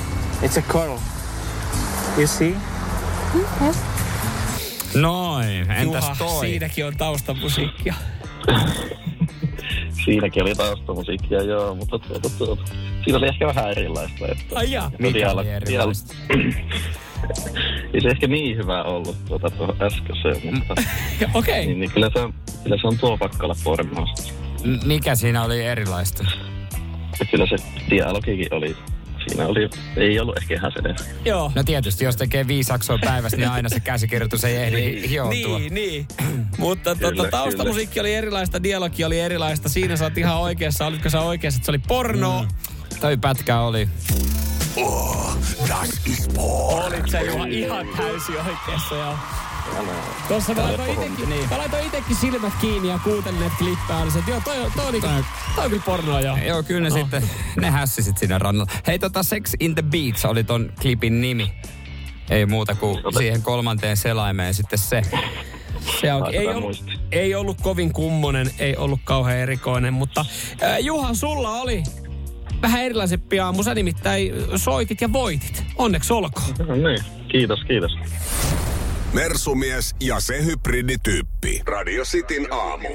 It's 0.42 0.58
a 0.58 0.62
coral. 0.62 1.00
You 2.18 2.28
see? 2.28 2.56
Yes. 3.62 3.78
Noin, 4.96 5.72
entäs 5.72 6.04
Juha, 6.04 6.16
toi? 6.18 6.48
siinäkin 6.48 6.86
on 6.86 6.98
taustamusiikkia. 6.98 7.94
Siinäkin 10.06 10.44
oli 10.44 10.56
taustamusiikkia, 10.56 11.42
joo, 11.44 11.76
mutta 11.76 12.00
tuota, 12.00 12.30
tuota, 12.38 12.64
siinä 13.04 13.18
oli 13.18 13.28
ehkä 13.28 13.48
vähän 13.48 13.72
erilaista. 13.72 14.28
Että 14.28 14.56
Ai 14.56 14.72
jaa. 14.72 14.92
Mikä 15.00 15.32
oli 15.32 15.50
erilaista? 15.50 16.16
Ei 17.94 18.02
se 18.02 18.08
ehkä 18.08 18.28
niin 18.28 18.58
hyvä 18.58 18.84
ollut 18.84 19.18
tuota 19.26 19.50
tuohon 19.50 19.76
äskeiseen, 19.82 20.56
mutta 20.56 20.76
Okei. 21.34 21.66
niin, 21.66 21.80
niin 21.80 21.92
kyllä, 21.92 22.10
se 22.14 22.20
on, 22.20 22.34
kyllä 22.64 22.78
se 22.82 22.88
on 22.88 22.98
tuo 22.98 23.18
pakkala 23.18 23.56
pormaasta. 23.64 24.24
M- 24.64 24.88
mikä 24.88 25.16
siinä 25.16 25.44
oli 25.44 25.62
erilaista? 25.62 26.26
Ja 27.20 27.26
kyllä 27.32 27.46
se 27.50 27.56
dialogikin 27.90 28.54
oli, 28.54 28.76
siinä 29.28 29.48
oli, 29.48 29.70
ei 29.98 30.20
ollut 30.20 30.38
ehkä 30.38 30.54
ihan 30.54 30.72
se 30.72 31.06
Joo. 31.26 31.52
No 31.56 31.64
tietysti, 31.64 32.06
jos 32.06 32.16
tekee 32.16 32.48
viisi 32.48 32.74
jaksoa 32.74 32.98
päivässä, 33.06 33.38
niin 33.38 33.50
aina 33.50 33.70
se 33.70 33.80
käsikirjoitus 33.80 34.44
ei 34.44 34.56
ehdi 34.56 35.02
hi- 35.02 35.10
hioutua. 35.10 35.60
Niin, 35.60 35.74
niin. 35.74 36.08
Mutta 36.58 36.96
tuota, 36.96 37.16
Kyllä, 37.16 37.30
taustamusiikki 37.30 38.00
oli 38.00 38.14
erilaista, 38.14 38.64
dialogi 38.64 39.04
oli 39.04 39.20
erilaista. 39.20 39.70
Siinä 39.70 39.96
sä 39.96 40.04
oot 40.04 40.18
ihan 40.18 40.38
oikeassa. 40.38 40.86
Olitko 40.86 41.10
sä 41.10 41.22
oikeassa, 41.22 41.58
että 41.58 41.66
se 41.66 41.72
oli 41.72 41.80
porno? 41.88 42.42
Mm. 42.42 42.48
Toi 43.02 43.18
pätkä 43.18 43.60
oli. 43.60 43.90
Oh, 44.78 45.36
das 45.68 45.90
ist 46.06 46.24
Sport. 46.32 46.86
Olit 46.86 47.10
sä 47.12 47.22
Juha 47.22 47.46
ihan 47.46 47.88
täysin 47.98 48.36
oikeassa, 48.38 48.96
joo. 48.96 49.14
Tuossa 50.28 50.54
mä 50.54 50.64
laitoin 50.64 50.92
itekin, 50.92 51.30
niin. 51.30 51.50
mä 51.50 51.58
laitoin 51.58 51.86
itekin 51.88 52.16
silmät 52.16 52.54
kiinni 52.62 52.88
ja 52.88 53.00
kuuntelin 53.04 53.40
näitä 53.40 53.56
klippejä. 53.58 54.00
Olisin, 54.00 54.20
että 54.20 54.32
joo, 54.32 54.42
toi, 54.44 54.72
toi, 54.76 54.88
oli, 54.90 55.02
toi 55.02 55.64
on 55.66 55.70
kyllä 55.70 55.84
pornoa, 55.86 56.22
joo. 56.22 56.38
Joo, 56.38 56.64
kyllä 56.64 56.82
ne 56.82 56.90
No. 56.90 56.96
sitten, 56.96 57.30
ne 57.62 57.70
hässisit 57.72 58.18
siinä 58.18 58.40
rannalla. 58.40 58.72
Hei, 58.88 59.00
tota 59.00 59.24
Sex 59.24 59.54
in 59.60 59.76
the 59.76 59.82
Beach 59.82 60.26
oli 60.26 60.44
ton 60.44 60.74
klipin 60.82 61.22
nimi. 61.22 61.54
Ei 62.30 62.46
muuta 62.46 62.76
kuin 62.76 62.98
siihen 63.18 63.42
kolmanteen 63.42 63.98
selaimeen 63.98 64.54
sitten 64.54 64.80
se. 64.80 65.02
Se 66.02 66.14
on, 66.14 66.34
ei, 66.34 66.48
ollut, 66.48 66.84
ei 67.12 67.36
ollut 67.36 67.62
kovin 67.62 67.94
kummonen, 67.94 68.52
ei 68.60 68.78
ollut 68.78 69.00
kauhean 69.04 69.38
erikoinen, 69.38 69.94
mutta 69.94 70.26
äh, 70.64 70.80
Juha, 70.80 71.14
sulla 71.14 71.52
oli 71.52 71.84
vähän 72.62 72.82
erilaisempi 72.82 73.40
aamu. 73.40 73.64
Sä 73.64 73.76
nimittäin 73.76 74.34
soitit 74.56 75.02
ja 75.02 75.14
voitit. 75.14 75.64
Onneksi 75.76 76.14
olkoon. 76.14 76.48
No 76.68 76.76
niin, 76.76 77.00
kiitos, 77.28 77.60
kiitos. 77.68 77.92
Mersumies 79.14 79.96
ja 80.00 80.20
se 80.20 80.46
hybridityyppi. 80.46 81.62
Radio 81.66 82.04
Cityn 82.04 82.48
aamu. 82.54 82.88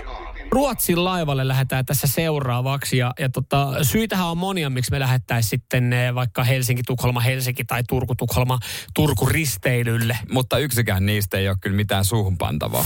Ruotsin 0.53 1.05
laivalle 1.05 1.49
lähdetään 1.49 1.87
tässä 1.87 2.07
seuraavaksi 2.07 2.97
ja, 2.97 3.13
ja 3.19 3.29
tota, 3.29 3.69
syitähän 3.83 4.27
on 4.27 4.39
monia, 4.39 4.71
miksi 4.71 4.91
me 4.91 5.01
lähettäisiin 5.01 5.51
sitten 5.51 5.93
eh, 5.93 6.15
vaikka 6.15 6.45
Helsinki, 6.45 6.83
Tukholma, 6.87 7.21
Helsinki 7.21 7.65
tai 7.65 7.83
Turku, 7.89 8.15
Tukholma, 8.15 8.59
Turku 8.95 9.27
risteilylle. 9.27 10.19
Mutta 10.33 10.59
yksikään 10.59 11.07
niistä 11.07 11.39
ei 11.39 11.49
ole 11.49 11.57
kyllä 11.61 11.77
mitään 11.77 12.05
suuhun 12.05 12.39
pantavaa. 12.39 12.85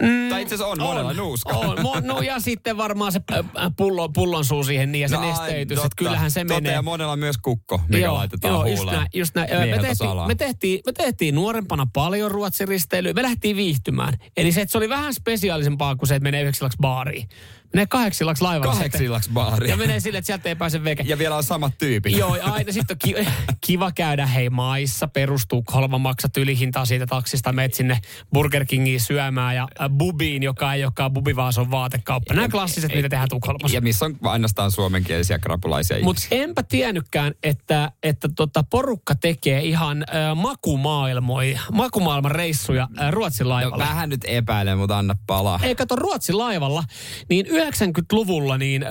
Mm, 0.00 0.28
tai 0.28 0.42
itse 0.42 0.54
asiassa 0.54 0.72
on, 0.72 0.78
monella 0.82 1.12
nuuska. 1.12 1.52
On, 1.52 1.82
mo, 1.82 2.00
no 2.00 2.20
ja 2.20 2.40
sitten 2.40 2.76
varmaan 2.76 3.12
se 3.12 3.20
äh, 3.32 3.44
pullo, 3.76 4.08
pullon 4.08 4.44
suu 4.44 4.64
siihen 4.64 4.92
niin 4.92 5.02
ja 5.02 5.08
se 5.08 5.14
No 5.14 5.20
nesteytys, 5.20 5.78
että 5.78 5.88
kyllähän 5.96 6.30
se 6.30 6.44
menee. 6.44 6.72
ja 6.72 6.82
monella 6.82 7.16
myös 7.16 7.36
kukko, 7.38 7.80
mikä 7.88 8.14
laitetaan 8.14 8.54
joo, 8.54 8.66
just 8.66 8.84
näin, 8.86 9.08
just 9.14 9.34
näin. 9.34 9.50
Me 9.50 9.78
tehtiin, 9.78 10.10
me, 10.26 10.34
tehtiin, 10.34 10.80
me 10.86 10.92
tehtiin 10.92 11.34
nuorempana 11.34 11.86
paljon 11.92 12.30
Ruotsin 12.30 12.68
risteilyä. 12.68 13.12
Me 13.12 13.22
lähtiin 13.22 13.56
viihtymään. 13.56 14.14
Eli 14.36 14.52
se, 14.52 14.60
että 14.60 14.72
se 14.72 14.78
oli 14.78 14.88
vähän 14.88 15.14
spesiaalisempaa 15.14 15.96
kuin 15.96 16.08
se, 16.08 16.14
että 16.14 16.22
menee 16.22 16.42
yhdeksi 16.42 16.60
illaksi 16.64 16.78
baariin. 16.96 17.28
Menee 17.74 17.86
kahdeksi 17.86 18.24
illaksi 18.24 18.42
laivalle. 18.42 18.72
Kahdeksi 18.72 18.96
sitten. 18.96 19.06
illaksi 19.06 19.30
baariin. 19.32 19.70
Ja 19.70 19.76
menee 19.76 20.00
sille, 20.00 20.18
että 20.18 20.26
sieltä 20.26 20.48
ei 20.48 20.56
pääse 20.56 20.84
veke. 20.84 21.04
Ja 21.06 21.18
vielä 21.18 21.36
on 21.36 21.42
samat 21.42 21.78
tyypit. 21.78 22.16
Joo, 22.16 22.38
aina 22.42 22.72
sitten 22.72 22.94
on 22.94 22.98
ki- 23.04 23.26
kiva 23.66 23.92
käydä 23.92 24.26
hei 24.26 24.50
maissa, 24.50 25.08
perustuu 25.08 25.62
kolma 25.62 25.98
maksat 25.98 26.36
ylihintaa 26.36 26.84
siitä 26.84 27.06
taksista, 27.06 27.52
meet 27.52 27.74
sinne 27.74 27.98
Burger 28.32 28.64
Kingiin 28.64 29.00
syömään 29.00 29.56
ja 29.56 29.68
äh, 29.80 29.90
Bubiin, 29.90 30.42
joka 30.42 30.74
ei 30.74 30.84
olekaan 30.84 31.12
Bubi, 31.12 31.36
vaan 31.36 31.52
se 31.52 31.60
on 31.60 31.70
vaatekauppa. 31.70 32.34
Nämä 32.34 32.48
klassiset, 32.48 32.94
mitä 32.94 33.08
tehdään 33.08 33.28
Tukholmassa. 33.28 33.76
Ja 33.76 33.80
missä 33.80 34.04
on 34.04 34.16
ainoastaan 34.22 34.70
suomenkielisiä 34.70 35.38
krapulaisia 35.38 36.04
Mutta 36.04 36.22
enpä 36.30 36.62
tiennytkään, 36.62 37.34
että, 37.42 37.92
että 38.02 38.28
tota 38.36 38.64
porukka 38.70 39.14
tekee 39.14 39.60
ihan 39.62 40.04
äh, 40.08 40.36
makumaailmoja, 40.36 41.60
makumaailman 41.72 42.30
reissuja 42.30 42.88
äh, 43.00 43.12
Ruotsin 43.12 43.44
No, 43.44 43.50
laivalla. 43.50 43.84
vähän 43.84 44.08
nyt 44.08 44.20
epäilen, 44.24 44.78
mutta 44.78 44.98
anna 44.98 45.14
palaa. 45.26 45.60
Ei 45.62 45.74
kato 45.74 45.96
Ruotsin 45.96 46.38
laivalla, 46.38 46.84
niin 47.28 47.46
90-luvulla 47.56 48.58
niin 48.58 48.82
ö, 48.82 48.86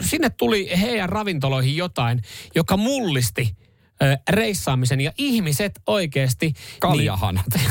sinne 0.00 0.30
tuli 0.30 0.70
heidän 0.80 1.08
ravintoloihin 1.08 1.76
jotain, 1.76 2.22
joka 2.54 2.76
mullisti 2.76 3.56
ö, 4.02 4.16
reissaamisen 4.30 5.00
ja 5.00 5.12
ihmiset 5.18 5.72
oikeasti... 5.86 6.52
Kaljahanat. 6.80 7.44
Niin, 7.54 7.70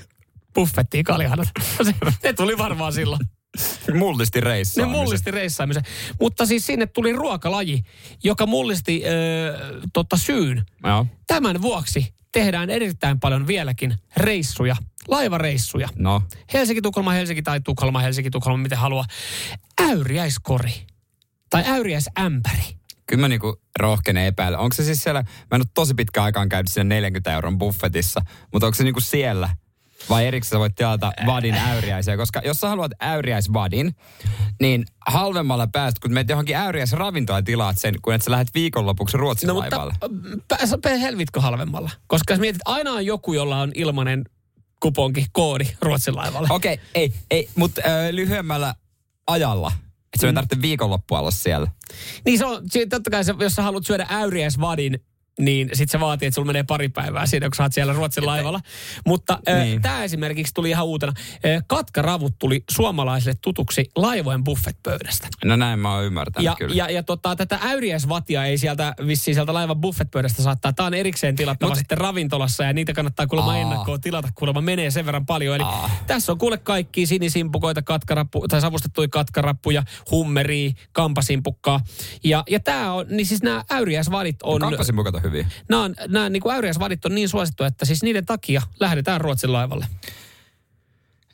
buffettiin 0.54 1.04
kaljahanat. 1.04 1.48
Se- 1.82 1.94
ne 2.24 2.32
tuli 2.32 2.58
varmaan 2.58 2.92
silloin. 2.92 3.20
Mullisti 3.94 4.40
Ne 4.40 4.44
reissaamisen. 4.44 4.98
mullisti 5.00 5.30
reissaamisen. 5.30 5.82
Mutta 6.20 6.46
siis 6.46 6.66
sinne 6.66 6.86
tuli 6.86 7.12
ruokalaji, 7.12 7.82
joka 8.24 8.46
mullisti 8.46 9.02
ö, 9.06 9.10
totta 9.92 10.16
syyn. 10.16 10.62
Joo. 10.86 11.06
Tämän 11.26 11.62
vuoksi 11.62 12.14
tehdään 12.32 12.70
erittäin 12.70 13.20
paljon 13.20 13.46
vieläkin 13.46 13.94
reissuja, 14.16 14.76
laivareissuja. 15.08 15.88
No, 15.96 16.22
Helsinki, 16.52 16.82
Tukholma, 16.82 17.12
Helsinki 17.12 17.42
tai 17.42 17.60
Tukholma, 17.60 17.98
Helsinki, 17.98 18.30
Tukholma, 18.30 18.62
miten 18.62 18.78
haluaa. 18.78 19.04
Äyriäiskori. 19.80 20.86
Tai 21.50 21.64
äyriäisämpäri. 21.66 22.76
kyllä 23.06 23.20
mä 23.20 23.28
niinku 23.28 23.60
rohkenen 23.78 24.26
epäillä. 24.26 24.58
Onko 24.58 24.74
se 24.74 24.84
siis 24.84 25.02
siellä, 25.02 25.22
mä 25.22 25.56
en 25.56 25.60
ole 25.60 25.66
tosi 25.74 25.94
pitkä 25.94 26.22
aikaan 26.22 26.48
käynyt 26.48 26.70
siinä 26.72 26.88
40 26.88 27.32
euron 27.32 27.58
buffetissa, 27.58 28.20
mutta 28.52 28.66
onko 28.66 28.76
se 28.76 28.84
niinku 28.84 29.00
siellä? 29.00 29.56
Vai 30.08 30.26
erikseen 30.26 30.60
voit 30.60 30.74
tilata 30.74 31.12
vadin 31.26 31.54
äyriäisiä? 31.54 32.16
Koska 32.16 32.42
jos 32.44 32.60
sä 32.60 32.68
haluat 32.68 32.92
äyriäisvadin, 33.00 33.96
niin 34.60 34.84
halvemmalla 35.06 35.66
pääst, 35.66 35.98
kun 35.98 36.12
menet 36.12 36.28
johonkin 36.28 36.56
äyriäisravintolaan 36.56 37.40
ja 37.40 37.44
tilaat 37.44 37.78
sen, 37.78 37.94
kun 38.02 38.14
et 38.14 38.22
sä 38.22 38.30
lähdet 38.30 38.54
viikonlopuksi 38.54 39.16
Ruotsin 39.16 39.46
No 39.46 39.54
mutta 39.54 39.78
laivalle. 39.78 39.94
pääs, 40.48 40.74
pääs 40.82 41.00
helvitkö 41.00 41.40
halvemmalla? 41.40 41.90
Koska 42.06 42.32
jos 42.32 42.40
mietit, 42.40 42.62
aina 42.64 42.92
on 42.92 43.06
joku, 43.06 43.32
jolla 43.32 43.60
on 43.60 43.72
ilmainen 43.74 44.24
kuponki, 44.80 45.26
koodi 45.32 45.64
Ruotsin 45.82 46.16
laivalle. 46.16 46.48
Okei, 46.50 46.74
okay, 46.74 46.86
ei, 46.94 47.12
ei, 47.30 47.48
mutta 47.54 47.80
äh, 47.86 48.10
lyhyemmällä 48.10 48.74
ajalla. 49.26 49.72
Että 50.14 50.20
se 50.20 50.26
mm. 50.26 50.34
tarvitse 50.34 50.62
viikonloppua 50.62 51.18
olla 51.18 51.30
siellä. 51.30 51.66
Niin 52.24 52.38
se 52.38 52.46
on, 52.46 52.62
totta 52.90 53.10
kai 53.10 53.24
se, 53.24 53.34
jos 53.38 53.54
sä 53.54 53.62
haluat 53.62 53.86
syödä 53.86 54.06
äyriäisvadin 54.10 55.00
niin 55.38 55.70
sit 55.72 55.90
se 55.90 56.00
vaatii, 56.00 56.26
että 56.28 56.34
sulla 56.34 56.46
menee 56.46 56.62
pari 56.62 56.88
päivää 56.88 57.26
siinä, 57.26 57.46
kun 57.46 57.54
sä 57.56 57.62
oot 57.62 57.72
siellä 57.72 57.92
Ruotsin 57.92 58.26
laivalla. 58.26 58.60
Mutta 59.06 59.38
Niin. 59.64 59.82
tämä 59.82 60.04
esimerkiksi 60.04 60.54
tuli 60.54 60.70
ihan 60.70 60.86
uutena. 60.86 61.12
Katkaravut 61.66 62.34
tuli 62.38 62.64
suomalaisille 62.70 63.38
tutuksi 63.42 63.90
laivojen 63.96 64.44
buffetpöydästä. 64.44 65.28
No 65.44 65.56
näin 65.56 65.78
mä 65.78 65.94
oon 65.94 66.04
ymmärtänyt 66.04 66.44
Ja, 66.44 66.54
kyllä. 66.58 66.74
ja, 66.74 66.90
ja 66.90 67.02
tota, 67.02 67.36
tätä 67.36 67.58
äyriäisvatia 67.62 68.44
ei 68.44 68.58
sieltä 68.58 68.94
vissiin 69.06 69.34
sieltä 69.34 69.54
laivan 69.54 69.80
buffetpöydästä 69.80 70.42
saattaa. 70.42 70.72
Tämä 70.72 70.86
on 70.86 70.94
erikseen 70.94 71.36
tilattava 71.36 71.70
Mut- 71.72 71.78
sitten 71.78 71.98
ravintolassa 71.98 72.64
ja 72.64 72.72
niitä 72.72 72.92
kannattaa 72.92 73.26
kuulemma 73.26 73.52
Aa. 73.52 73.58
ennakkoon 73.58 74.00
tilata. 74.00 74.28
Kuulemma 74.34 74.60
menee 74.60 74.90
sen 74.90 75.06
verran 75.06 75.26
paljon. 75.26 75.56
Eli 75.56 75.64
Aa. 75.64 75.90
tässä 76.06 76.32
on 76.32 76.38
kuule 76.38 76.58
kaikki 76.58 77.06
sinisimpukoita, 77.06 77.82
katkarappu, 77.82 78.48
tai 78.48 78.60
savustettuja 78.60 79.08
katkarappuja, 79.08 79.82
hummeria, 80.10 80.70
kampasimpukkaa. 80.92 81.80
Ja, 82.24 82.44
ja 82.50 82.60
tämä 82.60 82.92
on, 82.92 83.06
niin 83.10 83.26
siis 83.26 83.42
nämä 83.42 83.64
äyriäisvadit 83.70 84.36
on... 84.42 84.62
On 84.62 84.70
hyviä. 85.32 85.46
Nämä, 85.68 85.82
on, 85.82 85.94
nämä 86.08 86.28
niin 86.28 86.40
kuin 86.40 86.54
äyriäisvadit 86.54 87.04
on 87.04 87.14
niin 87.14 87.28
suosittu, 87.28 87.64
että 87.64 87.84
siis 87.84 88.02
niiden 88.02 88.26
takia 88.26 88.62
lähdetään 88.80 89.20
Ruotsin 89.20 89.52
laivalle. 89.52 89.86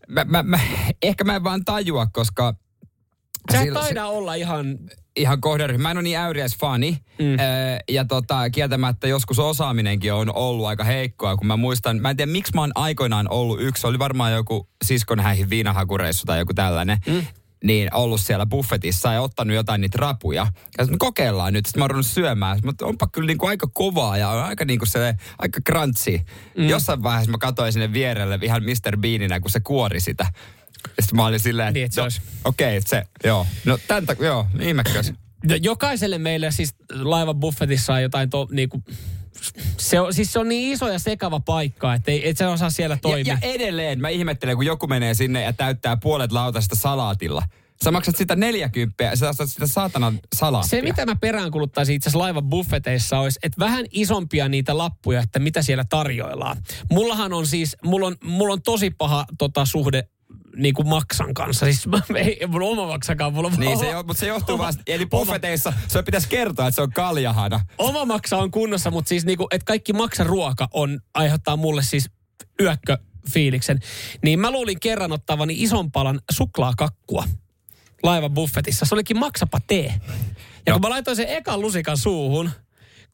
Mä, 0.09 0.25
mä, 0.25 0.43
mä, 0.43 0.61
ehkä 1.03 1.25
mä 1.25 1.37
en 1.37 1.45
vaan 1.45 1.65
tajua, 1.65 2.07
koska... 2.07 2.55
Sä 3.53 3.59
et 3.59 3.65
sillä- 3.65 3.81
taida 3.81 4.07
olla 4.07 4.35
ihan... 4.35 4.79
ihan 5.17 5.41
kohderyhmä. 5.41 5.83
Mä 5.83 5.91
en 5.91 5.97
ole 5.97 6.03
niin 6.03 6.19
äyriäs 6.19 6.57
fani. 6.57 6.99
Mm. 7.19 7.25
Öö, 7.25 7.39
ja 7.89 8.05
tota, 8.05 8.51
kieltämättä 8.51 9.09
joskus 9.09 9.39
osaaminenkin 9.39 10.13
on 10.13 10.35
ollut 10.35 10.67
aika 10.67 10.85
heikkoa, 10.85 11.37
kun 11.37 11.47
mä 11.47 11.57
muistan, 11.57 12.01
mä 12.01 12.11
en 12.11 12.17
tiedä 12.17 12.33
miksi 12.33 12.55
mä 12.55 12.61
oon 12.61 12.73
aikoinaan 12.75 13.27
ollut 13.31 13.61
yksi, 13.61 13.87
oli 13.87 13.99
varmaan 13.99 14.33
joku 14.33 14.69
siskon 14.85 15.21
häihin 15.21 15.51
viinahakureissu 15.51 16.27
tai 16.27 16.39
joku 16.39 16.55
tällainen. 16.55 16.99
Mm. 17.07 17.27
Niin 17.65 17.95
ollut 17.95 18.21
siellä 18.21 18.47
buffetissa 18.47 19.13
ja 19.13 19.21
ottanut 19.21 19.55
jotain 19.55 19.81
niitä 19.81 19.99
rapuja. 20.01 20.47
Ja 20.79 20.85
sit, 20.85 20.93
no 20.93 20.97
kokeillaan 20.99 21.53
nyt. 21.53 21.67
Sitten 21.67 21.83
mä 21.83 21.89
oon 21.95 22.05
syömään. 22.05 22.59
Mutta 22.65 22.87
onpa 22.87 23.09
kyllä 23.13 23.27
niinku 23.27 23.47
aika 23.47 23.67
kovaa 23.73 24.17
ja 24.17 24.29
on 24.29 24.45
aika 24.45 24.65
niinku 24.65 24.87
se, 24.87 25.15
aika 25.39 25.61
crunchi. 25.61 26.25
Mm. 26.59 26.69
Jossain 26.69 27.03
vaiheessa 27.03 27.31
mä 27.31 27.39
katsoin 27.39 27.73
sinne 27.73 27.93
vierelle 27.93 28.39
ihan 28.43 28.63
Mr. 28.63 28.97
Beaninä, 28.97 29.41
kun 29.41 29.51
se 29.51 29.61
kuori 29.61 30.01
sitä. 30.01 30.27
Ja 30.97 31.03
sitten 31.03 31.17
mä 31.17 31.27
olin 31.27 31.41
silleen, 31.41 31.75
Niin, 31.75 31.87
että 31.87 32.03
no, 32.03 32.09
okei, 32.45 32.79
okay, 32.79 32.89
se, 32.89 33.07
joo. 33.25 33.47
No 33.65 33.79
tän 33.89 34.05
tak- 34.05 34.25
joo, 34.25 34.47
ihmekös. 34.61 35.13
No, 35.45 35.55
Jokaiselle 35.63 36.19
meille 36.19 36.51
siis 36.51 36.75
laivan 36.91 37.37
buffetissa 37.37 37.95
on 37.95 38.03
jotain 38.03 38.31
to, 38.31 38.49
niinku, 38.51 38.83
se 39.79 40.01
on, 40.01 40.15
siis 40.15 40.33
se 40.33 40.39
on 40.39 40.49
niin 40.49 40.73
iso 40.73 40.89
ja 40.89 40.99
sekava 40.99 41.41
paikka, 41.41 41.95
että 41.95 42.11
ei, 42.11 42.29
et 42.29 42.37
sä 42.37 42.51
osaa 42.51 42.71
siellä 42.71 42.95
Ja, 42.95 42.99
toimia. 43.03 43.39
ja 43.43 43.49
edelleen 43.55 44.01
mä 44.01 44.09
ihmettelen, 44.09 44.57
kun 44.57 44.67
joku 44.67 44.87
menee 44.87 45.15
sinne 45.15 45.43
ja 45.43 45.53
täyttää 45.53 45.97
puolet 45.97 46.33
lautasesta 46.33 46.77
salaatilla. 46.77 47.43
Sä 47.85 47.91
maksat 47.91 48.17
sitä 48.17 48.37
40 48.37 49.05
ja 49.05 49.17
sä 49.17 49.33
sitä 49.47 49.67
saatanan 49.67 50.21
salaattia. 50.37 50.71
se, 50.71 50.83
mitä 50.83 51.07
mä 51.07 51.17
peräänkuluttaisin 51.17 51.95
itse 51.95 52.09
asiassa 52.09 52.19
laivan 52.19 52.45
buffeteissa, 52.45 53.19
olisi, 53.19 53.39
että 53.43 53.59
vähän 53.59 53.85
isompia 53.91 54.49
niitä 54.49 54.79
lappuja, 54.79 55.21
että 55.21 55.39
mitä 55.39 55.63
siellä 55.63 55.85
tarjoillaan. 55.89 56.57
Mullahan 56.91 57.33
on 57.33 57.47
siis, 57.47 57.77
mulla 57.85 58.07
on, 58.07 58.17
mulla 58.25 58.53
on 58.53 58.63
tosi 58.63 58.91
paha 58.91 59.27
tota, 59.39 59.65
suhde 59.65 60.09
niin 60.59 60.75
kuin 60.75 60.89
maksan 60.89 61.35
kanssa. 61.35 61.67
Siis 61.67 61.87
mä, 61.87 62.01
ei 62.19 62.47
mulla 62.47 62.67
oma 62.67 62.87
maksakaan, 62.87 63.33
mulla 63.35 63.51
Niin, 63.51 63.69
oma- 63.73 63.81
se, 63.81 63.91
jo- 63.91 64.03
mutta 64.03 64.21
se 64.21 64.27
johtuu 64.27 64.55
oma- 64.55 64.65
vaan, 64.65 64.75
eli 64.87 65.03
oma- 65.03 65.09
buffeteissa 65.11 65.73
se 65.89 66.03
pitäisi 66.03 66.29
kertoa, 66.29 66.67
että 66.69 66.75
se 66.77 66.83
on 66.83 66.93
kaljahana. 66.93 67.61
Oma 67.79 68.05
maksa 68.05 68.37
on 68.39 68.51
kunnossa, 68.51 68.91
mutta 68.91 69.09
siis 69.09 69.25
niinku, 69.25 69.47
että 69.51 69.65
kaikki 69.65 69.93
maksaruoka 69.93 70.69
on, 70.73 71.01
aiheuttaa 71.15 71.57
mulle 71.57 71.83
siis 71.83 72.11
yökköfiiliksen. 72.63 73.79
Niin 74.25 74.41
mä 74.41 74.51
luulin 74.51 74.81
kerran 74.81 75.13
ottavani 75.13 75.55
ison 75.63 75.93
palan 75.93 76.21
suklaakakkua 76.31 77.25
laivan 78.03 78.35
buffetissa. 78.35 78.87
Se 78.87 78.95
olikin 78.95 79.19
maksapa 79.19 79.59
tee. 79.67 79.95
Ja 80.67 80.73
kun 80.73 80.83
mä 80.83 80.89
laitoin 80.91 81.17
sen 81.17 81.29
ekan 81.29 81.61
lusikan 81.61 81.97
suuhun, 81.99 82.51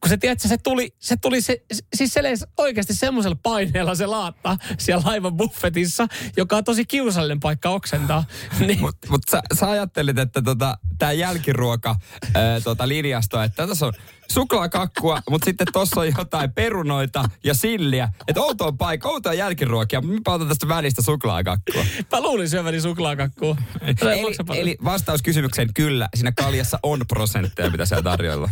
kun 0.05 0.09
se, 0.09 0.17
tiedätkö, 0.17 0.49
se 0.49 0.59
tuli, 0.59 0.95
se 0.99 1.17
tuli 1.17 1.41
se, 1.41 1.63
siis 1.95 2.13
se 2.13 2.21
oikeasti 2.59 2.95
semmoisella 2.95 3.37
paineella 3.43 3.95
se 3.95 4.07
laatta 4.07 4.57
siellä 4.79 5.03
laivan 5.07 5.37
buffetissa, 5.37 6.07
joka 6.37 6.57
on 6.57 6.65
tosi 6.65 6.85
kiusallinen 6.85 7.41
paikka 7.41 7.71
oksentaa. 7.71 8.25
Niin, 8.61 8.81
Mutta 8.81 9.09
mut 9.11 9.23
sä, 9.31 9.43
sä 9.55 9.71
ajattelit, 9.71 10.19
että 10.19 10.43
tota, 10.43 10.79
tämä 10.99 11.13
jälkiruoka 11.13 11.97
ää, 12.35 12.61
tota 12.61 12.89
linjasto, 12.89 13.43
että 13.43 13.67
tässä 13.67 13.87
on 13.87 13.93
suklaakakkua, 14.33 15.23
mutta 15.31 15.45
sitten 15.45 15.67
tuossa 15.73 16.01
on 16.01 16.13
jotain 16.19 16.53
perunoita 16.53 17.25
ja 17.45 17.55
silliä. 17.55 18.09
Että 18.29 18.41
outoa 18.41 18.73
paikka, 18.73 19.09
outoa 19.09 19.35
jälkiruokia. 19.35 20.01
Mä 20.01 20.35
otan 20.35 20.49
tästä 20.49 20.69
välistä 20.69 21.03
suklaakakkua. 21.03 21.85
mä 22.13 22.21
luulin 22.21 22.49
syöväni 22.49 22.81
suklaakakkua. 22.81 23.57
Eli, 23.81 24.61
eli 24.61 24.77
vastaus 24.85 25.23
kysymykseen 25.23 25.75
kyllä, 25.75 26.09
siinä 26.15 26.33
kaljassa 26.33 26.79
on 26.83 27.01
prosentteja, 27.09 27.71
mitä 27.71 27.87
siellä 27.87 28.03
tarjoilla. 28.03 28.51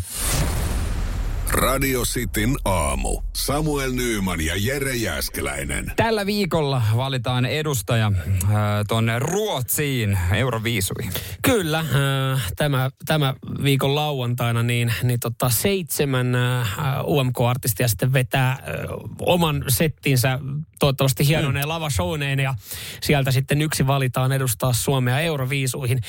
Radio 1.51 2.03
Cityn 2.03 2.57
aamu. 2.65 3.21
Samuel 3.33 3.93
Nyyman 3.93 4.41
ja 4.41 4.55
Jere 4.57 4.97
Jäskeläinen. 4.97 5.93
Tällä 5.97 6.27
viikolla 6.27 6.83
valitaan 6.97 7.47
edustaja 7.47 8.13
äh, 8.17 8.51
tuonne 8.89 9.19
Ruotsiin 9.19 10.19
Euroviisuihin. 10.35 11.13
Kyllä, 11.43 11.79
äh, 11.79 12.53
tämä, 12.57 12.91
tämä 13.07 13.35
viikon 13.63 13.95
lauantaina 13.95 14.63
niin, 14.63 14.93
niin 15.03 15.21
tota 15.21 15.51
seitsemän 15.51 16.35
äh, 16.35 16.69
UMK-artistia 17.05 17.89
sitten 17.89 18.13
vetää 18.13 18.51
äh, 18.51 18.59
oman 19.21 19.65
settinsä 19.69 20.39
toivottavasti 20.79 21.27
hienoneen 21.27 21.69
lavashowneen 21.69 22.41
ja 22.41 22.55
sieltä 23.01 23.31
sitten 23.31 23.63
yksi 23.63 23.87
valitaan 23.87 24.33
edustaa 24.33 24.73
Suomea 24.73 25.21
Euroviisuihin. 25.21 26.01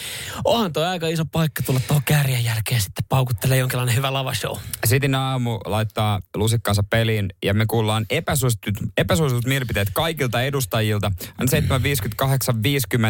Onhan 0.45 0.73
tuo 0.73 0.83
aika 0.83 1.07
iso 1.07 1.25
paikka 1.25 1.63
tulla 1.63 1.79
tuohon 1.87 2.03
kärjen 2.05 2.43
jälkeen 2.43 2.81
sitten 2.81 3.05
paukuttelee 3.09 3.57
jonkinlainen 3.57 3.95
hyvä 3.95 4.13
lavashow. 4.13 4.57
Sitten 4.85 5.15
aamu 5.31 5.59
laittaa 5.65 6.19
lusikkaansa 6.35 6.83
peliin 6.83 7.29
ja 7.43 7.53
me 7.53 7.65
kuullaan 7.65 8.05
epäsuositut, 8.09 8.73
epäsuositut 8.97 9.45
mielipiteet 9.45 9.87
kaikilta 9.93 10.41
edustajilta. 10.41 11.11
On 11.39 11.47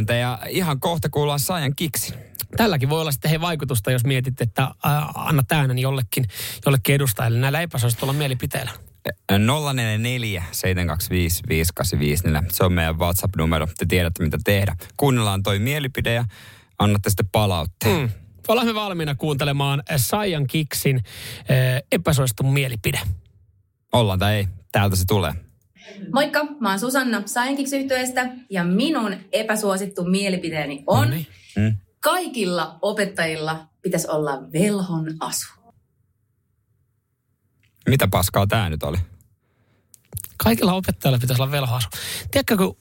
7.58.50 0.10 0.14
ja 0.14 0.40
ihan 0.50 0.80
kohta 0.80 1.10
kuullaan 1.10 1.40
Saajan 1.40 1.76
kiksi. 1.76 2.14
Tälläkin 2.58 2.90
voi 2.90 3.02
olla 3.02 3.12
sitten 3.12 3.30
hei 3.30 3.42
vaikutusta, 3.42 3.92
jos 3.92 4.06
mietit, 4.06 4.42
että 4.42 4.64
äh, 4.64 4.72
anna 5.16 5.44
äänen 5.52 5.80
jollekin, 5.80 6.26
jollekin 6.66 6.96
edustajalle 6.96 7.40
näillä 7.40 7.62
epäsuositulla 7.62 8.14
mielipiteillä. 8.14 8.72
044 9.32 10.44
725 10.52 11.44
5854. 11.50 12.44
Se 12.52 12.64
on 12.64 12.74
meidän 12.74 13.00
WhatsApp-numero. 13.00 13.68
Te 13.78 13.86
tiedätte, 13.86 14.24
mitä 14.24 14.38
tehdä. 14.44 14.76
Kuunnellaan 14.98 15.44
toi 15.44 15.60
mielipide 15.60 16.14
ja 16.14 16.26
annatte 16.80 17.10
sitten 17.10 17.30
palautteen. 17.32 18.00
Mm. 18.00 18.10
Olemme 18.48 18.74
valmiina 18.76 19.16
kuuntelemaan 19.16 19.84
Saiyan 19.98 20.48
Kiksin 20.48 20.98
äh, 20.98 21.82
epäsuosittu 21.92 22.44
mielipide. 22.44 23.00
Ollaan 23.92 24.20
tai 24.20 24.36
ei. 24.36 24.48
Täältä 24.72 24.96
se 24.96 25.06
tulee. 25.06 25.34
Moikka, 26.14 26.44
mä 26.60 26.70
oon 26.70 26.80
Susanna 26.80 27.24
Science 27.26 27.78
ja 28.50 28.64
minun 28.64 29.16
epäsuosittu 29.32 30.04
mielipiteeni 30.04 30.84
on, 30.88 31.08
Noniin. 31.08 31.28
Mm. 31.56 31.78
kaikilla 32.00 32.78
opettajilla 32.82 33.68
pitäisi 33.82 34.08
olla 34.08 34.52
velhon 34.54 35.16
asu. 35.20 35.54
Mitä 37.90 38.08
paskaa 38.08 38.48
tää 38.48 38.70
nyt 38.70 38.84
oli? 38.84 38.98
Kaikilla 40.38 40.74
opettajilla 40.74 41.20
pitäisi 41.20 41.42
olla 41.42 41.52
velhoasu. 41.52 41.90
Tiedätkö, 42.32 42.58
kun 42.58 42.78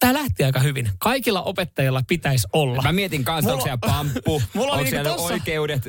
tämä 0.00 0.12
lähti 0.12 0.44
aika 0.44 0.60
hyvin. 0.60 0.90
Kaikilla 0.98 1.42
opettajilla 1.42 2.02
pitäisi 2.08 2.46
olla. 2.52 2.82
Mä 2.82 2.92
mietin 2.92 3.24
kanssa, 3.24 3.52
onko 3.52 3.66
Mulla- 3.66 3.78
siellä 3.78 3.94
pamppu, 4.12 4.42
Mulla 4.54 4.72
onko 4.72 4.90
siellä 4.90 5.10
tossa- 5.10 5.32
oikeudet. 5.34 5.88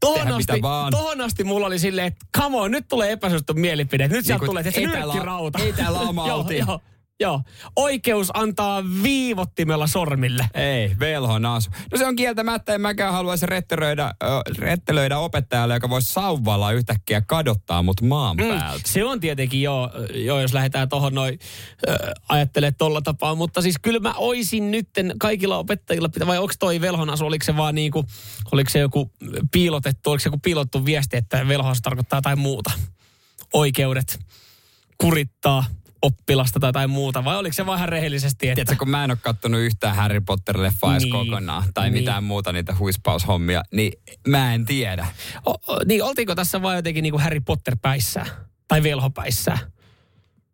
Tohon 0.00 0.18
tehdä 0.20 0.34
asti, 0.34 0.62
vaan. 0.62 0.90
tohon 0.90 1.20
asti 1.20 1.44
mulla 1.44 1.66
oli 1.66 1.78
silleen, 1.78 2.06
että 2.06 2.26
come 2.38 2.56
on, 2.56 2.70
nyt 2.70 2.88
tulee 2.88 3.12
epäsuosittu 3.12 3.54
mielipide. 3.54 4.08
Nyt 4.08 4.26
sieltä 4.26 4.32
Niin 4.32 4.38
kuin, 4.38 4.46
tulee, 4.46 4.60
että 4.60 4.70
se 4.70 4.80
ei 4.80 4.86
täällä- 4.88 5.14
nyrkkirauta. 5.14 5.58
ei 5.58 5.72
täällä 5.72 6.00
oma 6.00 6.26
joo, 6.28 6.46
joo, 6.50 6.80
joo. 7.20 7.42
Oikeus 7.76 8.30
antaa 8.34 8.82
viivottimella 9.02 9.86
sormille. 9.86 10.46
Ei, 10.54 10.96
velhon 10.98 11.46
asu. 11.46 11.70
No 11.92 11.98
se 11.98 12.06
on 12.06 12.16
kieltämättä, 12.16 12.74
en 12.74 12.80
mäkään 12.80 13.12
haluaisi 13.12 13.46
rettelöidä, 13.46 14.14
rettelöidä 14.58 15.18
opettajalle, 15.18 15.74
joka 15.74 15.90
voisi 15.90 16.12
sauvalla 16.12 16.72
yhtäkkiä 16.72 17.20
kadottaa 17.20 17.82
mut 17.82 18.00
maan 18.00 18.36
Mm, 18.36 18.48
päältä. 18.48 18.82
se 18.88 19.04
on 19.04 19.20
tietenkin 19.20 19.62
joo, 19.62 19.90
joo 20.14 20.40
jos 20.40 20.52
lähdetään 20.54 20.88
tuohon 20.88 21.14
noin 21.14 21.38
äh, 21.88 21.96
ajattelee 22.28 22.72
tolla 22.72 23.02
tapaa, 23.02 23.34
mutta 23.34 23.62
siis 23.62 23.76
kyllä 23.82 24.00
mä 24.00 24.14
oisin 24.16 24.70
nytten 24.70 25.12
kaikilla 25.20 25.58
opettajilla, 25.58 26.08
pitä- 26.08 26.26
vai 26.26 26.38
onko 26.38 26.54
toi 26.58 26.80
velhonasu, 26.80 27.26
oliko 27.26 27.44
se 27.44 27.56
vaan 27.56 27.74
niinku, 27.74 28.04
oliko 28.52 28.70
se 28.70 28.78
joku 28.78 29.10
piilotettu, 29.52 30.10
oliko 30.10 30.20
se 30.20 30.26
joku 30.28 30.38
piilottu 30.42 30.84
viesti, 30.84 31.16
että 31.16 31.48
velhonasu 31.48 31.80
tarkoittaa 31.82 32.16
jotain 32.16 32.38
muuta? 32.38 32.70
Oikeudet 33.52 34.18
kurittaa 34.98 35.64
oppilasta 36.04 36.60
tai 36.60 36.68
jotain 36.68 36.90
muuta, 36.90 37.24
vai 37.24 37.36
oliko 37.36 37.52
se 37.52 37.66
vähän 37.66 37.88
rehellisesti, 37.88 38.48
että... 38.48 38.54
Tiedätkö, 38.54 38.76
kun 38.78 38.90
mä 38.90 39.04
en 39.04 39.10
ole 39.10 39.18
kattonut 39.22 39.60
yhtään 39.60 39.96
Harry 39.96 40.20
Potter-leffaa 40.20 40.92
edes 40.92 41.02
Niin, 41.02 41.12
kokonaan, 41.12 41.64
tai 41.74 41.90
niin. 41.90 42.02
mitään 42.02 42.24
muuta 42.24 42.52
niitä 42.52 42.76
huispaushommia, 42.78 43.62
niin 43.72 43.92
mä 44.28 44.54
en 44.54 44.66
tiedä. 44.66 45.06
O, 45.46 45.50
o, 45.50 45.78
niin 45.86 46.02
oltiinko 46.02 46.34
tässä 46.34 46.62
vaan 46.62 46.76
jotenkin 46.76 47.02
niinku 47.02 47.18
Harry 47.18 47.40
Potter 47.40 47.76
päissään? 47.82 48.26
Tai 48.68 48.82
velhopäissään? 48.82 49.58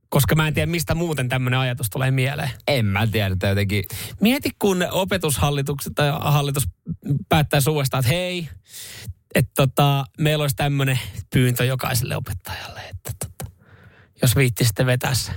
Koska 0.08 0.34
mä 0.34 0.48
en 0.48 0.54
tiedä, 0.54 0.70
mistä 0.70 0.94
muuten 0.94 1.28
tämmöinen 1.28 1.60
ajatus 1.60 1.90
tulee 1.90 2.10
mieleen. 2.10 2.50
En 2.68 2.86
mä 2.86 3.06
tiedä, 3.06 3.32
että 3.32 3.46
jotenkin... 3.46 3.84
Mieti, 4.20 4.50
kun 4.58 4.86
opetushallitus 4.90 5.90
tai 5.94 6.12
hallitus 6.20 6.68
päättää 7.28 7.60
uudestaan, 7.70 8.00
että 8.00 8.12
hei, 8.12 8.48
että 9.34 9.52
tota, 9.56 10.04
meillä 10.18 10.42
olisi 10.42 10.56
tämmöinen 10.56 10.98
pyyntö 11.32 11.64
jokaiselle 11.64 12.16
opettajalle, 12.16 12.80
että 12.80 13.10
tota, 13.18 13.29
jos 14.22 14.36
viittisitte 14.36 14.86
vetää 14.86 15.14
se 15.14 15.32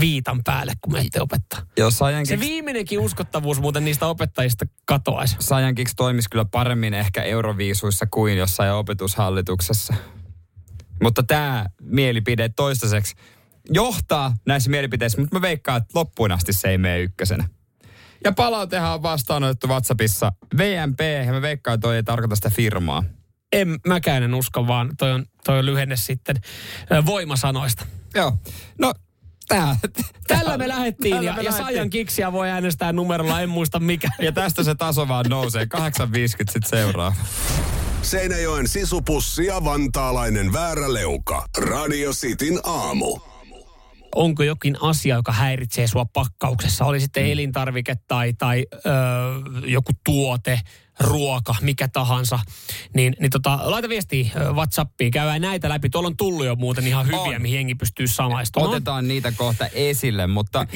viitan 0.00 0.44
päälle, 0.44 0.72
kun 0.80 0.92
menette 0.92 1.20
opettaa. 1.22 1.62
Jos 1.76 1.98
Se 2.24 2.40
viimeinenkin 2.40 3.00
uskottavuus 3.00 3.60
muuten 3.60 3.84
niistä 3.84 4.06
opettajista 4.06 4.64
katoaisi. 4.84 5.36
Sajankiksi 5.38 5.96
toimisi 5.96 6.30
kyllä 6.30 6.44
paremmin 6.44 6.94
ehkä 6.94 7.22
euroviisuissa 7.22 8.06
kuin 8.10 8.36
jossain 8.36 8.72
opetushallituksessa. 8.72 9.94
Mutta 11.02 11.22
tämä 11.22 11.66
mielipide 11.82 12.48
toistaiseksi 12.48 13.14
johtaa 13.70 14.36
näissä 14.46 14.70
mielipiteissä, 14.70 15.20
mutta 15.20 15.36
mä 15.36 15.42
veikkaan, 15.42 15.82
että 15.82 15.98
loppuun 15.98 16.32
asti 16.32 16.52
se 16.52 16.68
ei 16.68 16.78
mene 16.78 17.00
ykkösenä. 17.00 17.48
Ja 18.24 18.32
palautehan 18.32 18.94
on 18.94 19.02
vastaanotettu 19.02 19.68
WhatsAppissa 19.68 20.32
VMP, 20.58 21.00
ja 21.26 21.32
mä 21.32 21.42
veikkaan, 21.42 21.74
että 21.74 21.86
toi 21.86 21.96
ei 21.96 22.02
tarkoita 22.02 22.34
sitä 22.36 22.50
firmaa. 22.50 23.04
En 23.52 23.80
mäkään 23.86 24.22
en 24.22 24.34
usko, 24.34 24.66
vaan 24.66 24.90
toi 24.98 25.12
on, 25.12 25.26
toi 25.44 25.58
on 25.58 25.66
lyhenne 25.66 25.96
sitten 25.96 26.36
voimasanoista. 27.06 27.86
Joo. 28.14 28.38
No, 28.78 28.94
tää. 29.48 29.76
Tällä 30.28 30.58
me 30.58 30.68
lähettiin 30.68 31.14
Tällä 31.14 31.30
ja, 31.30 31.36
me 31.36 31.42
ja. 31.42 31.52
Sajan 31.52 31.90
kiksiä 31.90 32.32
voi 32.32 32.50
äänestää 32.50 32.92
numerolla, 32.92 33.40
en 33.40 33.48
muista 33.48 33.80
mikä. 33.80 34.08
Ja 34.20 34.32
tästä 34.32 34.62
se 34.62 34.74
taso 34.74 35.08
vaan 35.08 35.26
nousee. 35.28 35.64
8.50 35.64 35.68
sitten 36.26 36.62
seuraa. 36.66 37.14
Seinäjoen 38.02 38.68
sisupussi 38.68 39.46
ja 39.46 39.64
vantaalainen 39.64 40.52
vääräleuka. 40.52 41.46
Radio 41.58 42.12
Cityn 42.12 42.60
aamu. 42.64 43.31
Onko 44.14 44.42
jokin 44.42 44.76
asia, 44.82 45.16
joka 45.16 45.32
häiritsee 45.32 45.86
sua 45.86 46.04
pakkauksessa? 46.12 46.84
Oli 46.84 47.00
sitten 47.00 47.26
elintarvike 47.26 47.96
tai, 48.08 48.32
tai 48.32 48.66
ö, 48.74 48.80
joku 49.66 49.92
tuote, 50.04 50.60
ruoka, 51.00 51.54
mikä 51.60 51.88
tahansa. 51.88 52.38
Niin, 52.94 53.16
niin 53.20 53.30
tota, 53.30 53.58
laita 53.62 53.88
viestiä 53.88 54.30
ö, 54.36 54.52
WhatsAppiin, 54.52 55.10
käydään 55.10 55.42
näitä 55.42 55.68
läpi. 55.68 55.90
Tuolla 55.90 56.06
on 56.06 56.16
tullut 56.16 56.46
jo 56.46 56.56
muuten 56.56 56.86
ihan 56.86 57.06
hyviä, 57.06 57.20
On. 57.20 57.42
mihin 57.42 57.56
jengi 57.56 57.74
pystyy 57.74 58.06
samaistumaan. 58.06 58.70
Otetaan 58.70 59.08
niitä 59.08 59.32
kohta 59.36 59.66
esille, 59.66 60.26
mutta 60.26 60.66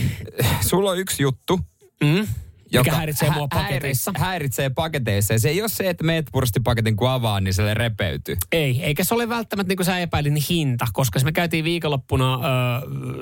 sulla 0.61 0.90
on 0.90 0.99
yksi 0.99 1.22
juttu, 1.22 1.61
Mm. 2.05 2.27
Mikä 2.74 2.92
häiritsee 2.96 3.29
hä- 3.29 3.35
mua 3.35 3.48
paketeissa. 3.48 4.11
häirit- 4.11 4.20
Häiritsee 4.24 4.70
paketeissa. 4.70 5.33
Ja 5.35 5.40
se 5.40 5.48
ei 5.48 5.61
ole 5.61 5.68
se, 5.68 5.90
että 5.90 6.05
meet 6.05 6.26
purstipaketin 6.33 6.96
kun 6.96 7.11
avaa, 7.11 7.40
niin 7.40 7.55
se 7.55 7.74
repeytyy. 7.74 8.37
Ei, 8.52 8.83
eikä 8.85 9.05
se 9.05 9.14
ole 9.14 9.29
välttämättä 9.29 9.68
niin 9.68 9.76
kuin 9.76 9.87
sä 9.87 9.98
epäilit, 9.98 10.33
niin 10.33 10.44
hinta, 10.50 10.87
koska 10.92 11.20
me 11.24 11.33
käytiin 11.33 11.64
viikonloppuna 11.64 12.35
ö, 12.35 12.38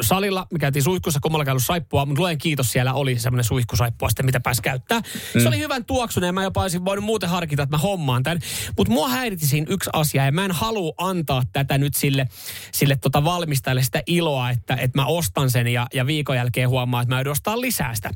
salilla, 0.00 0.46
me 0.52 0.58
käytiin 0.58 0.82
suihkussa, 0.82 1.20
kummalla 1.22 1.44
käynyt 1.44 1.66
saippua, 1.66 2.06
mutta 2.06 2.20
luen 2.22 2.38
kiitos, 2.38 2.72
siellä 2.72 2.94
oli 2.94 3.18
semmoinen 3.18 3.44
suihkusaippua 3.44 4.08
sitten, 4.08 4.26
mitä 4.26 4.40
pääsi 4.40 4.62
käyttää. 4.62 5.00
Mm. 5.34 5.40
Se 5.40 5.48
oli 5.48 5.58
hyvän 5.58 5.84
tuoksunen 5.84 6.26
ja 6.28 6.32
mä 6.32 6.42
jopa 6.42 6.62
olisin 6.62 6.84
voinut 6.84 7.04
muuten 7.04 7.28
harkita, 7.28 7.62
että 7.62 7.76
mä 7.76 7.78
hommaan 7.80 8.22
tämän. 8.22 8.38
Mutta 8.76 8.92
mua 8.92 9.08
häiritti 9.08 9.46
siinä 9.46 9.66
yksi 9.70 9.90
asia 9.92 10.24
ja 10.24 10.32
mä 10.32 10.44
en 10.44 10.52
halua 10.52 10.92
antaa 10.98 11.42
tätä 11.52 11.78
nyt 11.78 11.94
sille, 11.94 12.26
sille 12.72 12.96
tota 12.96 13.24
valmistajalle 13.24 13.82
sitä 13.82 14.02
iloa, 14.06 14.50
että, 14.50 14.74
että 14.74 14.98
mä 14.98 15.06
ostan 15.06 15.50
sen 15.50 15.66
ja, 15.66 15.86
ja 15.94 16.06
viikon 16.06 16.36
jälkeen 16.36 16.68
huomaan, 16.68 17.02
että 17.02 17.14
mä 17.14 17.18
joudun 17.18 17.30
ostaa 17.32 17.60
lisää 17.60 17.94
sitä. 17.94 18.10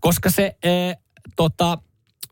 Koska 0.00 0.30
se... 0.30 0.56
E, 0.64 0.94
tota, 1.36 1.78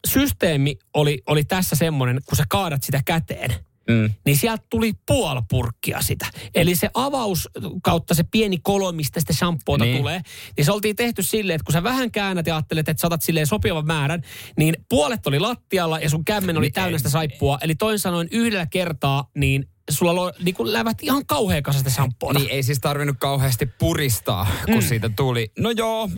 systeemi 0.06 0.76
oli, 0.94 1.22
oli 1.26 1.44
tässä 1.44 1.76
semmoinen, 1.76 2.20
kun 2.26 2.36
sä 2.36 2.44
kaadat 2.48 2.82
sitä 2.82 3.00
käteen, 3.04 3.54
Mm. 3.90 4.10
niin 4.26 4.36
sieltä 4.36 4.64
tuli 4.70 4.92
puoli 5.06 5.40
purkkia 5.50 6.00
sitä. 6.02 6.26
Eli 6.54 6.74
se 6.74 6.90
avaus 6.94 7.48
kautta 7.82 8.14
se 8.14 8.24
pieni 8.30 8.58
kolo, 8.62 8.92
mistä 8.92 9.20
sitä 9.20 9.32
shampoota 9.32 9.84
Niin. 9.84 9.96
tulee, 9.98 10.20
niin 10.56 10.64
se 10.64 10.72
oltiin 10.72 10.96
tehty 10.96 11.22
silleen, 11.22 11.54
että 11.54 11.64
kun 11.64 11.72
sä 11.72 11.82
vähän 11.82 12.10
käännät 12.10 12.46
ja 12.46 12.54
ajattelet, 12.56 12.88
että 12.88 13.00
sä 13.00 13.06
otat 13.06 13.22
silleen 13.22 13.46
sopivan 13.46 13.86
määrän, 13.86 14.22
niin 14.58 14.76
puolet 14.88 15.26
oli 15.26 15.38
lattialla 15.38 15.98
ja 15.98 16.10
sun 16.10 16.24
kämmen 16.24 16.56
oli 16.56 16.66
Niin 16.66 16.72
täynnä 16.72 16.98
sitä 16.98 17.10
saippua. 17.10 17.58
Eli 17.62 17.74
toisin 17.74 18.02
sanoen 18.02 18.28
yhdellä 18.30 18.66
kertaa, 18.66 19.30
niin 19.34 19.68
sulla 19.90 20.14
lo, 20.14 20.32
niin 20.44 20.54
kun 20.54 20.72
lävät 20.72 20.96
ihan 21.02 21.26
kauhean 21.26 21.62
kanssa 21.62 21.90
sitä. 21.90 22.08
Niin 22.34 22.50
ei 22.50 22.62
siis 22.62 22.78
tarvinnut 22.80 23.16
kauheasti 23.20 23.66
puristaa, 23.66 24.46
kun 24.66 24.74
mm. 24.74 24.82
siitä 24.82 25.08
tuli. 25.16 25.52
No 25.58 25.70
joo, 25.70 26.10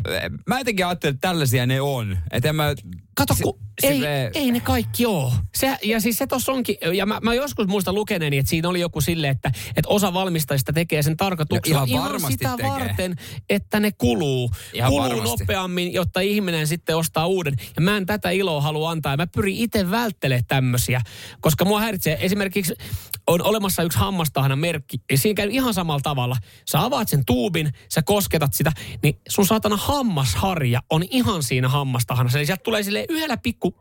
mä 0.46 0.59
jotenkin 0.59 0.87
ajattelin, 0.87 1.14
että 1.14 1.29
tällaisia 1.29 1.66
ne 1.66 1.81
on. 1.81 2.18
Että 2.31 2.53
mä... 2.53 2.74
Kato, 3.16 3.35
si- 3.35 3.42
kun 3.42 3.59
ei, 3.83 3.92
silleen- 3.94 4.31
ei 4.35 4.50
ne 4.53 4.61
kaikki 4.61 5.07
oo. 5.07 5.33
Se, 5.55 5.77
ja 5.83 6.00
siis 6.00 6.18
se 6.18 6.27
tossa 6.27 6.53
onkin, 6.53 6.77
ja 6.94 7.07
mä, 7.07 7.18
mä 7.22 7.35
joskus 7.35 7.66
muistan 7.66 7.94
lukeneeni, 7.94 8.38
että 8.38 8.50
siinä 8.50 8.68
oli 8.68 8.81
joku 8.81 9.00
sille, 9.00 9.29
että, 9.29 9.53
että 9.68 9.88
osa 9.88 10.14
valmistajista 10.14 10.72
tekee 10.72 11.03
sen 11.03 11.16
tarkoituksella 11.16 11.79
No 11.81 11.85
ihan 11.88 12.05
varmasti 12.05 12.33
sitä 12.33 12.57
tekee. 12.57 12.70
varten, 12.70 13.16
että 13.50 13.81
ne 13.81 13.92
kuluu. 13.92 14.50
Ihan 14.72 14.90
kuluu 14.90 15.09
varmasti. 15.09 15.42
nopeammin, 15.44 15.92
jotta 15.92 16.20
ihminen 16.20 16.66
sitten 16.66 16.96
ostaa 16.96 17.27
uuden. 17.27 17.55
Ja 17.77 17.83
mä 17.83 17.96
en 17.96 18.07
tätä 18.07 18.31
iloa 18.31 18.61
halua 18.61 18.90
antaa. 18.90 19.12
Ja 19.12 19.16
mä 19.16 19.27
pyrin 19.27 19.57
itse 19.57 19.90
välttelemään 19.90 20.44
tämmöisiä, 20.48 21.00
koska 21.40 21.64
mua 21.64 21.81
häiritsee. 21.81 22.18
Esimerkiksi 22.20 22.74
on 23.27 23.42
olemassa 23.54 23.82
yksi 23.82 23.98
hammastahana 23.98 24.56
merkki, 24.56 25.00
ja 25.10 25.18
siinä 25.18 25.34
käy 25.36 25.48
ihan 25.52 25.74
samalla 25.74 26.00
tavalla. 26.00 26.36
Sä 26.70 26.84
avaat 26.84 27.08
sen 27.08 27.24
tuubin, 27.26 27.72
sä 27.94 28.02
kosketat 28.02 28.54
sitä, 28.54 28.72
niin 29.02 29.20
sun 29.28 29.46
saatana 29.46 29.76
hammasharja 29.76 30.82
on 30.90 31.04
ihan 31.10 31.42
siinä 31.42 31.68
hammastahanassa. 31.68 32.38
Eli 32.38 32.46
sieltä 32.46 32.62
tulee 32.62 32.82
sille 32.82 33.06
yhdellä 33.08 33.36
pikku 33.36 33.74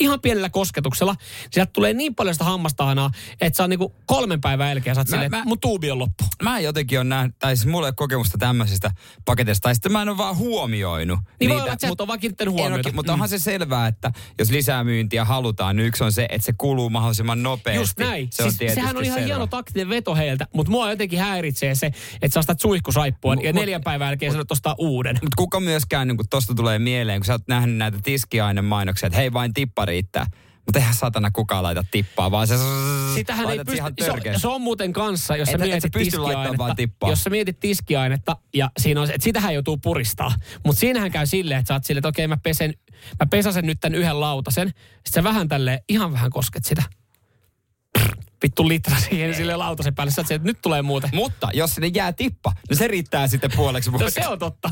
ihan 0.00 0.20
pienellä 0.20 0.50
kosketuksella, 0.50 1.14
sieltä 1.50 1.70
tulee 1.72 1.92
niin 1.92 2.14
paljon 2.14 2.34
sitä 2.34 2.44
hammastahanaa, 2.44 3.10
että 3.40 3.56
sä 3.56 3.64
on 3.64 3.70
niinku 3.70 3.94
kolmen 4.06 4.40
päivän 4.40 4.68
jälkeen, 4.68 4.96
Mä- 4.96 5.04
silleen, 5.04 5.30
mun 5.44 5.60
tuubi 5.60 5.90
on 5.90 5.98
loppu. 5.98 6.24
Mä 6.42 6.60
jotenkin 6.60 7.00
on 7.00 7.08
nähnyt, 7.08 7.38
tai 7.38 7.56
siis 7.56 7.66
mulla 7.68 7.86
ei 7.86 7.88
ole 7.88 7.94
kokemusta 7.96 8.38
tämmöisistä 8.38 8.90
paketeista, 9.24 9.62
tai 9.62 9.74
sitten 9.74 9.92
mä 9.92 10.02
en 10.02 10.08
ole 10.08 10.18
vaan 10.18 10.36
huomioinut 10.36 11.18
Niin 11.18 11.26
voi 11.40 11.48
niitä. 11.48 11.62
olla, 11.62 11.72
että 11.72 11.80
sä 11.80 11.86
et 11.86 11.90
Mut- 11.90 12.00
ole 12.00 12.08
vaan 12.08 12.20
kiinnittänyt 12.20 12.54
en 12.54 12.60
huomiota. 12.60 12.88
ole, 12.88 12.94
mutta 12.94 13.12
Mm. 13.12 13.14
onhan 13.14 13.28
se 13.28 13.38
selvää, 13.38 13.86
että 13.86 14.12
jos 14.38 14.50
lisää 14.50 14.84
myyntiä 14.84 15.24
halutaan, 15.24 15.76
niin 15.76 15.86
yksi 15.86 16.04
on 16.04 16.12
se, 16.12 16.26
että 16.30 16.44
se 16.44 16.52
kuluu 16.58 16.90
mahdollisimman 16.90 17.42
nopeasti. 17.42 17.80
Just 17.82 17.98
näin. 17.98 18.28
Se 18.30 18.42
on 18.44 18.52
siis, 18.52 18.74
sehän 18.74 18.96
on 18.96 19.04
ihan 19.04 19.14
selvä. 19.14 19.26
hieno 19.26 19.46
taktinen 19.46 19.88
veto 19.88 20.14
heiltä, 20.14 20.46
mutta 20.54 20.70
mua 20.72 20.90
jotenkin 20.90 21.18
häiritsee 21.18 21.74
se, 21.74 21.86
että 22.22 22.28
sä 22.34 22.40
ostat 22.40 22.60
suihkusaippua 22.60 23.34
ja 23.34 23.52
neljän 23.52 23.82
päivän 23.82 24.06
jälkeen 24.06 24.32
sä 24.32 24.38
ostaa 24.50 24.74
uuden. 24.78 25.14
Mutta 25.22 25.36
kuka 25.36 25.60
myöskään, 25.60 26.08
niin 26.08 26.16
kun 26.16 26.28
tosta 26.30 26.54
tulee 26.54 26.78
mieleen, 26.78 27.20
kun 27.20 27.26
sä 27.26 27.32
oot 27.32 27.48
nähnyt 27.48 27.76
näitä 27.76 27.98
tiskiainemainoksia, 28.02 29.06
että 29.06 29.16
hei 29.16 29.32
vain 29.32 29.54
tippa 29.54 29.83
riittää. 29.84 30.26
Mutta 30.66 30.78
eihän 30.78 30.94
satana 30.94 31.30
kukaan 31.30 31.62
laita 31.62 31.84
tippaa, 31.90 32.30
vaan 32.30 32.46
se 32.46 32.54
Sitähän 33.14 33.50
ei 33.50 33.58
pysty, 33.58 33.74
ihan 33.74 33.92
se, 34.00 34.38
se 34.38 34.48
on 34.48 34.60
muuten 34.60 34.92
kanssa, 34.92 35.36
jos 35.36 35.46
sä 35.48 35.52
Et- 35.54 35.62
et 35.62 35.82
sä 35.82 35.88
mietit 35.98 36.14
laittamaan 36.18 36.44
vaan 36.44 36.46
tiskiainetta, 36.48 36.74
tippaa. 36.76 37.10
jos 37.10 37.22
sä 37.24 37.30
mietit 37.30 37.60
tiskiainetta 37.60 38.36
ja 38.54 38.70
siinä 38.78 39.00
on 39.00 39.06
se, 39.06 39.12
että 39.12 39.24
sitähän 39.24 39.54
joutuu 39.54 39.76
puristaa. 39.76 40.34
Mutta 40.64 40.80
siinähän 40.80 41.10
käy 41.10 41.26
silleen, 41.26 41.60
että 41.60 41.68
sä 41.68 41.74
oot 41.74 41.84
silleen, 41.84 41.98
että 42.00 42.08
okei 42.08 42.26
mä 42.26 42.36
pesen, 42.36 42.74
mä 43.20 43.26
pesasen 43.30 43.66
nyt 43.66 43.80
tän 43.80 43.94
yhden 43.94 44.20
lautasen. 44.20 44.68
Sitten 44.68 45.12
sä 45.12 45.24
vähän 45.24 45.48
tälleen, 45.48 45.78
ihan 45.88 46.12
vähän 46.12 46.30
kosket 46.30 46.64
sitä. 46.64 46.82
Vittu 48.42 48.68
litra 48.68 48.96
siihen 48.96 49.34
sille 49.34 49.56
lautasen 49.56 49.94
päälle. 49.94 50.10
Sä 50.12 50.22
että 50.22 50.38
nyt 50.48 50.58
tulee 50.62 50.82
muuten. 50.82 51.10
Mutta 51.12 51.48
jos 51.54 51.74
sinne 51.74 51.86
jää 51.94 52.12
tippa, 52.12 52.52
niin 52.68 52.76
se 52.78 52.88
riittää 52.88 53.26
sitten 53.28 53.50
puoleksi 53.56 53.90
No 53.90 53.98
vuodeksi. 53.98 54.20
se 54.20 54.28
on 54.28 54.38
totta. 54.38 54.70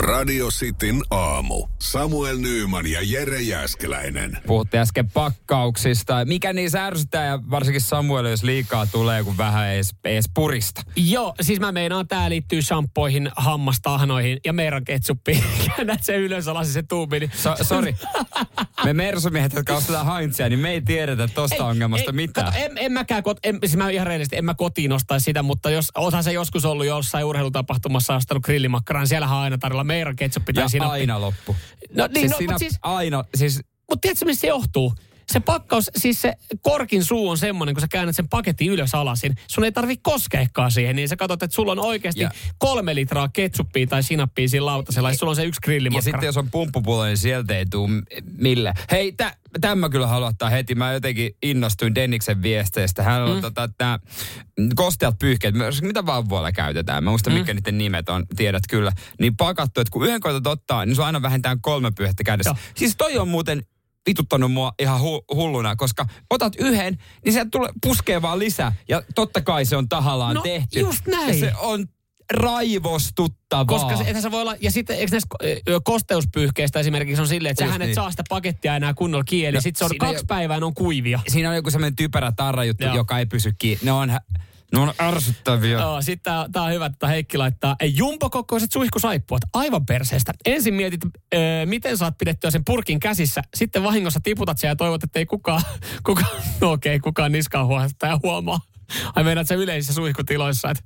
Radio 0.00 0.48
Cityn 0.48 1.02
aamu. 1.10 1.66
Samuel 1.78 2.38
Nyyman 2.38 2.86
ja 2.86 3.00
Jere 3.02 3.40
Jäskeläinen. 3.40 4.38
Puhuttiin 4.46 4.80
äsken 4.80 5.10
pakkauksista. 5.10 6.24
Mikä 6.24 6.52
niissä 6.52 6.86
ärsyttää 6.86 7.26
ja 7.26 7.38
varsinkin 7.50 7.80
Samuel, 7.80 8.24
jos 8.24 8.42
liikaa 8.42 8.86
tulee, 8.86 9.24
kun 9.24 9.38
vähän 9.38 9.66
ei 9.66 9.74
edes, 9.74 9.94
edes 10.04 10.30
purista. 10.34 10.82
Joo, 10.96 11.34
siis 11.40 11.60
mä 11.60 11.72
meinaan, 11.72 12.08
tää 12.08 12.30
liittyy 12.30 12.62
shampoihin, 12.62 13.30
hammastahnoihin 13.36 14.40
ja 14.44 14.52
meiran 14.52 14.84
ketsuppiin. 14.84 15.44
Käännät 15.66 16.04
se 16.04 16.16
ylös 16.16 16.48
alas 16.48 16.72
se 16.72 16.82
tuubi. 16.82 17.20
Niin... 17.20 17.30
So, 17.34 17.56
sorry. 17.62 17.94
Me 18.84 18.92
mersumiehet, 18.92 19.52
jotka 19.52 19.76
ostetaan 19.76 20.16
Heinzia, 20.16 20.48
niin 20.48 20.58
me 20.58 20.70
ei 20.70 20.80
tiedetä 20.80 21.28
tosta 21.28 21.64
ongelmasta 21.64 22.12
mitään. 22.12 22.46
Kato, 22.46 22.58
en, 22.64 22.72
en 22.76 22.92
mäkään, 22.92 23.22
kot, 23.22 23.38
en, 23.44 23.58
siis 23.60 23.76
mä 23.76 23.90
ihan 23.90 24.06
rehellisesti, 24.06 24.36
en 24.36 24.44
mä 24.44 24.54
kotiin 24.54 24.92
ostaisi 24.92 25.24
sitä, 25.24 25.42
mutta 25.42 25.70
jos 25.70 25.92
oothan 25.94 26.24
se 26.24 26.32
joskus 26.32 26.64
ollut 26.64 26.86
jossain 26.86 27.24
urheilutapahtumassa 27.24 28.14
ostanut 28.14 28.42
grillimakkaraan, 28.42 29.06
siellähän 29.06 29.36
on 29.36 29.44
aina 29.44 29.58
tarjolla 29.58 29.84
meiran 29.84 30.16
ketsuppi 30.16 30.52
tai 30.52 30.64
ja 30.64 30.68
sinappi. 30.68 30.92
aina 30.92 31.20
loppu. 31.20 31.56
No 31.94 32.06
niin, 32.06 32.20
siis 32.20 32.30
no, 32.30 32.38
siinä 32.38 32.52
mutta 32.52 32.58
siis, 32.58 32.78
aina, 32.82 33.24
siis 33.34 33.60
mutta 33.90 34.00
tiedätkö, 34.00 34.24
mistä 34.24 34.40
se 34.40 34.46
johtuu? 34.46 34.94
Se 35.32 35.40
pakkaus, 35.40 35.90
siis 35.96 36.22
se 36.22 36.34
korkin 36.62 37.04
suu 37.04 37.28
on 37.28 37.38
semmoinen, 37.38 37.74
kun 37.74 37.80
sä 37.80 37.88
käännät 37.90 38.16
sen 38.16 38.28
paketin 38.28 38.70
ylös 38.70 38.94
alasin. 38.94 39.36
Sun 39.46 39.64
ei 39.64 39.72
tarvi 39.72 39.96
koskeekaan 39.96 40.70
siihen, 40.70 40.96
niin 40.96 41.08
sä 41.08 41.16
katsot, 41.16 41.42
että 41.42 41.54
sulla 41.54 41.72
on 41.72 41.78
oikeasti 41.78 42.20
Ja- 42.20 42.30
kolme 42.58 42.94
litraa 42.94 43.28
ketsuppia 43.28 43.86
tai 43.86 44.02
sinappia 44.02 44.48
siinä 44.48 44.66
lautasella, 44.66 45.10
ja 45.10 45.16
sulla 45.16 45.30
on 45.30 45.36
se 45.36 45.44
yksi 45.44 45.58
Ja 45.58 45.64
grillimakkara. 45.64 46.02
sitten 46.02 46.26
jos 46.26 46.36
on 46.36 46.50
pumppupullo, 46.50 47.04
niin 47.04 47.16
sieltä 47.16 47.58
ei 47.58 47.66
tule 47.70 47.90
millä. 48.38 48.74
Hei, 48.90 49.12
tä, 49.12 49.36
tämän 49.60 49.78
mä 49.78 49.88
kyllä 49.88 50.06
haluan 50.06 50.30
ottaa 50.30 50.50
heti. 50.50 50.74
Mä 50.74 50.92
jotenkin 50.92 51.36
innostuin 51.42 51.94
Denniksen 51.94 52.42
viesteistä. 52.42 53.02
Hän 53.02 53.22
on 53.22 53.34
mm. 53.34 53.40
tota, 53.40 53.68
tää, 53.78 53.98
kosteat 54.74 55.18
pyyhkeet, 55.18 55.54
myös 55.54 55.82
mitä 55.82 56.06
vauvoilla 56.06 56.52
käytetään. 56.52 57.04
Mä 57.04 57.10
muistan, 57.10 57.32
mm. 57.32 57.38
mitkä 57.38 57.54
niiden 57.54 57.78
nimet 57.78 58.08
on, 58.08 58.26
tiedät 58.36 58.62
kyllä. 58.70 58.92
Niin 59.20 59.36
pakattu, 59.36 59.80
että 59.80 59.92
kun 59.92 60.06
yhden 60.06 60.20
koetat 60.20 60.46
ottaa, 60.46 60.86
niin 60.86 60.94
se 60.96 61.00
on 61.00 61.06
aina 61.06 61.22
vähintään 61.22 61.60
kolme 61.60 61.90
pyyhettä 61.90 62.24
kädessä. 62.24 62.50
Joo. 62.50 62.72
Siis 62.76 62.96
toi 62.96 63.18
on 63.18 63.28
muuten 63.28 63.62
vituttanut 64.08 64.52
mua 64.52 64.72
ihan 64.78 65.00
hu- 65.00 65.34
hulluna, 65.34 65.76
koska 65.76 66.06
otat 66.30 66.52
yhden, 66.58 66.98
niin 67.24 67.32
se 67.32 67.46
tulee 67.52 67.70
puskee 67.82 68.22
vaan 68.22 68.38
lisää. 68.38 68.72
Ja 68.88 69.02
totta 69.14 69.40
kai 69.40 69.64
se 69.64 69.76
on 69.76 69.88
tahallaan 69.88 70.34
No, 70.34 70.42
tehty. 70.42 70.80
just 70.80 71.06
näin. 71.06 71.28
Ja 71.28 71.34
se 71.40 71.52
on 71.58 71.86
raivostuttavaa. 72.32 73.64
Koska 73.64 73.96
se, 73.96 74.02
ethän 74.04 74.22
sä 74.22 74.30
voi 74.30 74.40
olla, 74.40 74.54
ja 74.60 74.70
sitten 74.70 74.96
eikö 74.96 75.10
näissä 75.10 75.28
ö, 75.68 75.80
kosteuspyyhkeistä 75.84 76.80
esimerkiksi 76.80 77.20
on 77.20 77.28
silleen, 77.28 77.50
että 77.50 77.64
Just 77.64 77.68
sähän 77.68 77.82
et 77.82 77.88
niin. 77.88 77.94
saa 77.94 78.10
sitä 78.10 78.22
pakettia 78.28 78.76
enää 78.76 78.94
kunnolla 78.94 79.24
kieli. 79.24 79.54
No, 79.56 79.60
sitten 79.60 79.78
se 79.78 79.84
on 79.94 79.98
kaksi 79.98 80.14
jo- 80.16 80.26
päivää, 80.26 80.58
ne 80.60 80.66
on 80.66 80.74
kuivia. 80.74 81.20
Siinä 81.28 81.50
on 81.50 81.56
joku 81.56 81.70
semmoinen 81.70 81.96
typerä 81.96 82.32
tarrajuttu, 82.32 82.84
Joo. 82.84 82.94
joka 82.96 83.18
ei 83.18 83.26
pysy 83.26 83.52
kiinni. 83.58 83.84
Ne 83.84 83.92
on, 83.92 84.10
ne 84.72 84.80
on 84.80 84.92
ärsyttäviä. 85.00 85.78
Joo, 85.78 86.02
sitten 86.02 86.32
tää, 86.32 86.46
tää 86.52 86.62
on 86.62 86.72
hyvä, 86.72 86.86
että 86.86 87.06
Heikki 87.06 87.38
laittaa 87.38 87.76
"Ei, 87.80 87.92
jumbokokoiset 87.96 88.72
suihkusaippuat. 88.72 89.42
Aivan 89.52 89.86
perseestä. 89.86 90.32
Ensin 90.44 90.74
mietit, 90.74 91.00
ö, 91.34 91.38
miten 91.64 91.98
saat 91.98 92.18
pidettyä 92.18 92.50
sen 92.50 92.64
purkin 92.64 93.00
käsissä. 93.00 93.42
Sitten 93.54 93.82
vahingossa 93.82 94.20
tiputat 94.22 94.58
sen 94.58 94.68
ja 94.68 94.76
toivot, 94.76 95.04
että 95.04 95.18
ei 95.18 95.26
kukaan, 95.26 95.62
kukaan 96.06 96.36
no 96.60 96.72
okei, 96.72 96.96
okay, 96.96 97.00
kukaan 97.00 97.32
niskaan 97.32 97.66
huomata 97.66 98.06
ja 98.06 98.20
huomaa. 98.22 98.60
Ai 99.14 99.24
meinaat 99.24 99.48
se 99.48 99.54
yleisissä 99.54 99.94
suihkutiloissa, 99.94 100.70
että 100.70 100.82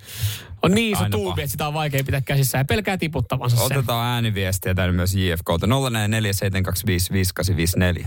on 0.62 0.70
niin 0.72 0.92
iso 0.96 1.04
tuubi, 1.10 1.42
että 1.42 1.52
sitä 1.52 1.68
on 1.68 1.74
vaikea 1.74 2.04
pitää 2.04 2.20
käsissä 2.20 2.58
ja 2.58 2.64
pelkää 2.64 2.96
tiputtavansa 2.96 3.56
sen. 3.56 3.66
Otetaan 3.66 4.06
ääniviestiä 4.06 4.74
tänne 4.74 4.92
myös 4.92 5.14
JFKlta. 5.14 5.66
047255854. 5.66 8.06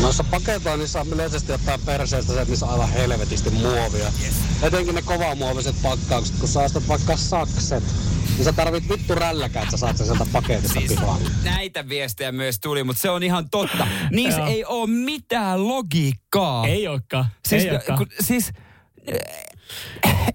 Noissa 0.00 0.24
paketoinnissa 0.24 1.00
on 1.00 1.08
yleisesti 1.08 1.52
ottaen 1.52 1.80
perseestä 1.86 2.32
se, 2.32 2.40
että 2.40 2.50
niissä 2.50 2.66
on 2.66 2.72
aivan 2.72 2.88
helvetisti 2.88 3.50
muovia. 3.50 4.04
Yes. 4.04 4.34
Etenkin 4.62 4.94
ne 4.94 5.02
kovamuoviset 5.02 5.76
pakkaukset, 5.82 6.36
kun 6.40 6.48
sä 6.48 6.60
ostat 6.60 6.88
vaikka 6.88 7.16
sakset, 7.16 7.84
niin 8.36 8.44
sä 8.44 8.52
tarvit 8.52 8.88
vittu 8.88 9.14
rälläkään, 9.14 9.62
että 9.62 9.76
sä 9.76 9.80
saat 9.80 9.96
sen 9.96 10.06
sieltä 10.06 10.26
paketista 10.32 10.80
siis, 10.80 10.92
pihaan. 10.92 11.20
Näitä 11.44 11.88
viestejä 11.88 12.32
myös 12.32 12.60
tuli, 12.60 12.84
mutta 12.84 13.02
se 13.02 13.10
on 13.10 13.22
ihan 13.22 13.50
totta. 13.50 13.86
Niissä 14.10 14.46
ei 14.46 14.64
ole 14.64 14.90
mitään 14.90 15.68
logiikkaa. 15.68 16.66
Ei 16.66 16.88
olekaan. 16.88 17.26
Siis, 17.48 17.64
ei 17.64 17.70
olekaan. 17.70 17.98
kun, 17.98 18.06
siis 18.20 18.52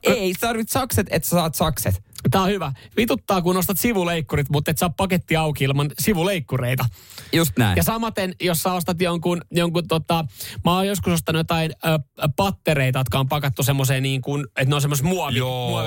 ei, 0.03 0.33
sä 0.33 0.39
tarvit 0.39 0.69
sakset, 0.69 1.07
että 1.09 1.29
sä 1.29 1.35
saat 1.35 1.55
sakset. 1.55 2.03
Tää 2.31 2.41
on 2.41 2.49
hyvä. 2.49 2.71
Vituttaa, 2.97 3.41
kun 3.41 3.57
ostat 3.57 3.79
sivuleikkurit, 3.79 4.49
mutta 4.49 4.71
et 4.71 4.77
saa 4.77 4.89
paketti 4.89 5.35
auki 5.35 5.63
ilman 5.63 5.91
sivuleikkureita. 5.99 6.85
Just 7.33 7.51
näin. 7.57 7.77
Ja 7.77 7.83
samaten, 7.83 8.33
jos 8.41 8.63
sä 8.63 8.73
ostat 8.73 9.01
jonkun, 9.01 9.41
jonkun 9.51 9.87
tota, 9.87 10.25
mä 10.65 10.75
oon 10.75 10.87
joskus 10.87 11.13
ostanut 11.13 11.39
jotain 11.39 11.71
ö, 11.85 11.99
pattereita, 12.35 12.99
jotka 12.99 13.19
on 13.19 13.29
pakattu 13.29 13.63
semmoiseen 13.63 14.03
niin 14.03 14.21
kuin, 14.21 14.45
että 14.45 14.65
ne 14.65 14.75
on 14.75 14.81
semmoisessa 14.81 15.09
muovi, 15.09 15.37
Joo. 15.37 15.81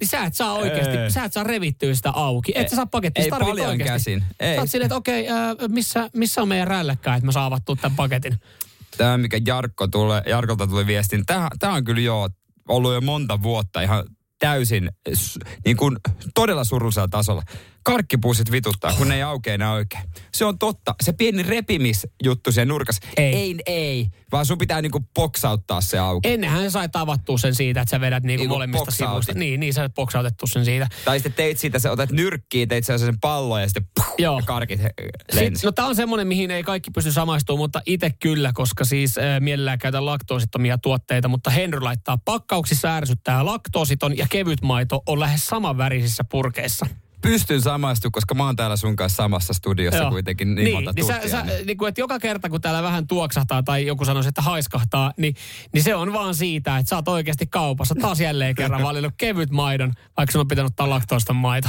niin 0.00 0.08
sä 0.08 0.24
et 0.24 0.34
saa 0.34 0.52
oikeasti, 0.52 0.96
Ei. 0.96 1.10
sä 1.10 1.24
et 1.24 1.32
saa 1.32 1.44
revittyä 1.44 1.94
sitä 1.94 2.10
auki. 2.10 2.52
Et 2.54 2.68
sä 2.68 2.76
saa 2.76 2.86
pakettia, 2.86 3.24
Ei 3.24 3.30
paljon 3.30 3.68
oikeasti. 3.68 3.84
käsin. 3.84 4.24
Ei. 4.40 4.54
Sä 4.54 4.60
oot 4.60 4.70
silleen, 4.70 4.86
että 4.86 4.96
okei, 4.96 5.28
ö, 5.28 5.34
missä, 5.68 6.10
missä 6.12 6.42
on 6.42 6.48
meidän 6.48 6.68
rälläkkää, 6.68 7.14
että 7.14 7.26
mä 7.26 7.32
saan 7.32 7.46
avattua 7.46 7.76
tämän 7.76 7.96
paketin. 7.96 8.40
Tämä, 8.96 9.18
mikä 9.18 9.40
Jarkko 9.46 9.86
tulee, 9.86 10.22
Jarkolta 10.26 10.66
tuli 10.66 10.86
viestin, 10.86 11.26
tämä, 11.26 11.48
tämä 11.58 11.74
on 11.74 11.84
kyllä 11.84 12.00
jo 12.00 12.28
ollut 12.68 12.94
jo 12.94 13.00
monta 13.00 13.42
vuotta 13.42 13.82
ihan 13.82 14.04
täysin 14.40 14.90
niin 15.64 15.76
kuin 15.76 15.96
todella 16.34 16.64
surullisella 16.64 17.08
tasolla. 17.08 17.42
Karkkipussit 17.82 18.50
vituttaa, 18.50 18.92
kun 18.92 19.08
ne 19.08 19.14
ei 19.14 19.22
aukea 19.22 19.54
enää 19.54 19.72
oikein. 19.72 20.02
Se 20.34 20.44
on 20.44 20.58
totta. 20.58 20.94
Se 21.02 21.12
pieni 21.12 21.42
repimisjuttu 21.42 22.52
siellä 22.52 22.72
nurkassa. 22.72 23.02
Ei. 23.16 23.34
Ei, 23.34 23.56
ei 23.66 24.06
vaan 24.32 24.46
sun 24.46 24.58
pitää 24.58 24.82
niinku 24.82 25.00
boksauttaa 25.14 25.80
se 25.80 25.98
auki. 25.98 26.28
Ennenhän 26.28 26.70
sait 26.70 26.96
avattua 26.96 27.38
sen 27.38 27.54
siitä, 27.54 27.80
että 27.80 27.90
sä 27.90 28.00
vedät 28.00 28.22
niinku 28.22 28.40
Niinku 28.42 28.54
molemmista 28.54 28.84
boksautit. 28.84 29.08
sivuista. 29.24 29.34
Niin, 29.34 29.60
niin 29.60 29.74
sä 29.74 29.82
oot 29.82 29.94
boksautettu 29.94 30.46
sen 30.46 30.64
siitä. 30.64 30.88
Tai 31.04 31.18
sitten 31.18 31.32
teit 31.32 31.58
siitä, 31.58 31.78
sä 31.78 31.90
otat 31.90 32.10
nyrkkiin, 32.10 32.68
teit 32.68 32.84
sen 32.84 33.20
pallon 33.20 33.60
ja 33.60 33.66
sitten 33.68 33.86
puh, 33.94 34.14
Joo. 34.18 34.38
ja 34.38 34.44
karkit 34.46 34.80
lensi. 35.32 35.66
no 35.66 35.72
tämä 35.72 35.88
on 35.88 35.96
semmoinen, 35.96 36.26
mihin 36.28 36.50
ei 36.50 36.62
kaikki 36.62 36.90
pysty 36.90 37.12
samaistumaan, 37.12 37.58
mutta 37.58 37.82
itse 37.86 38.10
kyllä, 38.20 38.50
koska 38.54 38.84
siis 38.84 39.18
äh, 39.18 39.40
mielellään 39.40 39.78
käytän 39.78 40.06
laktoosittomia 40.06 40.78
tuotteita, 40.78 41.28
mutta 41.28 41.50
Henry 41.50 41.80
laittaa 41.80 42.18
pakkauksissa 42.24 42.96
ärsyttää 42.96 43.44
laktoositon 43.44 44.16
ja 44.16 44.26
kevyt 44.30 44.62
maito 44.62 45.02
on 45.06 45.20
lähes 45.20 45.46
saman 45.46 45.78
värisissä 45.78 46.24
purkeissa. 46.24 46.86
Pystyn 47.22 47.62
samaistumaan, 47.62 48.12
koska 48.12 48.34
mä 48.34 48.46
oon 48.46 48.56
täällä 48.56 48.76
sun 48.76 48.96
kanssa 48.96 49.16
samassa 49.16 49.52
studiossa 49.52 50.00
Joo. 50.00 50.10
kuitenkin 50.10 50.54
niin, 50.54 50.74
monta 50.74 50.92
niin 50.96 51.06
sä, 51.06 51.12
tuntia. 51.12 51.30
sä, 51.30 51.42
niin. 51.42 51.66
niin 51.66 51.78
kuin, 51.78 51.88
että 51.88 52.00
joka 52.00 52.18
kerta 52.18 52.48
kun 52.48 52.60
täällä 52.60 52.82
vähän 52.82 53.06
tuoksahtaa 53.06 53.62
tai 53.62 53.86
joku 53.86 54.04
sanoisi, 54.04 54.28
että 54.28 54.42
haiskahtaa, 54.42 55.12
niin, 55.16 55.34
niin 55.72 55.84
se 55.84 55.94
on 55.94 56.12
vaan 56.12 56.34
siitä, 56.34 56.78
että 56.78 56.90
sä 56.90 56.96
oot 56.96 57.08
oikeasti 57.08 57.46
kaupassa 57.46 57.94
taas 58.00 58.20
jälleen 58.20 58.54
kerran 58.54 58.82
valinnut 58.82 59.14
kevyt 59.16 59.50
maidon, 59.50 59.92
vaikka 60.16 60.32
sun 60.32 60.40
on 60.40 60.48
pitänyt 60.48 60.70
ottaa 60.70 60.90
laktoista 60.90 61.32
maito. 61.32 61.68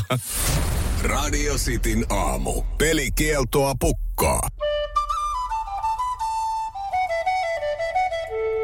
Radio 1.03 1.55
Cityn 1.55 2.05
aamu. 2.09 2.63
Pelikieltoa 2.77 3.75
pukkaa. 3.79 4.47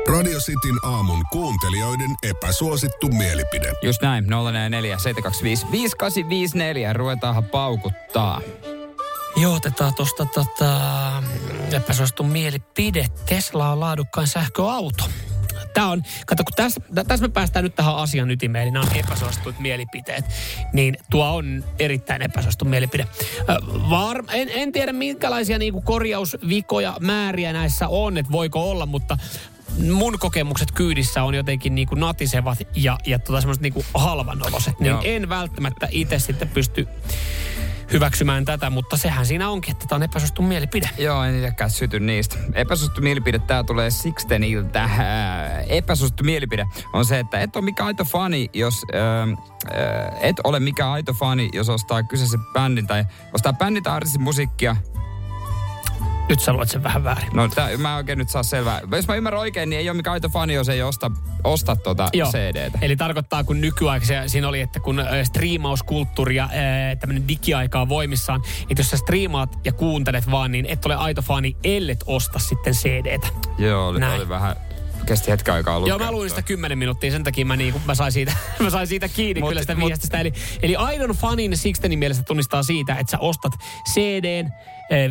Radio 0.08 0.40
Cityn 0.40 0.80
aamun 0.84 1.24
kuuntelijoiden 1.32 2.16
epäsuosittu 2.24 3.08
mielipide. 3.08 3.74
Just 3.82 4.02
näin, 4.02 4.26
044 4.28 4.98
725 5.00 5.66
5854. 5.72 6.94
Ruvetaanhan 6.94 7.46
paukuttaa. 7.46 8.42
Joo, 9.36 9.56
otetaan 9.56 9.94
tuosta 9.94 10.26
tota, 10.26 10.82
epäsuosittu 11.72 12.24
mielipide. 12.24 13.06
Tesla 13.26 13.72
on 13.72 13.80
laadukkain 13.80 14.28
sähköauto. 14.28 15.04
Tämä 15.74 15.88
on, 15.88 16.04
kato, 16.26 16.44
kun 16.44 16.54
tässä, 16.56 16.82
tässä 17.08 17.28
me 17.28 17.32
päästään 17.34 17.64
nyt 17.64 17.76
tähän 17.76 17.96
asian 17.96 18.32
ytimeen, 18.32 18.66
niin 18.66 18.74
nämä 18.74 18.86
on 18.86 18.98
epäsuosittuit 18.98 19.60
mielipiteet. 19.60 20.26
Niin 20.74 20.98
tuo 21.10 21.36
on 21.36 21.64
erittäin 21.80 22.22
epäsuosittu 22.22 22.66
mielipide. 22.66 23.08
Var, 23.90 24.24
en, 24.32 24.50
en 24.50 24.72
tiedä, 24.72 24.94
minkälaisia 24.94 25.58
niinku 25.58 25.82
korjausvikoja 25.82 26.98
määriä 27.00 27.54
näissä 27.54 27.88
on, 27.88 28.18
että 28.18 28.32
voiko 28.32 28.72
olla, 28.72 28.86
mutta 28.86 29.18
mun 29.92 30.20
kokemukset 30.20 30.72
kyydissä 30.72 31.24
on 31.24 31.36
jotenkin 31.36 31.76
niinku 31.76 31.96
natisevat 31.96 32.58
ja, 32.76 32.98
ja 33.06 33.20
tota 33.20 33.42
semmoiset 33.42 33.64
niinku 33.64 33.86
halvanoloset. 33.94 34.80
Niin 34.80 34.90
Joo. 34.90 35.02
en 35.04 35.30
välttämättä 35.30 35.88
itse 35.92 36.20
sitten 36.20 36.50
pysty 36.50 36.88
hyväksymään 37.92 38.46
tätä, 38.46 38.70
mutta 38.70 38.98
sehän 38.98 39.26
siinä 39.26 39.50
onkin, 39.50 39.72
että 39.72 39.86
tämä 39.88 39.98
on 39.98 40.04
epäsuosittu 40.04 40.42
mielipide. 40.42 40.90
Joo, 40.98 41.24
en 41.24 41.36
itsekään 41.36 41.70
syty 41.70 42.00
niistä. 42.00 42.36
Epäsuosittu 42.54 43.02
mielipide, 43.02 43.40
tää 43.40 43.64
tulee 43.64 43.92
Sixteniltä. 43.92 44.84
Äh, 44.84 45.00
Epäsuosittu 45.70 46.24
mielipide 46.24 46.66
on 46.94 47.06
se, 47.06 47.20
että 47.20 47.40
et 47.40 47.56
ole 47.56 47.66
mikään 47.66 47.88
aito 47.88 48.04
fani, 48.04 48.50
jos... 48.54 48.86
Äh, 48.96 49.30
äh, 49.30 50.18
et 50.22 50.36
ole 50.44 50.60
mikään 50.60 50.92
aito 50.92 51.14
fani, 51.14 51.50
jos 51.54 51.70
ostaa 51.70 52.04
kyseisen 52.04 52.40
bändin 52.54 52.88
tai 52.88 53.06
ostaa 53.34 53.54
bändin 53.54 53.84
tai 53.84 53.96
artistin 53.96 54.22
musiikkia. 54.22 54.76
Nyt 56.30 56.40
sä 56.40 56.54
luet 56.54 56.70
sen 56.70 56.84
vähän 56.84 57.04
väärin. 57.04 57.30
No 57.34 57.48
tää, 57.48 57.78
mä 57.78 57.90
en 57.90 57.96
oikein 57.96 58.18
nyt 58.18 58.30
saa 58.30 58.44
selvää. 58.44 58.82
Jos 58.92 59.08
mä 59.08 59.16
ymmärrän 59.16 59.40
oikein, 59.42 59.70
niin 59.70 59.80
ei 59.80 59.90
ole 59.90 59.98
mikään 59.98 60.14
aito 60.14 60.30
fani, 60.30 60.54
jos 60.54 60.70
ei 60.70 60.82
osta, 60.82 61.12
osta 61.44 61.76
tuota 61.76 62.10
Joo. 62.14 62.32
CDtä. 62.32 62.80
Eli 62.82 62.96
tarkoittaa, 62.96 63.44
kun 63.44 63.62
nykyaikaisia 63.62 64.30
siinä 64.30 64.48
oli, 64.48 64.62
että 64.62 64.80
kun 64.80 65.04
striimauskulttuuri 65.24 66.36
ja 66.36 66.50
tämmöinen 67.00 67.28
digiaika 67.28 67.82
on 67.82 67.90
voimissaan, 67.90 68.42
että 68.70 68.80
jos 68.80 68.90
sä 68.90 68.98
striimaat 68.98 69.60
ja 69.66 69.74
kuuntelet 69.74 70.32
vaan, 70.32 70.52
niin 70.52 70.66
et 70.66 70.86
ole 70.86 70.96
aito 70.96 71.22
fani, 71.22 71.58
ellet 71.64 72.04
osta 72.06 72.40
sitten 72.40 72.74
CDtä. 72.74 73.28
Joo, 73.58 73.88
oli, 73.88 74.00
Näin. 74.00 74.22
oli 74.22 74.30
vähän... 74.30 74.56
Kesti 75.06 75.32
hetken 75.32 75.54
aikaa 75.54 75.80
lukea. 75.80 75.92
Joo, 75.92 76.00
mä 76.00 76.12
luin 76.12 76.30
sitä 76.30 76.42
kymmenen 76.42 76.78
minuuttia, 76.78 77.12
sen 77.12 77.24
takia 77.24 77.46
mä, 77.46 77.56
niinku, 77.56 77.82
mä, 77.86 77.96
sain, 77.96 78.12
siitä, 78.12 78.34
mä 78.64 78.70
sain 78.70 78.88
siitä 78.88 79.08
kiinni 79.08 79.42
Mut- 79.42 79.50
kyllä 79.50 79.62
sitä 79.62 79.76
mut- 79.76 79.88
viestistä. 79.88 80.20
Eli, 80.20 80.34
eli 80.62 80.76
aidon 80.76 81.10
fanin 81.10 81.58
Sixtenin 81.58 82.00
mielestä 82.00 82.24
tunnistaa 82.24 82.64
siitä, 82.64 82.96
että 82.96 83.12
sä 83.12 83.18
ostat 83.20 83.52
CDn, 83.94 84.50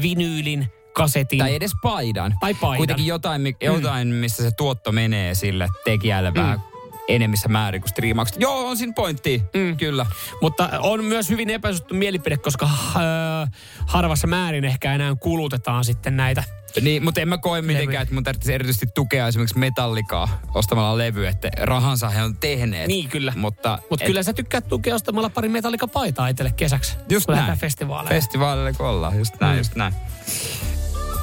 vinyylin, 0.02 0.66
kasetin. 0.96 1.38
Tai 1.38 1.54
edes 1.54 1.72
paidan. 1.82 2.34
Tai 2.40 2.54
paidan. 2.54 2.76
Kuitenkin 2.76 3.06
jotain, 3.06 3.40
mi- 3.40 3.56
jotain 3.60 4.08
missä 4.08 4.42
se 4.42 4.50
tuotto 4.50 4.92
menee 4.92 5.34
sille 5.34 5.68
tekijälle 5.84 6.30
mm. 6.30 6.34
vähän 6.34 6.60
enemmissä 7.08 7.48
määrin 7.48 7.80
kuin 7.80 7.88
striimaukset. 7.90 8.40
Joo, 8.40 8.68
on 8.68 8.76
siinä 8.76 8.92
pointti. 8.92 9.42
Mm. 9.54 9.76
Kyllä. 9.76 10.06
Mutta 10.42 10.70
on 10.82 11.04
myös 11.04 11.30
hyvin 11.30 11.50
epäsuosittu 11.50 11.94
mielipide, 11.94 12.36
koska 12.36 12.66
äh, 12.66 13.50
harvassa 13.86 14.26
määrin 14.26 14.64
ehkä 14.64 14.94
enää 14.94 15.14
kulutetaan 15.20 15.84
sitten 15.84 16.16
näitä. 16.16 16.44
Niin, 16.80 17.04
mutta 17.04 17.20
en 17.20 17.28
mä 17.28 17.38
koe 17.38 17.62
mitenkään, 17.62 18.02
että 18.02 18.14
mun 18.14 18.24
tarvitsisi 18.24 18.52
erityisesti 18.54 18.86
tukea 18.94 19.28
esimerkiksi 19.28 19.58
metallikaa 19.58 20.40
ostamalla 20.54 20.98
levy, 20.98 21.26
että 21.26 21.48
rahansa 21.60 22.08
he 22.08 22.22
on 22.22 22.36
tehneet. 22.36 22.88
Niin, 22.88 23.08
kyllä. 23.08 23.32
Mutta 23.36 23.78
Mutta 23.90 24.04
et- 24.04 24.06
kyllä 24.06 24.22
sä 24.22 24.32
tykkäät 24.32 24.68
tukea 24.68 24.94
ostamalla 24.94 25.30
pari 25.30 25.48
metallika-paitaa 25.48 26.28
itselle 26.28 26.52
kesäksi. 26.56 26.96
Just 27.08 27.26
kun 27.26 27.34
näin. 27.34 27.58
festivaaleille. 27.58 28.14
Festivaalille 28.14 28.72
kun 28.72 28.86
ollaan, 28.86 29.18
just 29.18 29.34
näin, 29.40 29.52
Mm. 29.54 29.58
just 29.58 29.74
näin. 29.76 29.94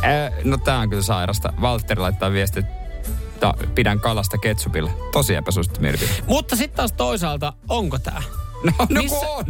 Äh, 0.03 0.33
no 0.43 0.57
tää 0.57 0.79
on 0.79 0.89
kyllä 0.89 1.01
sairasta. 1.03 1.53
Valtteri 1.61 2.01
laittaa 2.01 2.31
viesti, 2.31 2.59
että 2.59 3.53
pidän 3.75 3.99
kalasta 3.99 4.37
ketsupilla. 4.37 4.91
Tosi 5.11 5.35
epäsuosittu 5.35 5.81
mielipide. 5.81 6.09
Mutta 6.27 6.55
sitten 6.55 6.75
taas 6.77 6.91
toisaalta, 6.91 7.53
onko 7.69 7.99
tää? 7.99 8.23
No, 8.63 8.71
no 8.89 9.01
Missä- 9.01 9.27
on! 9.27 9.45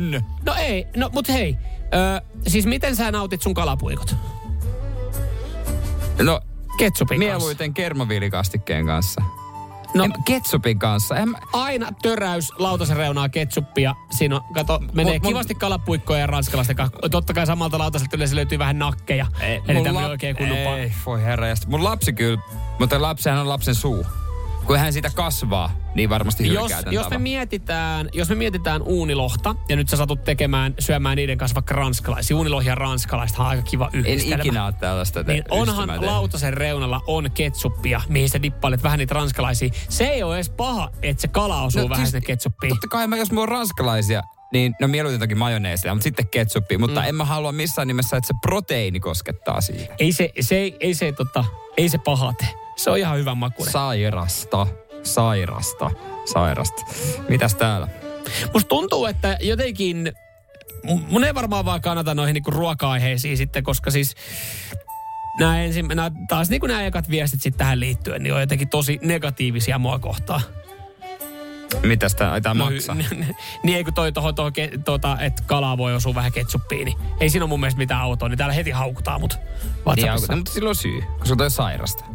No 0.45 0.53
ei, 0.57 0.87
no 0.95 1.09
mut 1.13 1.29
hei. 1.29 1.57
Ö, 2.17 2.21
siis 2.47 2.65
miten 2.65 2.95
sä 2.95 3.11
nautit 3.11 3.41
sun 3.41 3.53
kalapuikot? 3.53 4.15
No, 6.21 6.41
Ketsupin 6.77 7.19
kanssa. 7.19 7.37
mieluiten 7.37 7.73
kermaviilikastikkeen 7.73 8.85
kanssa. 8.85 9.21
No, 9.93 10.03
En, 10.03 10.13
ketsupin 10.25 10.79
kanssa. 10.79 11.15
En, 11.15 11.35
aina 11.53 11.91
töräys 12.01 12.51
lautasen 12.57 12.97
reunaa 12.97 13.29
ketsuppia. 13.29 13.95
Siinä 14.11 14.35
on, 14.35 14.41
kato, 14.53 14.79
menee 14.93 15.13
Mut 15.13 15.23
mun- 15.23 15.27
kivasti 15.29 15.55
kalapuikkoja 15.55 16.19
ja 16.19 16.27
ranskalaisten 16.27 16.75
kanssa. 16.75 17.09
Totta 17.11 17.33
kai 17.33 17.45
samalta 17.45 17.77
lautaselta 17.77 18.15
yleensä 18.15 18.35
löytyy 18.35 18.59
vähän 18.59 18.79
nakkeja. 18.79 19.25
Eli 19.41 19.61
mun 19.73 19.83
tämmöinen 19.83 19.95
lap- 19.95 20.09
oikein 20.11 20.35
kunnon 20.35 20.57
Ei, 20.57 20.91
voi 21.05 21.23
herra. 21.23 21.45
Mun 21.67 21.83
lapsi 21.83 22.13
kyllä, 22.13 22.41
mutta 22.79 23.01
lapsihan 23.01 23.39
on 23.39 23.49
lapsen 23.49 23.75
suu. 23.75 24.05
Kun 24.65 24.79
hän 24.79 24.93
siitä 24.93 25.09
kasvaa, 25.15 25.71
niin 25.95 26.09
varmasti 26.09 26.47
Jos, 26.47 26.61
hylkää 26.63 26.79
tämän 26.83 26.93
jos, 26.93 27.09
me 27.09 27.17
mietitään, 27.17 28.09
jos 28.13 28.29
me 28.29 28.35
mietitään 28.35 28.81
uunilohta, 28.81 29.55
ja 29.69 29.75
nyt 29.75 29.89
sä 29.89 29.97
satut 29.97 30.23
tekemään, 30.23 30.73
syömään 30.79 31.15
niiden 31.15 31.37
kanssa 31.37 31.55
vaikka 31.55 31.73
ranskalaisia. 31.75 32.37
Uunilohi 32.37 32.67
ja 32.67 32.75
ranskalaiset 32.75 33.39
on 33.39 33.45
aika 33.45 33.61
kiva 33.63 33.89
En 33.93 33.99
yhdistelmä. 33.99 34.43
ikinä 34.43 34.65
ole 34.65 34.73
tällaista 34.79 35.23
Niin 35.23 35.43
onhan 35.49 35.89
ystävää 35.89 36.11
lautasen 36.11 36.53
reunalla 36.53 37.01
on 37.07 37.31
ketsuppia, 37.31 38.01
mihin 38.09 38.29
sä 38.29 38.41
dippailet 38.41 38.83
vähän 38.83 38.99
niitä 38.99 39.13
ranskalaisia. 39.13 39.69
Se 39.89 40.03
ei 40.05 40.23
ole 40.23 40.35
edes 40.35 40.49
paha, 40.49 40.89
että 41.01 41.21
se 41.21 41.27
kala 41.27 41.61
osuu 41.61 41.81
No 41.81 41.89
vähän 41.89 42.05
siis- 42.05 42.11
sinne 42.11 42.25
ketsuppiin. 42.25 42.69
Totta 42.69 42.87
kai 42.87 43.07
mä, 43.07 43.17
jos 43.17 43.31
mulla 43.31 43.43
on 43.43 43.49
ranskalaisia, 43.49 44.21
niin 44.53 44.75
no 44.81 44.87
mieluiten 44.87 45.19
toki 45.19 45.35
majoneesia, 45.35 45.93
mutta 45.93 46.03
sitten 46.03 46.27
ketsuppi. 46.29 46.77
Mutta 46.77 47.01
mm. 47.01 47.07
en 47.07 47.15
mä 47.15 47.25
halua 47.25 47.51
missään 47.51 47.87
nimessä, 47.87 48.17
että 48.17 48.27
se 48.27 48.33
proteiini 48.41 48.99
koskettaa 48.99 49.61
siihen. 49.61 49.87
Ei 49.99 50.11
se, 50.11 50.29
se, 50.39 50.55
ei, 50.55 50.77
ei 50.79 50.93
se, 50.93 51.11
tota, 51.11 51.45
ei 51.77 51.89
se 51.89 51.97
paha 51.97 52.33
tee. 52.33 52.62
Se 52.75 52.89
on 52.89 52.97
ihan 52.97 53.17
hyvän 53.17 53.37
makuinen. 53.37 53.71
Sairasta, 53.71 54.67
sairasta, 55.03 55.91
sairasta. 56.25 56.81
Mitäs 57.29 57.55
täällä? 57.55 57.87
Musta 58.53 58.69
tuntuu, 58.69 59.05
että 59.05 59.37
jotenkin, 59.41 60.11
mun 61.09 61.23
ei 61.23 61.35
varmaan 61.35 61.65
vaan 61.65 61.81
kannata 61.81 62.15
noihin 62.15 62.33
niinku 62.33 62.51
ruoka-aiheisiin 62.51 63.37
sitten, 63.37 63.63
koska 63.63 63.91
siis 63.91 64.15
nämä 65.39 65.61
ensin, 65.61 65.87
nää, 65.87 66.11
taas 66.27 66.49
niinku 66.49 66.67
nämä 66.67 66.83
ekat 66.85 67.09
viestit 67.09 67.41
sitten 67.41 67.57
tähän 67.57 67.79
liittyen, 67.79 68.23
niin 68.23 68.33
on 68.33 68.39
jotenkin 68.39 68.69
tosi 68.69 68.99
negatiivisia 69.03 69.79
mua 69.79 69.99
kohtaan. 69.99 70.41
Mitäs 71.83 72.15
tää, 72.15 72.41
tää 72.41 72.53
maksaa? 72.53 72.95
niin 73.63 73.77
ei 73.77 73.83
kun 73.83 73.93
toi 73.93 74.11
tohon, 74.11 74.35
tohon 74.35 74.53
ke, 74.53 74.69
tota, 74.85 75.17
että 75.19 75.43
kalaa 75.45 75.77
voi 75.77 75.95
osua 75.95 76.15
vähän 76.15 76.31
ketsuppiin, 76.31 76.85
niin 76.85 76.97
ei 77.19 77.29
siinä 77.29 77.43
ole 77.43 77.49
mun 77.49 77.59
mielestä 77.59 77.77
mitään 77.77 78.01
autoa, 78.01 78.29
niin 78.29 78.37
täällä 78.37 78.53
heti 78.53 78.71
haukutaan 78.71 79.21
mut 79.21 79.33
Niin, 79.33 79.71
WhatsAppissa. 79.85 80.11
auko- 80.33 80.35
mutta 80.35 80.51
silloin 80.51 80.75
syy, 80.75 81.01
koska 81.19 81.35
toi 81.35 81.45
on 81.45 81.51
sairasta. 81.51 82.05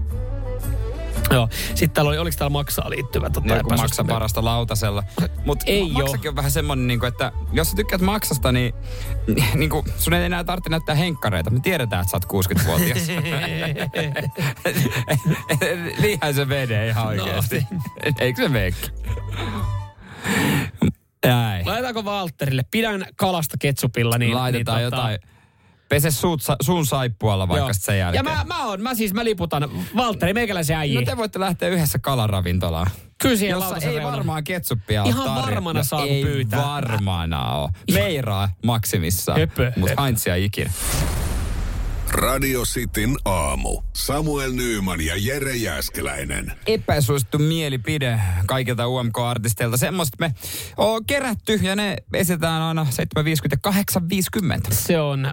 Joo. 1.35 1.49
Sitten 1.53 1.91
täällä 1.91 2.09
oli, 2.09 2.19
oliko 2.19 2.37
täällä 2.39 2.53
maksaa 2.53 2.91
liittyvä 2.91 3.31
tota, 3.31 3.55
Niin, 3.55 3.65
kun 3.65 3.77
maksa 3.77 4.05
parasta 4.05 4.45
lautasella. 4.45 5.03
Mutta 5.45 5.65
Ei 5.69 5.91
maksakin 5.93 6.29
on 6.29 6.37
vähän 6.37 6.51
semmonen, 6.51 6.87
niin 6.87 7.01
kuin, 7.01 7.09
että 7.09 7.33
jos 7.53 7.71
sä 7.71 7.77
tykkäät 7.77 8.01
maksasta, 8.01 8.53
niin, 8.53 8.75
niin 9.55 9.71
kuin, 9.71 9.85
sun 9.99 10.15
ei 10.15 10.25
enää 10.25 10.45
tarvitse 10.45 10.71
näyttää 10.71 10.95
henkkareita. 10.95 11.51
Me 11.51 11.61
tiedetään, 11.61 12.03
että 12.03 12.11
sä 12.11 12.17
oot 12.35 12.45
60-vuotias. 12.47 13.09
Niinhän 16.01 16.35
se 16.35 16.45
menee 16.45 16.89
ihan 16.89 17.17
No, 17.17 17.25
oikeasti. 17.25 17.67
Eikö 18.21 18.43
se 18.43 18.49
meekki? 18.49 18.91
Näin. 21.27 21.67
Laitetaanko 21.67 22.05
Valtterille? 22.05 22.63
Pidän 22.71 23.05
kalasta 23.17 23.57
ketsupilla. 23.61 24.19
Niin, 24.19 24.35
Laitetaan 24.35 24.79
niin, 24.79 24.93
tota- 24.93 24.97
jotain. 24.97 25.19
Pese 25.89 26.11
suut, 26.11 26.41
suun 26.63 26.87
saippualla 26.87 27.49
vaikka 27.49 27.67
Joo. 27.67 27.73
sit 27.73 27.83
sen 27.83 27.99
jälkeen. 27.99 28.25
Ja 28.27 28.31
mä, 28.37 28.45
mä, 28.45 28.65
on, 28.65 28.83
mä 28.83 28.95
siis 28.95 29.15
mä 29.15 29.25
liputan 29.25 29.69
Valtteri, 29.97 30.33
meikäläisen 30.35 30.77
äijä. 30.77 31.01
No 31.01 31.07
te 31.07 31.17
voitte 31.17 31.41
lähteä 31.41 31.69
yhdessä 31.69 31.99
kalaravintolaan. 31.99 32.87
Kyllä 33.23 33.37
siihen 33.37 33.55
Jossa 33.61 33.77
ei 33.77 33.87
reunaan. 33.87 34.13
varmaan 34.13 34.45
ketsuppia 34.45 35.05
Ihan 35.05 35.25
tarjolla. 35.25 35.43
varmana 35.47 35.81
no, 35.81 35.85
saa, 35.85 36.05
ei 36.05 36.23
pyytää. 36.25 36.63
varmana 36.65 37.51
ole. 37.53 37.71
Meiraa 37.95 38.49
maksimissaan. 38.65 39.41
Höpö, 39.41 39.73
Mutta. 39.77 40.03
Heinzia 40.03 40.37
ikinä. 40.37 40.71
Radio 42.11 42.63
Cityn 42.63 43.17
aamu. 43.25 43.83
Samuel 43.97 44.53
Nyyman 44.53 45.01
ja 45.01 45.15
Jere 45.17 45.57
Jäskeläinen. 45.57 46.53
Epäsuosittu 46.67 47.39
mielipide 47.39 48.21
kaikilta 48.47 48.87
UMK-artisteilta. 48.87 49.77
Semmoista 49.77 50.17
me 50.21 50.35
on 50.77 51.07
kerätty 51.07 51.55
ja 51.63 51.77
ne 51.77 51.97
esitetään 52.15 52.63
aina 52.63 52.85
7.50 52.85 53.59
ja 53.65 54.01
8.50. 54.69 54.75
Se 54.75 55.01
on 55.01 55.33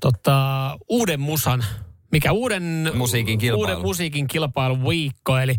tota, 0.00 0.76
uuden 0.88 1.20
musan 1.20 1.64
mikä 2.12 2.32
uuden 2.32 2.90
Musiikin 2.94 3.38
kilpailu. 3.38 3.60
Uuden 3.60 3.80
musiikin 3.82 4.26
kilpailun 4.26 4.88
viikko, 4.88 5.38
eli 5.38 5.56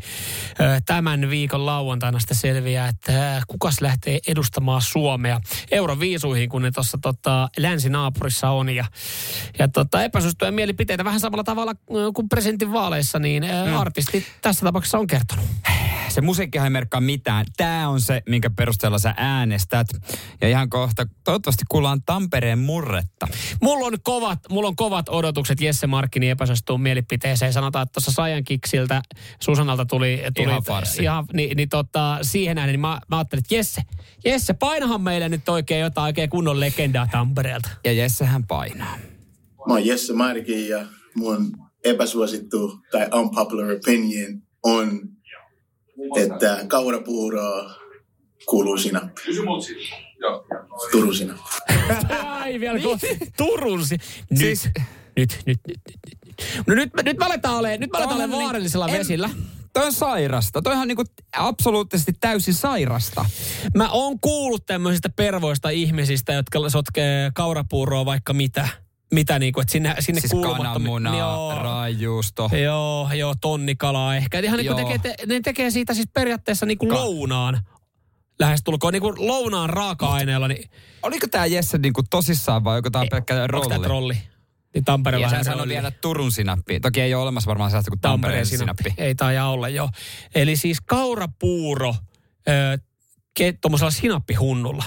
ö, 0.60 0.82
tämän 0.86 1.30
viikon 1.30 1.66
lauantaina 1.66 2.20
sitten 2.20 2.38
selviää, 2.38 2.88
että 2.88 3.38
ö, 3.38 3.42
kukas 3.48 3.82
lähtee 3.82 4.20
edustamaan 4.28 4.82
Suomea 4.82 5.42
Euroviisuihin, 5.72 6.50
kun 6.50 6.62
ne 6.62 6.72
tuossa 6.72 6.98
tota, 7.02 7.50
länsinaapurissa 7.58 8.50
on. 8.50 8.70
Ja, 8.70 8.86
ja 9.60 9.68
tota, 9.68 10.04
epäsuosittuja 10.04 10.52
mielipiteitä 10.52 11.06
vähän 11.06 11.20
samalla 11.20 11.44
tavalla 11.44 11.72
ö, 11.72 12.12
kuin 12.14 12.30
presidentin 12.30 12.74
vaaleissa, 12.74 13.20
niin 13.20 13.44
mm. 13.44 13.78
artisti 13.78 14.26
tässä 14.42 14.66
tapauksessa 14.66 14.98
on 14.98 15.08
kertonut. 15.08 15.46
Se 16.10 16.22
musiikkihan 16.22 16.66
ei 16.66 16.70
merkkaa 16.70 17.02
mitään. 17.02 17.46
Tämä 17.58 17.90
on 17.90 18.02
se, 18.02 18.22
minkä 18.30 18.50
perusteella 18.50 19.00
sä 19.00 19.14
äänestät. 19.18 19.88
Ja 20.42 20.50
ihan 20.50 20.70
kohta, 20.70 21.08
toivottavasti 21.24 21.64
kuullaan 21.70 22.02
Tampereen 22.06 22.60
murretta. 22.60 23.28
Mulla 23.62 23.88
on 23.88 23.94
kovat, 24.04 24.40
mulla 24.50 24.68
on 24.68 24.76
kovat 24.76 25.10
odotukset 25.10 25.62
Jesse 25.62 25.88
Markkinin 25.88 26.30
epäsuosittuun 26.44 26.82
mielipiteeseen. 26.82 27.54
Sanotaan, 27.54 27.84
että 27.84 27.94
tuossa 27.94 28.12
Sajan 28.12 28.44
Kiksiltä 28.44 29.02
Susanalta 29.40 29.86
tuli... 29.86 30.24
tuli 30.36 30.48
Ihan 30.50 30.64
farssi. 30.64 31.04
Ihan, 31.04 31.26
niin, 31.34 31.58
niin 31.58 31.70
tota, 31.70 32.18
siihen 32.22 32.56
nähden, 32.56 32.74
niin 32.74 32.80
mä, 32.80 33.00
mä 33.08 33.18
ajattelin, 33.18 33.44
että 33.44 33.56
Jesse, 33.56 33.82
Jesse, 34.26 34.54
painahan 34.54 35.02
meille 35.02 35.30
nyt 35.30 35.50
oikein 35.50 35.82
jotain 35.82 36.06
oikein 36.06 36.30
kunnon 36.30 36.60
legendaa 36.60 37.08
Tampereelta. 37.12 37.70
Ja 37.84 37.92
Jessehän 37.94 38.44
painaa. 38.48 38.98
Mä 39.68 39.74
oon 39.74 39.86
Jesse 39.86 40.14
Markin 40.14 40.70
ja 40.70 40.86
mun 41.16 41.52
epäsuosittu 41.86 42.80
tai 42.92 43.08
unpopular 43.14 43.72
opinion 43.72 44.42
on, 44.64 45.02
että 46.18 46.66
kaurapuuroa 46.68 47.76
kuuluu 48.46 48.78
sinappi. 48.78 49.22
Turun 50.92 51.16
sinappi. 51.16 51.42
Ai 52.24 52.60
vielä 52.60 52.80
kun 52.80 53.00
Turun. 53.38 53.86
si- 53.88 53.98
Nyt, 54.30 54.40
Siis- 54.40 54.66
nyt, 54.66 54.84
nyt, 55.18 55.40
nyt, 55.46 55.60
nyt, 55.68 55.78
nyt. 55.88 56.23
No 56.68 56.76
nyt, 56.76 56.94
me- 56.94 57.04
nyt 57.04 57.18
mä 57.18 57.26
aletaan 57.26 57.58
olemaan, 57.58 57.80
nyt 57.80 57.92
mä 57.92 57.98
aletaan 57.98 58.16
olemaan 58.18 58.40
niin- 58.40 58.46
vaarallisella 58.46 58.88
en- 58.88 59.00
vesillä. 59.00 59.30
Toi 59.74 59.86
on 59.86 59.94
sairasta. 59.94 60.62
Toi 60.62 60.74
on 60.76 60.88
niinku 60.88 61.04
absoluuttisesti 61.38 62.14
täysin 62.20 62.54
sairasta. 62.54 63.26
Mä 63.76 63.90
oon 63.90 64.20
kuullut 64.20 64.66
tämmöisistä 64.66 65.10
pervoista 65.10 65.70
ihmisistä, 65.70 66.34
jotka 66.34 66.70
sotkee 66.70 67.32
kaurapuuroa 67.36 68.06
vaikka 68.06 68.34
mitä. 68.34 68.68
Mitä 69.14 69.40
niinku, 69.40 69.60
että 69.62 69.72
sinne, 69.72 69.96
sinne 70.00 70.22
Siis 70.22 70.32
kuulumattomi- 70.32 70.64
kananmuna, 70.64 71.18
Joo. 71.18 71.56
raajuusto. 71.56 72.50
Joo, 72.64 73.10
joo, 73.14 73.36
tonnikalaa 73.42 74.16
ehkä. 74.16 74.40
Ihan 74.40 74.58
niin 74.58 74.68
kuin 74.68 74.80
Joo. 74.82 74.90
tekee, 74.98 75.16
te, 75.18 75.26
ne 75.28 75.40
tekee 75.40 75.72
siitä 75.72 75.94
siis 75.94 76.08
periaatteessa 76.14 76.66
niin 76.66 76.78
kuin 76.78 76.90
Ka- 76.90 76.96
lounaan. 76.96 77.60
Lähestulkoon 78.40 78.94
niin 78.94 79.02
kuin 79.02 79.28
lounaan 79.28 79.70
raaka-aineella. 79.70 80.48
Niin, 80.48 80.70
Oliko 81.04 81.28
tää 81.28 81.46
Jesse 81.46 81.78
niinku 81.78 82.02
tosissaan 82.10 82.64
vai 82.64 82.78
onko 82.78 82.90
tää 82.90 83.04
pelkkä 83.12 83.34
onko 83.36 83.48
rolli? 83.48 83.70
tämä 83.70 83.84
trolli? 83.84 84.18
Niin 84.74 84.82
Ja 84.82 84.86
Tamperelainen 84.86 85.40
sä 85.40 85.44
sano 85.44 85.58
rolli. 85.58 85.74
vielä 85.74 85.92
Turun 85.92 86.32
sinappi. 86.32 86.80
Toki 86.80 87.02
ei 87.02 87.14
ole 87.14 87.24
olemassa 87.24 87.48
varmaan 87.48 87.70
sellaista 87.72 87.92
kuin 87.92 88.00
Tampereen 88.02 88.46
sinappi. 88.46 88.94
Ei 88.98 89.16
taida 89.16 89.46
olla, 89.46 89.70
joo. 89.70 89.90
Eli 90.36 90.56
siis 90.56 90.82
kaurapuuro 90.82 91.96
tuommoisella 93.62 93.92
sinappihunnulla. 93.92 94.84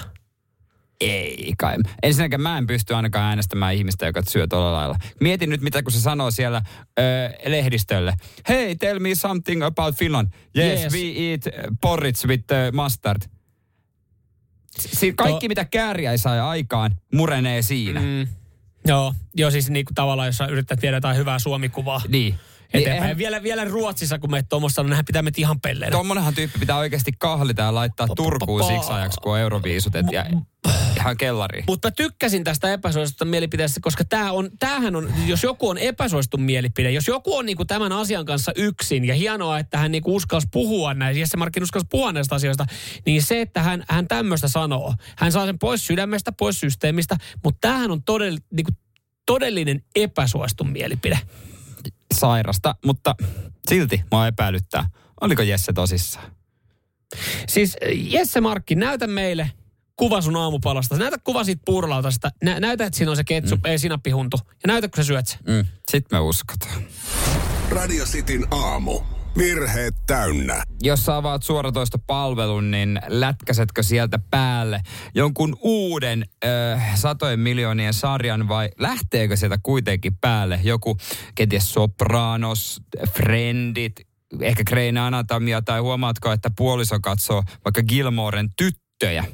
Ei 1.01 1.53
kai. 1.57 1.75
Ensinnäkään 2.03 2.41
mä 2.41 2.57
en 2.57 2.67
pysty 2.67 2.93
ainakaan 2.95 3.25
äänestämään 3.25 3.73
ihmistä, 3.75 4.05
joka 4.05 4.21
syö 4.29 4.47
tuolla 4.47 4.73
lailla. 4.73 4.95
Mietin 5.21 5.49
nyt, 5.49 5.61
mitä 5.61 5.83
kun 5.83 5.91
se 5.91 6.01
sanoo 6.01 6.31
siellä 6.31 6.61
ö, 6.99 7.01
lehdistölle. 7.49 8.13
Hey, 8.49 8.75
tell 8.75 8.99
me 8.99 9.15
something 9.15 9.63
about 9.63 9.95
Finland. 9.95 10.27
Yes, 10.57 10.81
Yes. 10.83 10.93
we 10.93 10.99
eat 10.99 11.41
porridge 11.81 12.27
with 12.27 12.43
uh, 12.51 12.83
mustard. 12.83 13.21
Si- 14.79 15.13
kaikki, 15.13 15.47
To- 15.47 15.49
mitä 15.49 15.65
kääriä 15.65 16.17
saa 16.17 16.49
aikaan, 16.49 16.95
murenee 17.13 17.61
siinä. 17.61 17.99
Mm. 18.01 18.27
Joo, 18.87 19.13
joo, 19.35 19.51
siis 19.51 19.69
niin 19.69 19.85
kuin 19.85 19.95
tavallaan, 19.95 20.27
jos 20.27 20.37
sä 20.37 20.45
yrität 20.45 20.81
viedä 20.81 20.97
jotain 20.97 21.17
hyvää 21.17 21.39
suomikuvaa 21.39 22.01
Niin. 22.07 22.35
eteenpäin. 22.73 22.93
eihän- 22.93 23.07
Niin, 23.07 23.17
vielä, 23.17 23.43
vielä 23.43 23.65
Ruotsissa, 23.65 24.19
kun 24.19 24.31
meitä 24.31 24.49
tuommoista, 24.49 24.83
niin 24.83 25.05
pitää 25.05 25.21
meitä 25.21 25.41
ihan 25.41 25.59
pelleenä. 25.59 25.91
Tommonenhan 25.91 26.33
tyyppi 26.35 26.59
pitää 26.59 26.77
oikeasti 26.77 27.11
kahlita 27.19 27.61
ja 27.61 27.75
laittaa 27.75 28.07
Turkuun 28.15 28.63
siksi 28.63 28.91
ajaksi, 28.91 29.21
kun 29.21 29.31
on 29.31 29.39
euroviisut. 29.39 29.95
Et, 29.95 30.05
ja, 30.11 30.25
ihan 30.97 31.17
kellariin. 31.17 31.63
Mutta 31.67 31.87
mä 31.87 31.91
tykkäsin 31.91 32.43
tästä 32.43 32.73
epäsuositusta 32.73 33.25
mielipiteestä, 33.25 33.79
koska 33.83 34.05
tää 34.05 34.31
on, 34.31 34.49
tämähän 34.59 34.95
on, 34.95 35.13
jos 35.25 35.43
joku 35.43 35.69
on 35.69 35.77
epäsuosittu 35.77 36.37
mielipide, 36.37 36.91
jos 36.91 37.07
joku 37.07 37.35
on 37.35 37.45
niinku 37.45 37.65
tämän 37.65 37.91
asian 37.91 38.25
kanssa 38.25 38.51
yksin 38.55 39.05
ja 39.05 39.13
hienoa, 39.13 39.59
että 39.59 39.77
hän 39.77 39.91
niinku 39.91 40.15
uskalsi 40.15 40.47
puhua 40.51 40.93
näistä, 40.93 41.19
Jesse 41.19 41.37
Markkin 41.37 41.63
uskalsi 41.63 41.87
puhua 41.89 42.11
näistä 42.11 42.35
asioista, 42.35 42.65
niin 43.05 43.23
se, 43.23 43.41
että 43.41 43.61
hän, 43.61 43.83
hän 43.89 44.07
tämmöistä 44.07 44.47
sanoo, 44.47 44.93
hän 45.17 45.31
saa 45.31 45.45
sen 45.45 45.59
pois 45.59 45.87
sydämestä, 45.87 46.31
pois 46.31 46.59
systeemistä, 46.59 47.17
mutta 47.43 47.67
tämähän 47.67 47.91
on 47.91 48.03
todell, 48.03 48.37
niinku, 48.51 48.71
todellinen 49.25 49.83
epäsuosittu 49.95 50.63
mielipide. 50.63 51.19
Sairasta, 52.13 52.75
mutta 52.85 53.15
silti 53.69 54.03
mua 54.11 54.27
epäilyttää. 54.27 54.89
Oliko 55.21 55.41
Jesse 55.41 55.73
tosissaan? 55.73 56.31
Siis 57.47 57.77
Jesse 57.93 58.41
Markki, 58.41 58.75
näytä 58.75 59.07
meille 59.07 59.51
kuva 59.97 60.21
sun 60.21 60.35
aamupalasta. 60.35 60.97
Näytä 60.97 61.17
kuva 61.23 61.43
siitä 61.43 61.61
puurolautasesta. 61.65 62.29
Nä, 62.43 62.59
näytä, 62.59 62.85
että 62.85 62.97
siinä 62.97 63.11
on 63.11 63.17
se 63.17 63.23
ketsup, 63.23 63.63
mm. 63.63 63.71
ei 63.71 63.79
sinappihuntu. 63.79 64.37
Ja 64.47 64.67
näytä, 64.67 64.87
kun 64.87 65.03
sä 65.03 65.07
syöt 65.07 65.27
sen. 65.27 65.39
Mm. 65.47 65.65
Sitten 65.91 66.19
me 66.19 66.21
uskotaan. 66.21 66.81
Radio 67.69 68.05
Cityn 68.05 68.47
aamu. 68.51 68.99
Virheet 69.37 69.95
täynnä. 70.07 70.63
Jos 70.81 71.05
sä 71.05 71.15
avaat 71.15 71.43
suoratoista 71.43 71.99
palvelun, 72.07 72.71
niin 72.71 72.99
lätkäsetkö 73.07 73.83
sieltä 73.83 74.19
päälle 74.31 74.81
jonkun 75.15 75.57
uuden 75.61 76.25
ö, 76.45 76.47
satojen 76.95 77.39
miljoonien 77.39 77.93
sarjan 77.93 78.47
vai 78.47 78.69
lähteekö 78.79 79.35
sieltä 79.35 79.57
kuitenkin 79.63 80.17
päälle 80.21 80.59
joku 80.63 80.97
kenties 81.35 81.73
Sopranos, 81.73 82.81
Friendit, 83.13 83.93
ehkä 84.41 84.63
Grey's 84.69 84.99
Anatomia 84.99 85.61
tai 85.61 85.79
huomaatko, 85.79 86.31
että 86.31 86.51
puoliso 86.57 86.99
katsoo 86.99 87.43
vaikka 87.65 87.83
Gilmoren 87.83 88.49
tyttöjä? 88.57 89.25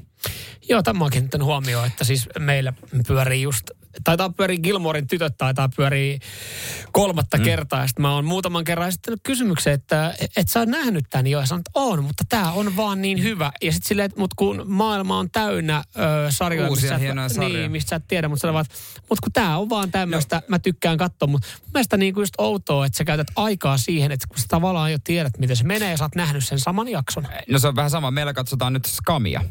Joo, 0.69 0.83
tämä 0.83 1.05
on 1.05 1.11
kiinnittänyt 1.11 1.45
huomioon, 1.45 1.87
että 1.87 2.03
siis 2.03 2.29
meillä 2.39 2.73
pyörii 3.07 3.41
just 3.41 3.71
taitaa 4.03 4.29
pyörii 4.29 4.57
Gilmorin 4.57 5.07
tytöt, 5.07 5.37
taitaa 5.37 5.69
pyörii 5.75 6.19
kolmatta 6.91 7.37
mm. 7.37 7.43
kertaa. 7.43 7.81
Ja 7.81 7.87
sitten 7.87 8.01
mä 8.01 8.13
oon 8.13 8.25
muutaman 8.25 8.63
kerran 8.63 8.87
esittänyt 8.87 9.19
kysymyksen, 9.23 9.73
että 9.73 10.15
et 10.37 10.49
sä 10.49 10.59
oot 10.59 10.69
nähnyt 10.69 11.05
tämän 11.09 11.27
jo. 11.27 11.39
Ja 11.39 11.45
sanot, 11.45 11.59
että 11.59 11.79
on, 11.79 12.03
mutta 12.03 12.23
tämä 12.29 12.51
on 12.51 12.75
vaan 12.77 13.01
niin 13.01 13.23
hyvä. 13.23 13.51
Ja 13.61 13.71
sitten 13.71 13.87
silleen, 13.87 14.05
että 14.05 14.19
mut 14.19 14.33
kun 14.33 14.63
maailma 14.67 15.17
on 15.17 15.31
täynnä 15.31 15.83
ö, 15.95 16.01
sarjoja, 16.29 16.69
Uusia 16.69 16.91
mistä, 16.91 16.97
hienoja 16.97 17.29
sä, 17.29 17.35
sarjoja. 17.35 17.59
niin, 17.59 17.71
mistä 17.71 17.89
sä 17.89 17.95
et 17.95 18.07
tiedä, 18.07 18.27
mutta 18.27 18.41
sanovat, 18.41 18.67
mutta 19.09 19.21
kun 19.23 19.33
tämä 19.33 19.57
on 19.57 19.69
vaan 19.69 19.91
tämmöistä, 19.91 20.41
mä 20.47 20.59
tykkään 20.59 20.97
katsoa. 20.97 21.27
Mutta 21.27 21.47
mun 21.61 21.71
mielestä 21.73 21.97
niin 21.97 22.13
kuin 22.13 22.21
just 22.21 22.33
outoa, 22.37 22.85
että 22.85 22.97
sä 22.97 23.05
käytät 23.05 23.27
aikaa 23.35 23.77
siihen, 23.77 24.11
että 24.11 24.27
kun 24.27 24.37
sä 24.39 24.45
tavallaan 24.47 24.91
jo 24.91 24.97
tiedät, 25.03 25.37
miten 25.37 25.55
se 25.55 25.63
menee 25.63 25.91
ja 25.91 25.97
sä 25.97 26.03
oot 26.03 26.15
nähnyt 26.15 26.45
sen 26.45 26.59
saman 26.59 26.87
jakson. 26.87 27.27
No 27.49 27.59
se 27.59 27.67
on 27.67 27.75
vähän 27.75 27.91
sama. 27.91 28.11
Meillä 28.11 28.33
katsotaan 28.33 28.73
nyt 28.73 28.85
Skamia. 28.85 29.41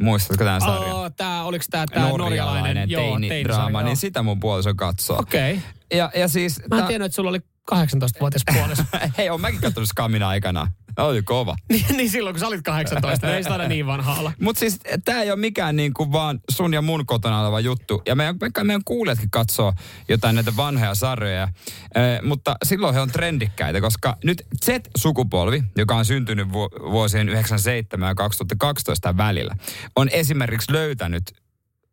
Muistatko 0.00 0.44
tämän 0.44 0.60
sarjan? 0.60 0.96
Oh, 0.96 1.12
tää, 1.16 1.44
oliko 1.44 1.64
tämä 1.70 1.86
tää 1.86 2.08
norjalainen? 2.08 2.90
Joo, 2.90 3.02
teinidraama, 3.02 3.28
teinisarja, 3.62 3.84
niin 3.84 3.96
sitä 3.96 4.22
mun 4.22 4.40
puoliso 4.40 4.74
katsoo. 4.74 5.18
Okei. 5.18 5.52
Okay. 5.52 5.98
Ja, 5.98 6.10
ja 6.14 6.28
siis... 6.28 6.58
Mä 6.58 6.64
en 6.64 6.80
tää- 6.80 6.88
tiennyt, 6.88 7.06
että 7.06 7.16
sulla 7.16 7.30
oli 7.30 7.40
18-vuotias 7.74 8.42
puoliso. 8.54 8.82
Hei, 9.18 9.30
on 9.30 9.40
mäkin 9.40 9.60
katsonut 9.60 9.88
Skamin 9.88 10.22
aikana. 10.22 10.72
Oli 10.98 11.22
kova. 11.22 11.56
niin, 11.72 11.96
niin 11.96 12.10
silloin, 12.10 12.34
kun 12.34 12.40
sä 12.40 12.46
olit 12.46 12.62
18, 12.62 13.34
ei 13.34 13.42
sitä 13.42 13.52
aina 13.52 13.68
niin 13.68 13.86
vanha 13.86 14.14
olla. 14.14 14.32
Mutta 14.40 14.60
siis 14.60 14.80
tämä 15.04 15.22
ei 15.22 15.30
ole 15.30 15.40
mikään 15.40 15.76
niin 15.76 15.94
kuin 15.94 16.12
vaan 16.12 16.40
sun 16.50 16.74
ja 16.74 16.82
mun 16.82 17.06
kotona 17.06 17.40
oleva 17.40 17.60
juttu. 17.60 18.02
Ja 18.06 18.14
meidän, 18.14 18.36
meidän 18.62 18.84
kuulijatkin 18.84 19.30
katsoo 19.30 19.72
jotain 20.08 20.34
näitä 20.34 20.56
vanhoja 20.56 20.94
sarjoja. 20.94 21.48
Ö, 21.96 22.22
mutta 22.22 22.56
silloin 22.64 22.94
he 22.94 23.00
on 23.00 23.10
trendikkäitä, 23.10 23.80
koska 23.80 24.16
nyt 24.24 24.46
Z-sukupolvi, 24.64 25.62
joka 25.76 25.96
on 25.96 26.04
syntynyt 26.04 26.52
vu- 26.52 26.70
vuosien 26.90 27.28
97 27.28 28.08
ja 28.08 28.14
2012 28.14 29.16
välillä, 29.16 29.56
on 29.96 30.08
esimerkiksi 30.08 30.72
löytänyt 30.72 31.22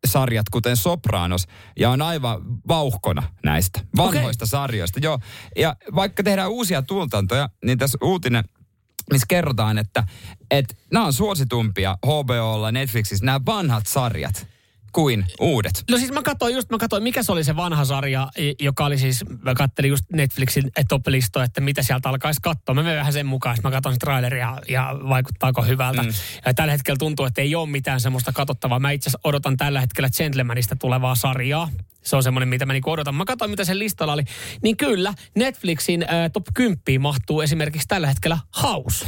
sarjat, 0.04 0.48
kuten 0.48 0.76
Sopranos, 0.76 1.46
ja 1.78 1.90
on 1.90 2.02
aivan 2.02 2.40
vauhkona 2.68 3.22
näistä 3.44 3.80
vanhoista 3.96 4.46
sarjoista. 4.46 5.00
Joo, 5.02 5.18
ja 5.56 5.76
vaikka 5.94 6.22
tehdään 6.22 6.50
uusia 6.50 6.82
tuotantoja, 6.82 7.48
niin 7.64 7.78
tässä 7.78 7.98
uutinen, 8.02 8.44
missä 9.12 9.26
kerrotaan, 9.28 9.78
että, 9.78 10.04
että 10.50 10.74
nämä 10.92 11.06
on 11.06 11.12
suositumpia 11.12 11.98
HBOlla, 12.06 12.72
Netflixissä, 12.72 13.24
nämä 13.24 13.40
vanhat 13.46 13.86
sarjat 13.86 14.53
kuin 14.94 15.26
uudet. 15.40 15.84
No 15.90 15.98
siis 15.98 16.12
mä 16.12 16.22
katsoin 16.22 16.54
just, 16.54 16.70
mä 16.70 16.78
katsoin, 16.78 17.02
mikä 17.02 17.22
se 17.22 17.32
oli 17.32 17.44
se 17.44 17.56
vanha 17.56 17.84
sarja, 17.84 18.28
joka 18.60 18.84
oli 18.84 18.98
siis, 18.98 19.24
mä 19.42 19.54
kattelin 19.54 19.88
just 19.88 20.04
Netflixin 20.12 20.72
top-listoa, 20.88 21.44
että 21.44 21.60
mitä 21.60 21.82
sieltä 21.82 22.08
alkaisi 22.08 22.40
katsoa. 22.42 22.74
Mä 22.74 22.82
menen 22.82 22.98
vähän 22.98 23.12
sen 23.12 23.26
mukaan, 23.26 23.56
mä 23.64 23.70
katson 23.70 23.98
traileria 23.98 24.58
ja 24.68 24.94
vaikuttaako 25.08 25.62
hyvältä. 25.62 26.02
Mm. 26.02 26.08
Ja 26.46 26.54
tällä 26.54 26.72
hetkellä 26.72 26.98
tuntuu, 26.98 27.26
että 27.26 27.40
ei 27.40 27.54
ole 27.54 27.68
mitään 27.68 28.00
semmoista 28.00 28.32
katsottavaa. 28.32 28.78
Mä 28.78 28.90
itse 28.90 29.08
asiassa 29.08 29.28
odotan 29.28 29.56
tällä 29.56 29.80
hetkellä 29.80 30.08
Gentlemanista 30.16 30.76
tulevaa 30.76 31.14
sarjaa. 31.14 31.68
Se 32.02 32.16
on 32.16 32.22
semmoinen, 32.22 32.48
mitä 32.48 32.66
mä 32.66 32.72
niinku 32.72 32.90
odotan. 32.90 33.14
Mä 33.14 33.24
katsoin, 33.24 33.50
mitä 33.50 33.64
sen 33.64 33.78
listalla 33.78 34.12
oli. 34.12 34.22
Niin 34.62 34.76
kyllä, 34.76 35.14
Netflixin 35.36 36.02
äh, 36.02 36.30
top 36.32 36.46
10 36.54 36.78
mahtuu 37.00 37.40
esimerkiksi 37.40 37.88
tällä 37.88 38.06
hetkellä 38.06 38.38
House. 38.62 39.06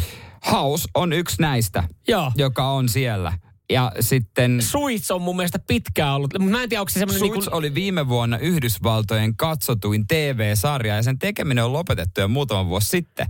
House 0.52 0.88
on 0.94 1.12
yksi 1.12 1.36
näistä, 1.42 1.84
Joo. 2.08 2.32
joka 2.36 2.70
on 2.70 2.88
siellä. 2.88 3.32
Ja 3.70 3.92
sitten 4.00 4.62
Suits 4.62 5.10
on 5.10 5.22
mun 5.22 5.36
mielestä 5.36 5.58
pitkään 5.58 6.14
ollut, 6.14 6.32
mutta 6.38 6.50
mä 6.50 6.62
en 6.62 6.68
tiedä, 6.68 6.80
onko 6.80 6.90
se 6.90 6.98
semmoinen... 6.98 7.18
Suits 7.18 7.48
oli 7.48 7.74
viime 7.74 8.08
vuonna 8.08 8.38
Yhdysvaltojen 8.38 9.36
katsotuin 9.36 10.06
TV-sarja 10.06 10.96
ja 10.96 11.02
sen 11.02 11.18
tekeminen 11.18 11.64
on 11.64 11.72
lopetettu 11.72 12.20
jo 12.20 12.28
muutama 12.28 12.66
vuosi 12.66 12.88
sitten. 12.88 13.26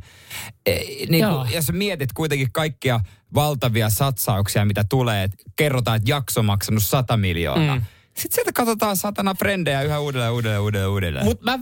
E, 0.67 0.75
niin 1.09 1.19
Joo. 1.19 1.35
kuin, 1.35 1.55
jos 1.55 1.73
mietit 1.73 2.13
kuitenkin 2.13 2.53
kaikkia 2.53 3.01
valtavia 3.35 3.91
satsauksia, 3.91 4.65
mitä 4.65 4.85
tulee, 4.89 5.23
että 5.25 5.37
kerrotaan, 5.57 5.97
että 5.97 6.11
jakso 6.11 6.41
on 6.41 6.47
maksanut 6.47 6.83
100 6.83 7.17
miljoonaa. 7.17 7.77
Mm. 7.77 7.83
Sitten 8.17 8.35
sieltä 8.35 8.53
katsotaan 8.53 8.97
satana 8.97 9.35
frendejä 9.35 9.83
yhä 9.83 9.99
uudelleen, 9.99 10.33
uudelleen, 10.33 10.61
uudelleen, 10.61 10.89
uudelleen. 10.91 11.25
Mutta 11.25 11.45
mä, 11.45 11.59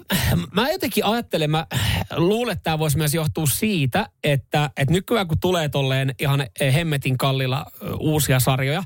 mä 0.53 0.71
jotenkin 0.71 1.05
ajattelen, 1.05 1.51
mä 1.51 1.67
luulen, 2.17 2.53
että 2.53 2.63
tämä 2.63 2.79
voisi 2.79 2.97
myös 2.97 3.15
johtua 3.15 3.47
siitä, 3.47 4.07
että, 4.25 4.71
että 4.77 4.93
nykyään 4.95 5.29
kun 5.29 5.41
tulee 5.41 5.69
tolleen 5.69 6.15
ihan 6.21 6.47
hemmetin 6.75 7.19
kallilla 7.19 7.67
uusia 8.01 8.41
sarjoja, 8.41 8.83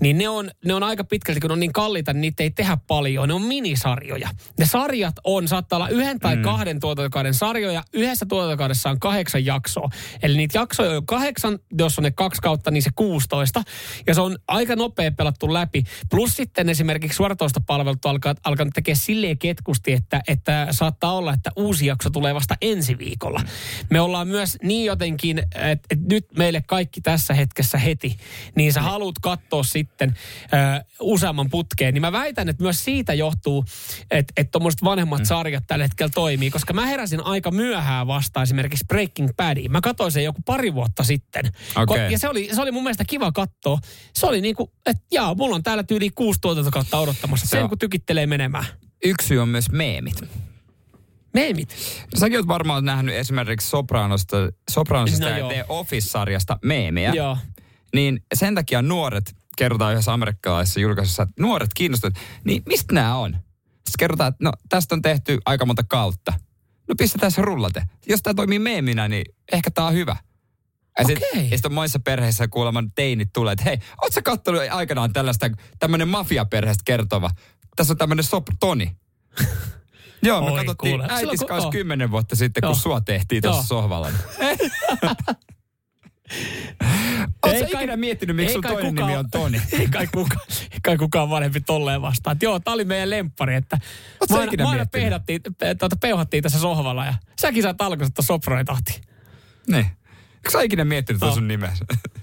niin 0.00 0.18
ne 0.18 0.28
on, 0.28 0.50
ne 0.64 0.74
on 0.74 0.82
aika 0.82 1.04
pitkälti, 1.04 1.40
kun 1.40 1.48
ne 1.48 1.52
on 1.52 1.60
niin 1.60 1.72
kalliita, 1.72 2.12
niin 2.12 2.20
niitä 2.20 2.42
ei 2.42 2.50
tehdä 2.50 2.78
paljon. 2.86 3.28
Ne 3.28 3.34
on 3.34 3.42
minisarjoja. 3.42 4.30
Ne 4.58 4.66
sarjat 4.66 5.14
on, 5.24 5.48
saattaa 5.48 5.76
olla 5.76 5.88
yhden 5.88 6.20
tai 6.20 6.36
mm. 6.36 6.42
kahden 6.42 6.80
tuotantokauden 6.80 7.34
sarjoja. 7.34 7.82
Yhdessä 7.92 8.26
tuotantokaudessa 8.28 8.90
on 8.90 9.00
kahdeksan 9.00 9.44
jaksoa. 9.44 9.88
Eli 10.22 10.36
niitä 10.36 10.58
jaksoja 10.58 10.96
on 10.96 11.06
kahdeksan, 11.06 11.58
jos 11.78 11.98
on 11.98 12.04
ne 12.04 12.10
kaksi 12.10 12.42
kautta, 12.42 12.70
niin 12.70 12.82
se 12.82 12.90
16. 12.96 13.62
Ja 14.06 14.14
se 14.14 14.20
on 14.20 14.38
aika 14.48 14.76
nopea 14.76 15.10
pelattu 15.10 15.52
läpi. 15.52 15.84
Plus 16.10 16.36
sitten 16.36 16.68
esimerkiksi 16.68 17.05
suoratoistopalvelut 17.14 18.06
alkaa, 18.06 18.34
alkanut 18.44 18.74
tekemään 18.74 18.96
silleen 18.96 19.38
ketkusti, 19.38 19.92
että, 19.92 20.20
että 20.28 20.66
saattaa 20.70 21.12
olla, 21.14 21.32
että 21.32 21.50
uusi 21.56 21.86
jakso 21.86 22.10
tulee 22.10 22.34
vasta 22.34 22.56
ensi 22.60 22.98
viikolla. 22.98 23.40
Me 23.90 24.00
ollaan 24.00 24.28
myös 24.28 24.58
niin 24.62 24.84
jotenkin, 24.84 25.38
että, 25.38 25.86
että 25.90 26.06
nyt 26.10 26.26
meille 26.38 26.62
kaikki 26.66 27.00
tässä 27.00 27.34
hetkessä 27.34 27.78
heti, 27.78 28.16
niin 28.54 28.72
sä 28.72 28.82
haluat 28.82 29.14
katsoa 29.22 29.62
sitten 29.62 30.16
ö, 30.42 30.84
useamman 31.00 31.50
putkeen. 31.50 31.94
Niin 31.94 32.02
mä 32.02 32.12
väitän, 32.12 32.48
että 32.48 32.62
myös 32.62 32.84
siitä 32.84 33.14
johtuu, 33.14 33.64
että, 34.10 34.32
että 34.36 34.50
tuommoiset 34.50 34.84
vanhemmat 34.84 35.24
sarjat 35.26 35.64
tällä 35.66 35.84
hetkellä 35.84 36.10
toimii, 36.14 36.50
koska 36.50 36.72
mä 36.72 36.86
heräsin 36.86 37.20
aika 37.20 37.50
myöhään 37.50 38.06
vasta 38.06 38.42
esimerkiksi 38.42 38.84
Breaking 38.88 39.28
Badiin. 39.36 39.72
Mä 39.72 39.80
katsoin 39.80 40.12
sen 40.12 40.24
joku 40.24 40.42
pari 40.46 40.74
vuotta 40.74 41.04
sitten. 41.04 41.44
Ko- 41.46 42.12
Ja 42.12 42.18
se 42.18 42.28
oli, 42.28 42.48
se 42.54 42.62
oli 42.62 42.70
mun 42.70 42.82
mielestä 42.82 43.04
kiva 43.04 43.32
katsoa. 43.32 43.78
Se 44.14 44.26
oli 44.26 44.40
niinku, 44.40 44.72
että 44.86 45.02
jaa, 45.12 45.34
mulla 45.34 45.54
on 45.56 45.62
täällä 45.62 45.82
tyyli 45.82 46.10
kuusi 46.10 46.40
tuotantokautta 46.40 46.95
odottamassa. 46.98 47.46
Sen 47.46 47.58
Joo. 47.58 47.68
kun 47.68 47.78
tykittelee 47.78 48.26
menemään. 48.26 48.66
Yksi 49.04 49.28
syy 49.28 49.38
on 49.38 49.48
myös 49.48 49.70
meemit. 49.70 50.20
Meemit. 51.34 51.76
Säkin 52.14 52.38
oot 52.38 52.48
varmaan 52.48 52.84
nähnyt 52.84 53.14
esimerkiksi 53.14 53.68
Sopranosta, 53.68 54.36
Sopranosista 54.70 55.24
No 55.24 55.30
no 55.30 55.38
ja 55.38 55.48
The 55.48 55.64
Office-sarjasta 55.68 56.58
meemejä. 56.64 57.12
Joo. 57.14 57.38
Niin 57.94 58.20
sen 58.34 58.54
takia 58.54 58.82
nuoret, 58.82 59.34
kerrotaan 59.56 59.92
yhdessä 59.92 60.12
amerikkalaisessa 60.12 60.80
julkaisussa, 60.80 61.22
että 61.22 61.42
nuoret 61.42 61.70
kiinnostuvat, 61.74 62.14
niin 62.44 62.62
mistä 62.66 62.94
nämä 62.94 63.16
on? 63.16 63.32
Sitten 63.32 63.98
kerrotaan, 63.98 64.28
että 64.28 64.44
no 64.44 64.52
tästä 64.68 64.94
on 64.94 65.02
tehty 65.02 65.38
aika 65.46 65.66
monta 65.66 65.82
kautta. 65.88 66.32
No 66.88 66.94
pistetään 66.98 67.32
se 67.32 67.42
rullate. 67.42 67.82
Jos 68.06 68.22
tämä 68.22 68.34
toimii 68.34 68.58
meeminä, 68.58 69.08
niin 69.08 69.24
ehkä 69.52 69.70
tämä 69.70 69.86
on 69.86 69.94
hyvä. 69.94 70.16
Ja 70.98 71.04
sit 71.56 71.66
on 71.66 71.72
monissa 71.74 71.98
perheissä 71.98 72.48
kuulemma 72.48 72.82
teinit 72.94 73.28
tulee, 73.32 73.52
että 73.52 73.64
hei, 73.64 73.78
oot 74.02 74.12
sä 74.12 74.22
kattonut 74.22 74.62
aikanaan 74.70 75.12
tällaista, 75.12 75.50
tämmöinen 75.78 76.08
mafiaperheestä 76.08 76.82
kertova. 76.84 77.30
Tässä 77.76 77.92
on 77.92 77.96
tämmöinen 77.98 78.24
sop 78.24 78.46
Toni. 78.60 78.96
Joo, 80.22 80.40
me 80.40 80.50
Oi, 80.50 80.56
katsottiin 80.58 81.00
äitis 81.08 81.40
kanssa 81.40 81.66
joo. 81.66 81.70
kymmenen 81.72 82.10
vuotta 82.10 82.36
sitten, 82.36 82.60
kun 82.60 82.68
Joo. 82.68 82.74
sua 82.74 83.00
tehtiin 83.00 83.42
tuossa 83.42 83.62
sohvalla. 83.62 84.10
Oletko 87.42 87.64
sä 87.66 87.72
kai- 87.72 87.82
ikinä 87.82 87.96
miettinyt, 87.96 88.36
miksi 88.36 88.52
sun 88.52 88.62
toinen 88.62 88.94
kukaan- 88.94 89.06
nimi 89.08 89.18
on 89.18 89.30
Toni? 89.30 89.62
ei, 89.80 89.88
kai 89.88 90.06
kukaan, 90.06 90.46
ei 90.72 90.78
kai 90.82 90.96
kukaan 90.96 91.30
vanhempi 91.30 91.60
tolleen 91.60 92.02
vastaan. 92.02 92.32
Että 92.34 92.44
joo, 92.44 92.60
tää 92.60 92.74
oli 92.74 92.84
meidän 92.84 93.10
lemppari, 93.10 93.54
että 93.54 93.78
Oot 94.20 94.28
sä 94.28 94.34
mä 94.34 94.40
aina, 94.40 94.52
ikinä 94.52 94.68
aina 94.68 94.86
tuota, 95.78 95.96
peuhattiin 96.00 96.42
tässä 96.42 96.58
sohvalla 96.58 97.04
ja 97.04 97.14
säkin 97.40 97.62
saat 97.62 97.80
alkoista 97.80 98.22
soproitahti. 98.22 99.00
Niin. 99.68 99.86
Eikö 100.46 100.58
sä 100.58 100.62
ikinä 100.62 100.84
miettinyt 100.84 101.22
No. 101.22 101.34
sun 101.34 101.48
nimeä? 101.48 101.72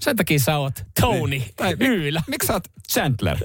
Sen 0.00 0.16
takia 0.16 0.38
sä 0.38 0.56
oot 0.58 0.84
Tony 1.00 1.26
Niin. 1.30 1.44
Tai- 1.56 1.76
Hyylä. 1.80 2.22
Miksi 2.28 2.46
sä 2.46 2.52
oot 2.52 2.64
Chandler? 2.92 3.36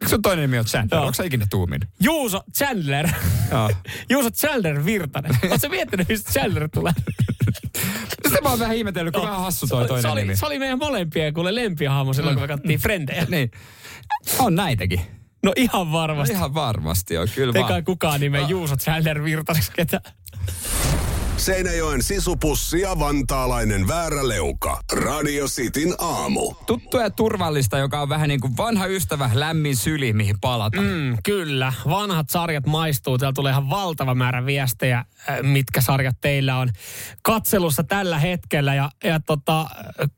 Miksi 0.00 0.10
sun 0.10 0.22
toinen 0.22 0.42
nimi 0.42 0.58
on 0.58 0.64
Chandler? 0.64 0.96
Joo. 0.98 1.02
Onko 1.06 1.14
sä 1.14 1.24
ikinä 1.24 1.46
tuuminut? 1.50 1.88
Juuso 2.00 2.40
Chandler. 2.56 3.08
Joo. 3.50 3.70
Juuso 4.10 4.30
Chandler 4.30 4.84
Virtanen. 4.84 5.30
Oletko 5.42 5.58
sä 5.58 5.68
miettinyt, 5.68 6.08
mistä 6.08 6.32
Chandler 6.32 6.68
tulee? 6.74 6.92
Sitä 8.28 8.40
mä 8.42 8.48
oon 8.48 8.58
vähän 8.58 8.76
ihmetellyt, 8.76 9.14
kun 9.14 9.22
vähän 9.22 9.40
hassu 9.40 9.66
toi 9.66 9.86
toinen 9.86 10.02
se, 10.02 10.08
oli, 10.08 10.20
nimi. 10.20 10.36
se 10.36 10.46
oli 10.46 10.58
meidän 10.58 10.78
molempien 10.78 11.34
kuule 11.34 11.54
lempiahamo 11.54 12.12
silloin, 12.12 12.36
kun 12.36 12.42
me 12.42 12.48
katsottiin 12.48 12.80
Frendejä. 12.80 13.26
Niin. 13.30 13.50
On 14.38 14.54
näitäkin. 14.54 15.00
No 15.42 15.52
ihan 15.56 15.86
No 15.86 15.92
varmasti. 15.92 16.32
ihan 16.34 16.54
varmasti 16.54 17.18
on, 17.18 17.28
kyllä 17.34 17.52
Ei 17.56 17.62
vaan. 17.62 17.84
kukaan 17.84 18.20
nimeä 18.20 18.40
Juuso 18.48 18.76
Chandler 18.76 19.24
Virtaseksi 19.24 19.72
ketään. 19.76 20.02
Seinäjoen 21.36 22.02
sisupussi 22.02 22.80
ja 22.80 22.98
vantaalainen 22.98 23.88
vääräleuka. 23.88 24.80
Radio 24.92 25.46
Cityn 25.46 25.94
aamu. 25.98 26.54
Tuttu 26.66 26.98
ja 26.98 27.10
turvallista, 27.10 27.78
joka 27.78 28.00
on 28.00 28.08
vähän 28.08 28.28
niin 28.28 28.40
kuin 28.40 28.56
vanha 28.56 28.86
ystävä, 28.86 29.30
lämmin 29.34 29.76
syli, 29.76 30.12
mihin 30.12 30.40
palata. 30.40 30.80
Mm. 30.80 31.16
Kyllä, 31.24 31.72
vanhat 31.88 32.30
sarjat 32.30 32.66
maistuu. 32.66 33.18
Täällä 33.18 33.32
tulee 33.34 33.50
ihan 33.50 33.70
valtava 33.70 34.14
määrä 34.14 34.46
viestejä, 34.46 34.98
äh, 34.98 35.06
mitkä 35.42 35.80
sarjat 35.80 36.16
teillä 36.20 36.58
on 36.58 36.70
katselussa 37.22 37.84
tällä 37.84 38.18
hetkellä. 38.18 38.74
Ja, 38.74 38.90
ja 39.04 39.20
tota, 39.20 39.60
äh, 39.60 40.10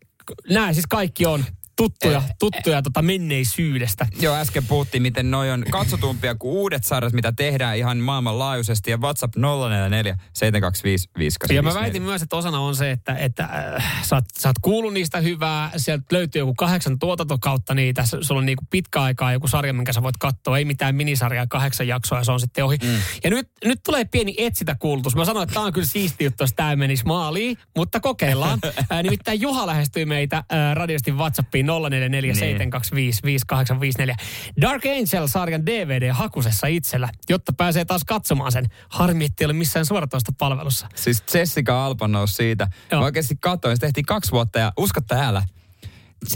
nämä 0.51 0.73
siis 0.73 0.87
kaikki 0.87 1.27
on. 1.27 1.45
Tuttuja, 1.79 2.22
tuttuja 2.39 2.83
tota 2.83 3.03
menneisyydestä. 3.03 4.07
Joo, 4.20 4.37
äsken 4.37 4.66
puhuttiin, 4.66 5.03
miten 5.03 5.31
noi 5.31 5.51
on 5.51 5.64
katsotumpia 5.70 6.35
kuin 6.35 6.53
uudet 6.53 6.85
sarjat, 6.85 7.12
mitä 7.12 7.33
tehdään 7.33 7.76
ihan 7.76 7.99
maailmanlaajuisesti. 7.99 8.91
Ja 8.91 8.97
WhatsApp 8.97 9.37
044 9.37 10.18
725 10.33 11.09
Ja 11.55 11.62
mä 11.62 11.74
väitin 11.74 12.03
myös, 12.03 12.22
että 12.22 12.37
osana 12.37 12.61
on 12.61 12.76
se, 12.76 12.91
että, 12.91 13.14
että 13.14 13.45
äh, 13.45 14.03
sä, 14.03 14.16
oot, 14.16 14.24
sä 14.39 14.49
oot 14.49 14.57
kuullut 14.62 14.93
niistä 14.93 15.20
hyvää. 15.20 15.70
Sieltä 15.76 16.05
löytyy 16.12 16.41
joku 16.41 16.55
kahdeksan 16.55 16.99
tuotantokautta 16.99 17.74
niitä. 17.74 18.05
Sulla 18.20 18.39
on 18.39 18.47
niinku 18.47 18.64
pitkä 18.70 19.03
aikaa 19.03 19.33
joku 19.33 19.49
sarja, 19.49 19.72
minkä 19.72 19.93
sä 19.93 20.03
voit 20.03 20.16
katsoa. 20.16 20.59
Ei 20.59 20.64
mitään 20.64 20.95
minisarjaa, 20.95 21.47
kahdeksan 21.47 21.89
jaksoa 21.89 22.18
ja 22.18 22.24
se 22.24 22.33
on 22.33 22.41
sitten 22.41 22.64
ohi. 22.64 22.76
Mm. 22.83 22.89
Ja 23.24 23.31
nyt, 23.31 23.49
nyt 23.64 23.81
tulee 23.85 24.05
pieni 24.05 24.35
etsitä 24.39 24.76
kuulutus. 24.79 25.16
Mä 25.16 25.24
sanoin, 25.24 25.43
että 25.43 25.55
tämä 25.55 25.66
on 25.66 25.72
kyllä 25.72 25.87
siisti 25.87 26.24
juttu, 26.24 26.43
jos 26.43 26.53
tämä 26.57 26.76
menisi 26.76 27.05
maaliin, 27.05 27.59
mutta 27.76 28.01
kokeillaan. 28.01 28.59
Ää, 28.91 29.03
nimittäin 29.03 29.41
Juha 29.41 29.66
lähestyy 29.66 30.05
meitä 30.05 30.45
ää, 30.51 30.74
radiosti 30.74 31.12
WhatsAppiin 31.12 31.68
044 31.69 32.35
725 32.35 33.23
5854. 33.23 34.16
Dark 34.61 34.83
Angel-sarjan 34.87 35.66
DVD-hakusessa 35.66 36.66
itsellä, 36.66 37.09
jotta 37.29 37.53
pääsee 37.53 37.85
taas 37.85 38.05
katsomaan 38.05 38.53
sen. 38.53 38.66
Harmi, 38.89 39.25
ettei 39.25 39.45
ole 39.45 39.53
missään 39.53 39.87
suoratoista 39.87 40.33
palvelussa. 40.39 40.89
Siis 40.95 41.23
Jessica 41.35 41.87
Alba 41.87 42.09
nousi 42.09 42.35
siitä. 42.35 42.69
Mä 42.93 43.01
oikeasti 43.01 43.37
katsoin, 43.41 43.77
se 43.77 43.81
tehtiin 43.81 44.07
kaksi 44.07 44.33
vuotta 44.33 44.59
ja 44.59 44.73
usko 44.77 45.01
täällä, 45.01 45.43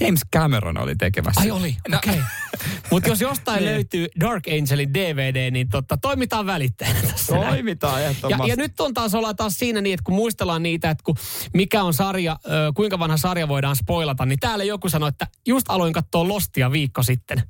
James 0.00 0.20
Cameron 0.34 0.78
oli 0.78 0.96
tekemässä. 0.96 1.40
Ai 1.40 1.50
oli, 1.50 1.76
No, 1.88 1.98
okei. 1.98 2.20
Okay. 2.54 2.70
Mutta 2.90 3.08
jos 3.08 3.20
jostain 3.20 3.64
löytyy 3.64 4.06
Dark 4.20 4.44
Angelin 4.48 4.94
DVD, 4.94 5.50
niin 5.50 5.68
totta, 5.68 5.96
toimitaan 5.96 6.46
välittäjänä 6.46 7.00
tässä. 7.02 7.32
Toimitaan 7.34 8.02
Ja, 8.02 8.08
ehdottomasti. 8.08 8.50
ja 8.50 8.56
nyt 8.56 8.80
on 8.80 8.94
taas 8.94 9.14
ollaan 9.14 9.36
taas 9.36 9.54
siinä 9.58 9.80
niin, 9.80 9.94
että 9.94 10.04
kun 10.04 10.14
muistellaan 10.14 10.62
niitä, 10.62 10.90
että 10.90 11.04
kun, 11.04 11.16
mikä 11.54 11.82
on 11.82 11.94
sarja, 11.94 12.36
kuinka 12.74 12.98
vanha 12.98 13.16
sarja 13.16 13.48
voidaan 13.48 13.76
spoilata, 13.76 14.26
niin 14.26 14.38
täällä 14.38 14.64
joku 14.64 14.88
sanoi, 14.88 15.08
että 15.08 15.26
just 15.46 15.66
aloin 15.68 15.92
katsoa 15.92 16.28
Lostia 16.28 16.72
viikko 16.72 17.02
sitten. 17.02 17.42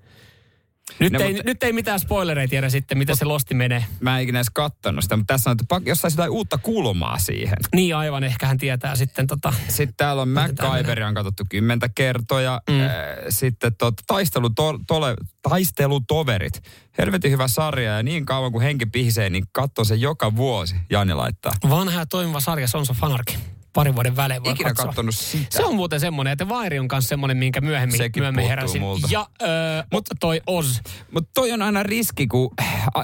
Nyt, 0.98 1.12
No, 1.12 1.20
ei, 1.20 1.32
mutta- 1.32 1.42
nyt 1.50 1.62
ei 1.62 1.72
mitään 1.72 2.00
spoilereita 2.00 2.50
tiedä 2.50 2.68
sitten, 2.68 2.98
miten 2.98 3.16
se 3.16 3.24
Losti 3.24 3.54
menee. 3.54 3.84
Mä 4.00 4.16
en 4.18 4.22
ikinä 4.22 4.38
edes 4.38 4.50
kattonut 4.50 5.02
sitä, 5.04 5.16
mutta 5.16 5.34
tässä 5.34 5.50
on, 5.50 5.56
että 5.60 5.90
jos 5.90 6.00
saisi 6.00 6.14
jotain 6.14 6.30
uutta 6.30 6.58
kulmaa 6.58 7.18
siihen. 7.18 7.56
Niin 7.74 7.96
aivan, 7.96 8.24
ehkä 8.24 8.46
hän 8.46 8.58
tietää 8.58 8.96
sitten 8.96 9.26
tota... 9.26 9.54
Sitten 9.68 9.94
täällä 9.96 10.22
on 10.22 10.28
MacGyveria 10.28 11.08
on 11.08 11.14
katsottu 11.14 11.44
kymmentä 11.48 11.88
kertoja. 11.94 12.60
Mm. 12.70 12.76
Mm. 12.76 12.80
Sitten 13.28 13.74
tot, 13.78 13.94
taistelu, 14.06 14.50
to, 14.50 14.78
tole, 14.86 15.16
taistelutoverit. 15.42 16.62
Helvetin 16.98 17.30
hyvä 17.30 17.48
sarja 17.48 17.96
ja 17.96 18.02
niin 18.02 18.26
kauan 18.26 18.52
kuin 18.52 18.62
henki 18.62 18.86
pihisee, 18.86 19.30
niin 19.30 19.44
katso 19.52 19.84
se 19.84 19.94
joka 19.94 20.36
vuosi. 20.36 20.74
Jani 20.90 21.14
laittaa. 21.14 21.52
Vanha 21.70 21.98
ja 22.00 22.06
toimiva 22.06 22.40
sarja 22.40 22.68
Sons 22.68 22.90
of 22.90 23.04
Anarchy. 23.04 23.38
Parin 23.72 23.94
vuoden 23.94 24.16
välein 24.16 24.44
voi 24.44 24.52
Ikinä 24.52 24.70
katsoa. 24.70 24.86
kattonut 24.86 25.14
sitä. 25.14 25.46
Se 25.50 25.64
on 25.64 25.74
muuten 25.74 26.00
semmoinen, 26.00 26.32
että 26.32 26.48
Vairi 26.48 26.78
on 26.78 26.88
kanssa 26.88 27.08
semmoinen, 27.08 27.36
minkä 27.36 27.60
myöhemmin, 27.60 27.98
Sekin 27.98 28.20
myöhemmin 28.22 28.46
heräsin. 28.48 28.80
multa. 28.80 29.08
Ja 29.10 29.26
ö, 29.42 29.46
mutta 29.92 30.14
toi 30.20 30.40
Oz. 30.46 30.80
Mutta 31.12 31.30
toi 31.34 31.52
on 31.52 31.62
aina 31.62 31.82
riski, 31.82 32.26
kun 32.26 32.50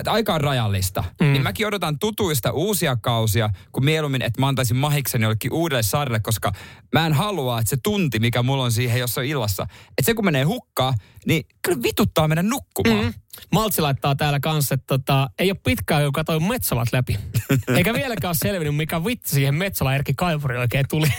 aika 0.07 0.35
on 0.35 0.41
rajallista. 0.41 1.05
Mm. 1.21 1.27
Niin 1.33 1.43
mäkin 1.43 1.67
odotan 1.67 1.99
tutuista 1.99 2.53
uusia 2.53 2.97
kausia, 2.97 3.51
kun 3.73 3.85
mieluummin, 3.85 4.23
että 4.23 4.41
mä 4.41 4.49
antaisin 4.49 4.77
mahikseni 4.77 5.25
jollekin 5.25 5.53
uudelle 5.53 5.83
sarjalle, 5.83 6.21
koska 6.21 6.53
mä 6.93 7.07
en 7.07 7.13
halua, 7.13 7.59
että 7.59 7.71
se 7.71 7.77
tunti, 7.83 8.19
mikä 8.21 8.43
mulla 8.43 8.65
on 8.65 8.73
siihen 8.73 9.01
jossain 9.01 9.29
illassa, 9.29 9.63
että 9.89 10.03
se 10.03 10.15
kun 10.15 10.25
menee 10.25 10.45
hukkaan, 10.45 10.95
niin 11.29 11.47
kyllä 11.63 11.83
vituttaa 11.83 12.29
mennä 12.29 12.43
nukkumaan. 12.43 13.05
Mm. 13.05 13.15
Maltsi 13.53 13.83
laittaa 13.83 14.15
täällä 14.15 14.41
kanssa, 14.41 14.75
että 14.75 14.87
tota, 14.87 15.31
ei 15.39 15.51
ole 15.51 15.61
pitkään, 15.65 16.03
kun 16.03 16.13
katsoin 16.13 16.43
Metsolat 16.43 16.89
läpi. 16.93 17.19
Eikä 17.77 17.95
vieläkään 17.95 18.29
ole 18.29 18.35
selvinnyt, 18.35 18.77
mikä 18.77 19.05
vitsi 19.05 19.35
siihen 19.35 19.55
Metsola 19.55 19.95
Erkki 19.95 20.15
Kaivuri 20.17 20.59
oikein 20.59 20.85
tuli. 20.91 21.07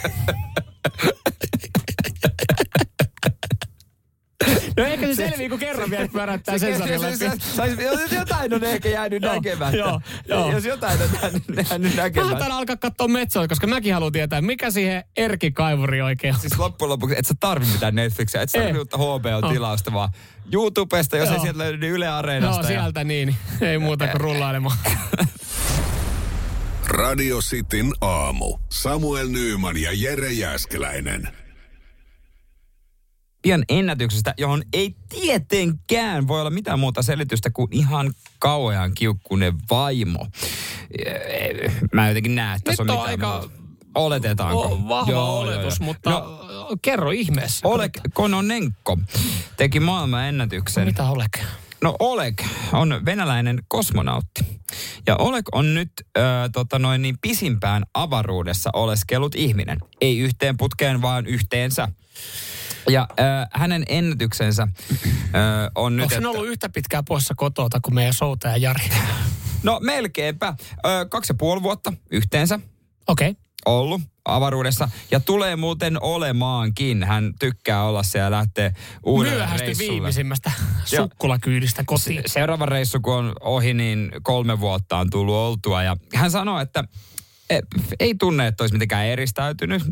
No 4.79 4.85
ehkä 4.85 5.07
se 5.07 5.15
selvii, 5.15 5.49
kun 5.49 5.59
kerran 5.59 5.89
vielä 5.89 6.07
pyöräyttää 6.07 6.57
sen 6.57 6.77
sarjan 6.77 7.01
läpi. 7.01 7.83
Jos 7.83 8.11
jotain 8.11 8.53
on 8.53 8.63
ehkä 8.63 8.89
jäänyt 8.89 9.23
Joo, 9.23 9.33
näkemättä. 9.33 9.77
joo, 9.77 10.01
joo. 10.27 10.51
Jos 10.51 10.65
jotain 10.65 11.01
on 11.01 11.09
jäänyt- 11.21 11.43
jäänyt 11.69 11.95
Mä 11.95 12.01
näkemättä. 12.03 12.35
haluan 12.43 12.51
alkaa 12.59 12.77
katsoa 12.77 13.07
Metsola, 13.07 13.47
koska 13.47 13.67
mäkin 13.67 13.93
haluan 13.93 14.11
tietää, 14.11 14.41
mikä 14.41 14.71
siihen 14.71 15.03
Erkki 15.17 15.51
Kaivuri 15.51 16.01
oikein 16.01 16.33
on. 16.35 16.39
Siis 16.41 16.59
loppujen 16.59 16.89
lopuksi, 16.89 17.15
et 17.19 17.25
sä 17.25 17.33
tarvi 17.39 17.65
mitään 17.65 17.95
Netflixiä, 17.95 18.41
et 18.41 18.49
sä 18.49 18.57
Ei. 18.57 18.63
tarvi 18.65 18.79
uutta 18.79 18.97
HBO-tilausta, 18.97 19.93
vaan 19.93 20.09
YouTubesta, 20.53 21.17
jos 21.17 21.29
ei 21.29 21.39
sieltä 21.39 21.57
löydy, 21.59 21.77
niin 21.77 21.93
Yle 21.93 22.07
Areenasta. 22.07 22.61
No 22.61 22.69
ja- 22.69 22.81
sieltä 22.81 23.03
niin. 23.03 23.35
Ei 23.61 23.77
muuta 23.77 24.07
kuin 24.07 24.21
rullailemaan. 24.21 24.77
Radio 26.87 27.39
Cityn 27.39 27.91
aamu. 28.01 28.57
Samuel 28.69 29.27
Nyyman 29.27 29.77
ja 29.77 29.89
Jere 29.93 30.31
Jäskeläinen. 30.31 31.29
Pian 33.41 33.63
ennätyksestä, 33.69 34.33
johon 34.37 34.61
ei 34.73 34.95
tietenkään 35.09 36.27
voi 36.27 36.39
olla 36.39 36.49
mitään 36.49 36.79
muuta 36.79 37.01
selitystä 37.01 37.49
kuin 37.49 37.67
ihan 37.71 38.13
kauhean 38.39 38.93
kiukkunen 38.93 39.53
vaimo. 39.69 40.27
Mä 41.93 42.03
en 42.03 42.07
jotenkin 42.09 42.35
näe, 42.35 42.55
että 42.55 42.65
tässä 42.71 42.83
Nyt 42.83 42.89
on 42.89 42.97
on 42.97 43.09
mitään 43.11 43.31
aika- 43.31 43.47
muuta. 43.47 43.59
Oletetaanko? 43.95 44.61
On 44.61 44.87
vahva 44.89 45.11
Joo, 45.11 45.39
oletus, 45.39 45.79
joo, 45.79 45.85
joo. 45.85 45.85
mutta 45.85 46.09
No, 46.09 46.39
kerro 46.81 47.11
ihmeessä. 47.11 47.67
Oleg 47.67 47.93
Kononenko 48.13 48.97
teki 49.57 49.79
maailman 49.79 50.23
ennätyksen. 50.25 50.85
Mitä 50.85 51.09
Oleg? 51.09 51.37
No 51.81 51.95
Oleg 51.99 52.41
on 52.73 53.01
venäläinen 53.05 53.63
kosmonautti. 53.67 54.41
Ja 55.07 55.15
Oleg 55.15 55.45
on 55.51 55.73
nyt 55.73 55.91
ö, 56.17 56.21
tota 56.53 56.79
noin, 56.79 57.01
niin 57.01 57.17
pisimpään 57.21 57.83
avaruudessa 57.93 58.69
oleskellut 58.73 59.35
ihminen. 59.35 59.77
Ei 60.01 60.19
yhteen 60.19 60.57
putkeen, 60.57 61.01
vaan 61.01 61.25
yhteensä. 61.25 61.87
Ja 62.89 63.07
ö, 63.11 63.23
hänen 63.53 63.83
ennätyksensä 63.89 64.67
ö, 64.91 64.97
on 65.75 65.95
nyt... 65.95 66.03
Onko 66.03 66.21
se 66.21 66.27
ollut 66.27 66.47
yhtä 66.47 66.69
pitkään 66.69 67.05
poissa 67.05 67.33
kotota 67.37 67.79
kuin 67.81 67.95
meidän 67.95 68.13
soutaja 68.13 68.57
Jari? 68.57 68.89
No 69.63 69.79
melkeinpä. 69.83 70.53
Ö, 70.85 71.05
kaksi 71.09 71.33
ja 71.33 71.35
puoli 71.37 71.63
vuotta 71.63 71.93
yhteensä 72.11 72.59
Okei. 73.07 73.29
Okay. 73.29 73.41
ollut 73.65 74.01
avaruudessa. 74.35 74.89
Ja 75.11 75.19
tulee 75.19 75.55
muuten 75.55 76.01
olemaankin. 76.03 77.03
Hän 77.03 77.33
tykkää 77.39 77.83
olla 77.83 78.03
siellä 78.03 78.19
ja 78.25 78.31
lähtee 78.31 78.73
uudelle 79.03 79.37
Myöhästy 79.37 79.65
reissulle. 79.65 79.91
viimeisimmästä 79.91 80.51
sukkulakyydistä 80.85 81.83
kotiin. 81.85 82.21
Se- 82.21 82.33
seuraava 82.33 82.65
reissu, 82.65 82.99
kun 82.99 83.13
on 83.13 83.33
ohi, 83.41 83.73
niin 83.73 84.11
kolme 84.23 84.59
vuotta 84.59 84.97
on 84.97 85.09
tullut 85.09 85.35
oltua. 85.35 85.83
Ja 85.83 85.97
hän 86.15 86.31
sanoi, 86.31 86.61
että 86.61 86.83
e, 87.49 87.59
ei 87.99 88.15
tunne, 88.15 88.47
että 88.47 88.63
olisi 88.63 88.75
mitenkään 88.75 89.05
eristäytynyt. 89.05 89.83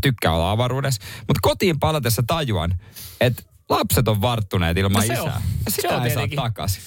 Tykkää 0.00 0.32
olla 0.32 0.50
avaruudessa. 0.50 1.02
Mutta 1.18 1.38
kotiin 1.42 1.78
palatessa 1.80 2.22
tajuan, 2.26 2.74
että 3.20 3.42
lapset 3.68 4.08
on 4.08 4.20
varttuneet 4.20 4.76
ilman 4.78 4.92
No 4.92 5.00
se 5.06 5.12
isää. 5.12 5.22
on. 5.24 5.30
Ja 5.64 5.70
Se 5.70 5.74
sitä 5.82 5.96
on 5.96 6.04
ei 6.04 6.14
saa 6.14 6.26
takaisin. 6.36 6.82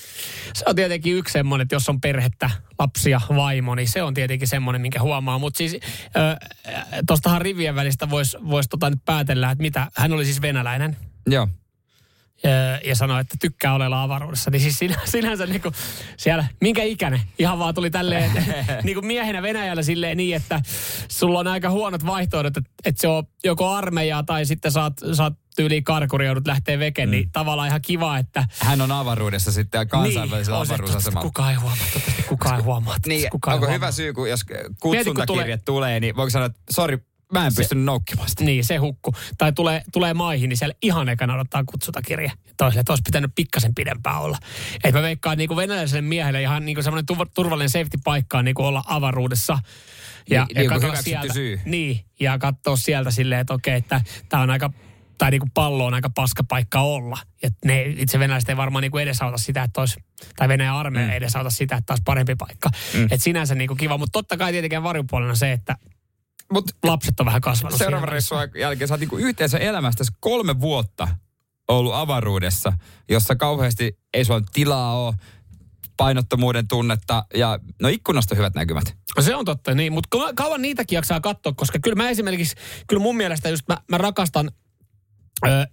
Se 0.55 0.65
on 0.67 0.75
tietenkin 0.75 1.15
yksi 1.15 1.31
semmoinen, 1.31 1.63
että 1.63 1.75
jos 1.75 1.89
on 1.89 2.01
perhettä, 2.01 2.49
lapsia, 2.79 3.21
vaimo, 3.35 3.75
niin 3.75 3.87
se 3.87 4.03
on 4.03 4.13
tietenkin 4.13 4.47
semmoinen, 4.47 4.81
minkä 4.81 5.01
huomaa. 5.01 5.39
Mutta 5.39 5.57
siis 5.57 5.77
tuostahan 7.07 7.41
rivien 7.41 7.75
välistä 7.75 8.09
voisi 8.09 8.37
vois 8.49 8.67
tota 8.69 8.89
nyt 8.89 8.99
päätellä, 9.05 9.51
että 9.51 9.61
mitä, 9.61 9.87
hän 9.95 10.13
oli 10.13 10.25
siis 10.25 10.41
venäläinen. 10.41 10.97
Joo. 11.27 11.47
Ja 12.85 12.95
sanoi, 12.95 13.21
että 13.21 13.35
tykkää 13.39 13.73
olla 13.73 14.03
avaruudessa. 14.03 14.51
Niin 14.51 14.61
siis 14.61 14.79
sinä, 14.79 14.97
sinänsä 15.05 15.45
niin 15.45 15.61
kuin 15.61 15.75
siellä, 16.17 16.45
minkä 16.61 16.83
ikäinen? 16.83 17.21
Ihan 17.39 17.59
vaan 17.59 17.75
tuli 17.75 17.89
tälleen, 17.89 18.31
niin 18.83 18.93
kuin 18.93 19.05
miehenä 19.05 19.41
Venäjällä 19.41 19.83
silleen 19.83 20.17
niin, 20.17 20.35
että 20.35 20.61
sulla 21.07 21.39
on 21.39 21.47
aika 21.47 21.69
huonot 21.69 22.05
vaihtoehdot, 22.05 22.57
että, 22.57 22.69
että 22.85 23.01
se 23.01 23.07
on 23.07 23.23
joko 23.43 23.69
armeijaa 23.69 24.23
tai 24.23 24.45
sitten 24.45 24.71
saat, 24.71 24.93
saat 25.13 25.33
tyyliin 25.55 25.83
karkuri, 25.83 26.25
joudut 26.25 26.47
lähteä 26.47 26.79
veken, 26.79 27.09
mm. 27.09 27.11
niin 27.11 27.31
tavallaan 27.31 27.67
ihan 27.67 27.81
kiva, 27.81 28.17
että 28.17 28.47
Hän 28.59 28.81
on 28.81 28.91
avaruudessa 28.91 29.51
sitten 29.51 29.87
kansainvälisellä 29.87 30.59
on 30.59 30.67
se, 30.67 30.73
avaruusasemalla. 30.73 31.21
Kukaan 31.21 31.51
ei 31.51 31.57
huomaa, 31.57 31.85
kukaan 32.27 32.55
ei 32.55 32.63
huomaa. 32.63 32.95
Niin, 33.07 33.29
kukaan 33.29 33.53
ei 33.53 33.55
onko 33.55 33.65
huomaa. 33.65 33.73
hyvä 33.75 33.91
syy, 33.91 34.13
kun 34.13 34.29
jos 34.29 34.45
Mieti, 34.49 34.63
kun 34.63 34.75
kutsuntakirje 34.79 35.57
tulee, 35.57 35.99
niin 35.99 36.15
voiko 36.15 36.29
sanoa, 36.29 36.45
että 36.45 36.59
sori, 36.69 36.97
mä 37.33 37.45
en 37.45 37.55
pystynyt 37.55 37.85
noukkimaan 37.85 38.29
sitä. 38.29 38.43
Niin, 38.43 38.65
se 38.65 38.77
hukku. 38.77 39.13
Tai 39.37 39.53
tulee, 39.53 39.81
tulee 39.93 40.13
maihin, 40.13 40.49
niin 40.49 40.57
siellä 40.57 40.75
ihan 40.81 41.09
ekana 41.09 41.33
odottaa 41.33 41.63
kutsutakirja. 41.63 42.31
Toiselle, 42.57 42.79
että 42.79 42.91
olisi 42.91 43.03
pitänyt 43.05 43.31
pikkasen 43.35 43.75
pidempään 43.75 44.21
olla. 44.21 44.37
Et 44.83 44.93
mä 44.93 45.01
veikkaan, 45.01 45.37
niin 45.37 45.47
kuin 45.47 45.57
venäläiselle 45.57 46.01
miehelle 46.01 46.41
ihan 46.41 46.65
niin 46.65 46.75
kuin 46.75 46.83
semmoinen 46.83 47.05
turvallinen 47.33 47.69
safety-paikka 47.69 48.37
on 48.37 48.45
niin 48.45 48.55
kuin 48.55 48.65
olla 48.65 48.83
avaruudessa. 48.87 49.59
Ja, 50.29 50.45
Niin, 50.45 50.57
niin 50.57 50.69
kuin 50.69 50.81
katsoa 50.81 50.89
hyväksytty 50.89 51.33
syy. 51.33 51.59
Niin, 51.65 52.05
ja 52.19 52.39
katsoa 52.39 52.75
sieltä 52.75 53.11
silleen, 53.11 53.41
että 53.41 53.53
okei, 53.53 53.75
että 53.75 54.01
tämä 54.29 54.43
on 54.43 54.49
aika 54.49 54.69
tai 55.17 55.31
niin 55.31 55.39
kuin 55.39 55.51
pallo 55.53 55.85
on 55.85 55.93
aika 55.93 56.09
paska 56.09 56.43
paikka 56.43 56.81
olla. 56.81 57.17
Ja 57.43 57.49
ne 57.65 57.83
itse 57.83 58.19
venäläiset 58.19 58.49
ei 58.49 58.57
varmaan 58.57 58.81
niin 58.81 58.91
kuin 58.91 59.03
edesauta 59.03 59.37
sitä, 59.37 59.63
että 59.63 59.79
olisi, 59.81 59.99
tai 60.35 60.47
Venäjän 60.47 60.75
armeija 60.75 61.07
mm. 61.07 61.13
edesauta 61.13 61.49
sitä, 61.49 61.75
että 61.75 61.93
olisi 61.93 62.03
parempi 62.05 62.35
paikka. 62.35 62.69
Mm. 62.93 63.03
Että 63.03 63.17
sinänsä 63.17 63.55
niin 63.55 63.67
kuin 63.67 63.77
kiva, 63.77 63.97
mutta 63.97 64.11
totta 64.11 64.37
kai 64.37 64.51
tietenkin 64.51 64.83
varjopuolena 64.83 65.35
se, 65.35 65.51
että 65.51 65.75
Mut 66.53 66.65
lapset 66.83 67.19
on 67.19 67.25
vähän 67.25 67.41
kasvanut. 67.41 67.77
seuraavan 67.77 68.09
reissun 68.09 68.37
jälkeen 68.59 68.87
sä 68.87 68.93
oot 68.93 68.99
niinku 68.99 69.17
yhteensä 69.17 69.57
elämästä 69.57 70.03
kolme 70.19 70.61
vuotta 70.61 71.07
ollut 71.67 71.93
avaruudessa, 71.93 72.73
jossa 73.09 73.35
kauheasti 73.35 73.97
ei 74.13 74.25
sulla 74.25 74.41
tilaa 74.53 75.05
ole, 75.05 75.13
painottomuuden 75.97 76.67
tunnetta 76.67 77.25
ja 77.33 77.59
no 77.81 77.87
ikkunasta 77.87 78.35
hyvät 78.35 78.55
näkymät. 78.55 78.97
Se 79.19 79.35
on 79.35 79.45
totta, 79.45 79.75
niin. 79.75 79.93
Mutta 79.93 80.17
kauan 80.35 80.61
niitäkin 80.61 80.95
jaksaa 80.95 81.21
katsoa, 81.21 81.53
koska 81.53 81.79
kyllä 81.79 81.95
mä 81.95 82.09
esimerkiksi, 82.09 82.55
kyllä 82.87 83.01
mun 83.01 83.17
mielestä 83.17 83.49
just 83.49 83.67
mä, 83.67 83.77
mä 83.91 83.97
rakastan 83.97 84.51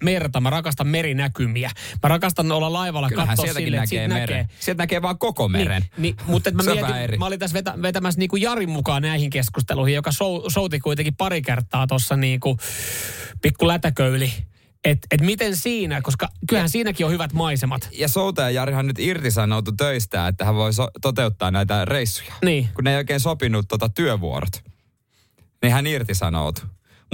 Merta, 0.03 0.41
mä 0.41 0.51
rakastan 0.51 0.87
merinäkymiä. 0.87 1.71
Mä 2.03 2.09
rakastan 2.09 2.53
olla 2.53 2.73
laivalla 2.73 3.09
Kyllähän 3.09 3.37
katsoa 3.37 3.55
sille, 3.55 3.59
että 3.61 3.71
näkee 3.71 3.87
siitä 3.87 4.15
meren. 4.15 4.39
näkee. 4.39 4.57
Sieltä 4.61 4.83
näkee 4.83 5.03
vaan 5.03 5.19
koko 5.19 5.49
meren. 5.49 5.83
Niin, 5.83 6.17
niin, 6.17 6.17
mutta 6.33 6.51
mä, 6.51 6.63
mietin, 6.63 7.19
mä 7.19 7.27
olin 7.27 7.39
tässä 7.39 7.55
vetä, 7.55 7.75
vetämässä 7.83 8.19
niin 8.19 8.29
kuin 8.29 8.43
Jarin 8.43 8.71
mukaan 8.71 9.03
näihin 9.03 9.31
keskusteluihin, 9.31 9.95
joka 9.95 10.13
sou, 10.13 10.51
souti 10.51 10.81
kuitenkin 10.81 11.17
pari 11.17 11.43
kertaa 11.43 11.87
tuossa 11.87 12.17
niin 12.17 12.41
kuin 12.41 12.59
pikku 13.43 13.69
lätäköyli. 13.69 14.33
Että 14.85 15.07
et 15.11 15.21
miten 15.21 15.57
siinä, 15.57 16.01
koska 16.03 16.29
kyllähän 16.49 16.69
siinäkin 16.69 17.07
on 17.07 17.13
hyvät 17.13 17.33
maisemat. 17.33 17.89
Ja 17.93 18.09
Soutaja 18.09 18.51
Jarihan 18.51 18.87
nyt 18.87 18.99
irtisanoutu 18.99 19.73
töistä, 19.73 20.29
että 20.29 20.45
hän 20.45 20.55
voi 20.55 20.73
so- 20.73 20.91
toteuttaa 21.01 21.51
näitä 21.51 21.85
reissuja. 21.85 22.35
Niin. 22.45 22.69
Kun 22.75 22.85
ne 22.85 22.91
ei 22.91 22.97
oikein 22.97 23.21
sopinut 23.21 23.69
tota 23.69 23.89
työvuorot. 23.89 24.63
Niin 25.63 25.73
hän 25.73 25.87
irtisanoutui. 25.87 26.65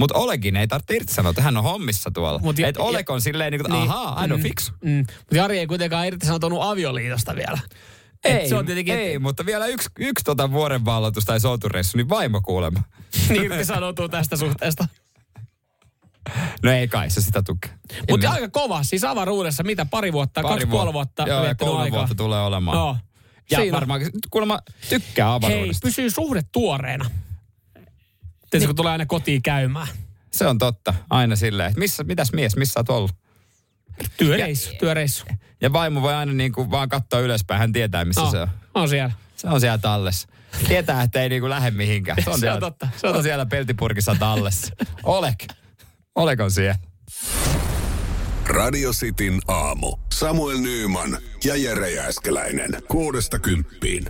Mutta 0.01 0.17
Olekin 0.17 0.55
ei 0.55 0.67
tarvitse 0.67 0.95
irtisanoutua, 0.95 1.43
hän 1.43 1.57
on 1.57 1.63
hommissa 1.63 2.11
tuolla. 2.13 2.39
Mut 2.39 2.59
ja- 2.59 2.67
Että 2.67 2.81
Oleg 2.83 3.09
on 3.09 3.21
silleen, 3.21 3.51
niin 3.51 3.61
kuin, 3.61 3.71
Niin. 3.71 3.89
ahaa, 3.91 4.19
hän 4.19 4.31
on 4.31 4.39
Mm. 4.39 4.43
fiksu. 4.43 4.71
Mm. 4.83 4.97
Mutta 4.97 5.35
Jari 5.35 5.59
ei 5.59 5.67
kuitenkaan 5.67 6.07
irtisanoutunut 6.07 6.59
avioliitosta 6.63 7.35
vielä. 7.35 7.59
Et 8.23 8.35
Ei, 8.35 8.49
se 8.49 8.55
on 8.55 8.65
tietenkin, 8.65 8.95
ei, 8.95 9.19
mutta 9.19 9.45
vielä 9.45 9.65
yksi, 9.65 9.89
yksi 9.99 10.23
tota 10.25 10.51
vuoren 10.51 10.85
valloitus 10.85 11.25
tai 11.25 11.39
soutureissu, 11.39 11.97
niin 11.97 12.09
vaimo 12.09 12.41
kuulemma. 12.41 12.83
niin 13.29 13.43
irtisanoutuu 13.43 14.09
tästä 14.09 14.37
suhteesta. 14.37 14.87
No 16.63 16.71
ei 16.71 16.87
kai, 16.87 17.09
se 17.09 17.21
sitä 17.21 17.41
tukee. 17.41 17.71
Mutta 18.09 18.29
aika 18.29 18.49
kova, 18.49 18.83
siis 18.83 19.03
avaruudessa, 19.03 19.63
mitä 19.63 19.85
pari 19.85 20.13
vuotta, 20.13 20.41
Pari 20.41 20.53
kaksi 20.53 20.69
vuotta. 20.69 20.77
puoli 20.83 20.93
vuotta 20.93 21.23
Joo, 21.27 21.45
ja 21.45 21.55
kolme 21.55 21.81
aikaa. 21.81 21.97
vuotta 21.99 22.15
tulee 22.15 22.41
olemaan. 22.41 22.77
Joo. 22.77 22.97
Ja 23.51 23.57
Siinä- 23.57 23.75
varmaan 23.75 24.01
kuulemma 24.31 24.59
tykkää 24.89 25.27
Hei, 25.27 25.35
avaruudesta. 25.35 25.85
pysyy 25.87 26.09
suhde 26.09 26.41
tuoreena. 26.51 27.05
Tietysti 28.51 28.57
Niin. 28.59 28.67
kun 28.67 28.75
tulee 28.75 28.91
aina 28.91 29.05
kotiin 29.05 29.41
käymään. 29.41 29.87
Se 30.31 30.47
on 30.47 30.57
totta. 30.57 30.93
Aina 31.09 31.35
silleen, 31.35 31.67
että 31.67 31.79
missä, 31.79 32.03
mitäs 32.03 32.33
mies, 32.33 32.55
missä 32.55 32.79
oot 32.79 32.89
ollut? 32.89 33.11
Työreissu, 34.17 34.71
työreissu. 34.79 35.25
Ja 35.61 35.73
vaimo 35.73 36.01
voi 36.01 36.13
aina 36.13 36.33
niin 36.33 36.51
kuin 36.51 36.71
vaan 36.71 36.89
katsoa 36.89 37.19
ylöspäin, 37.19 37.59
hän 37.59 37.73
tietää 37.73 38.05
missä 38.05 38.21
Oh, 38.21 38.31
se 38.31 38.39
on. 38.41 38.47
on 38.73 38.89
siellä. 38.89 39.11
Se 39.35 39.47
on 39.47 39.61
siellä 39.61 39.77
tallessa. 39.77 40.27
Tietää, 40.67 41.01
että 41.03 41.21
ei 41.21 41.29
niinku 41.29 41.49
lähde 41.49 41.71
mihinkään. 41.71 42.17
Se 42.23 42.29
on, 42.29 42.33
Se 42.39 42.39
on 42.39 42.39
siellä, 42.39 42.59
totta, 42.59 42.87
Se 42.97 43.07
on, 43.07 43.23
siellä 43.23 43.45
peltipurkissa 43.45 44.15
tallessa. 44.19 44.73
Olek. 45.03 45.45
Olek 46.15 46.39
on 46.39 46.51
siellä. 46.51 46.75
Radio 48.45 48.91
Cityn 48.91 49.39
aamu. 49.47 49.97
Samuel 50.13 50.57
Nyyman 50.57 51.17
ja 51.43 51.55
Jere 51.55 51.91
Jääskeläinen. 51.91 52.69
Kuudesta 52.87 53.39
kymppiin. 53.39 54.05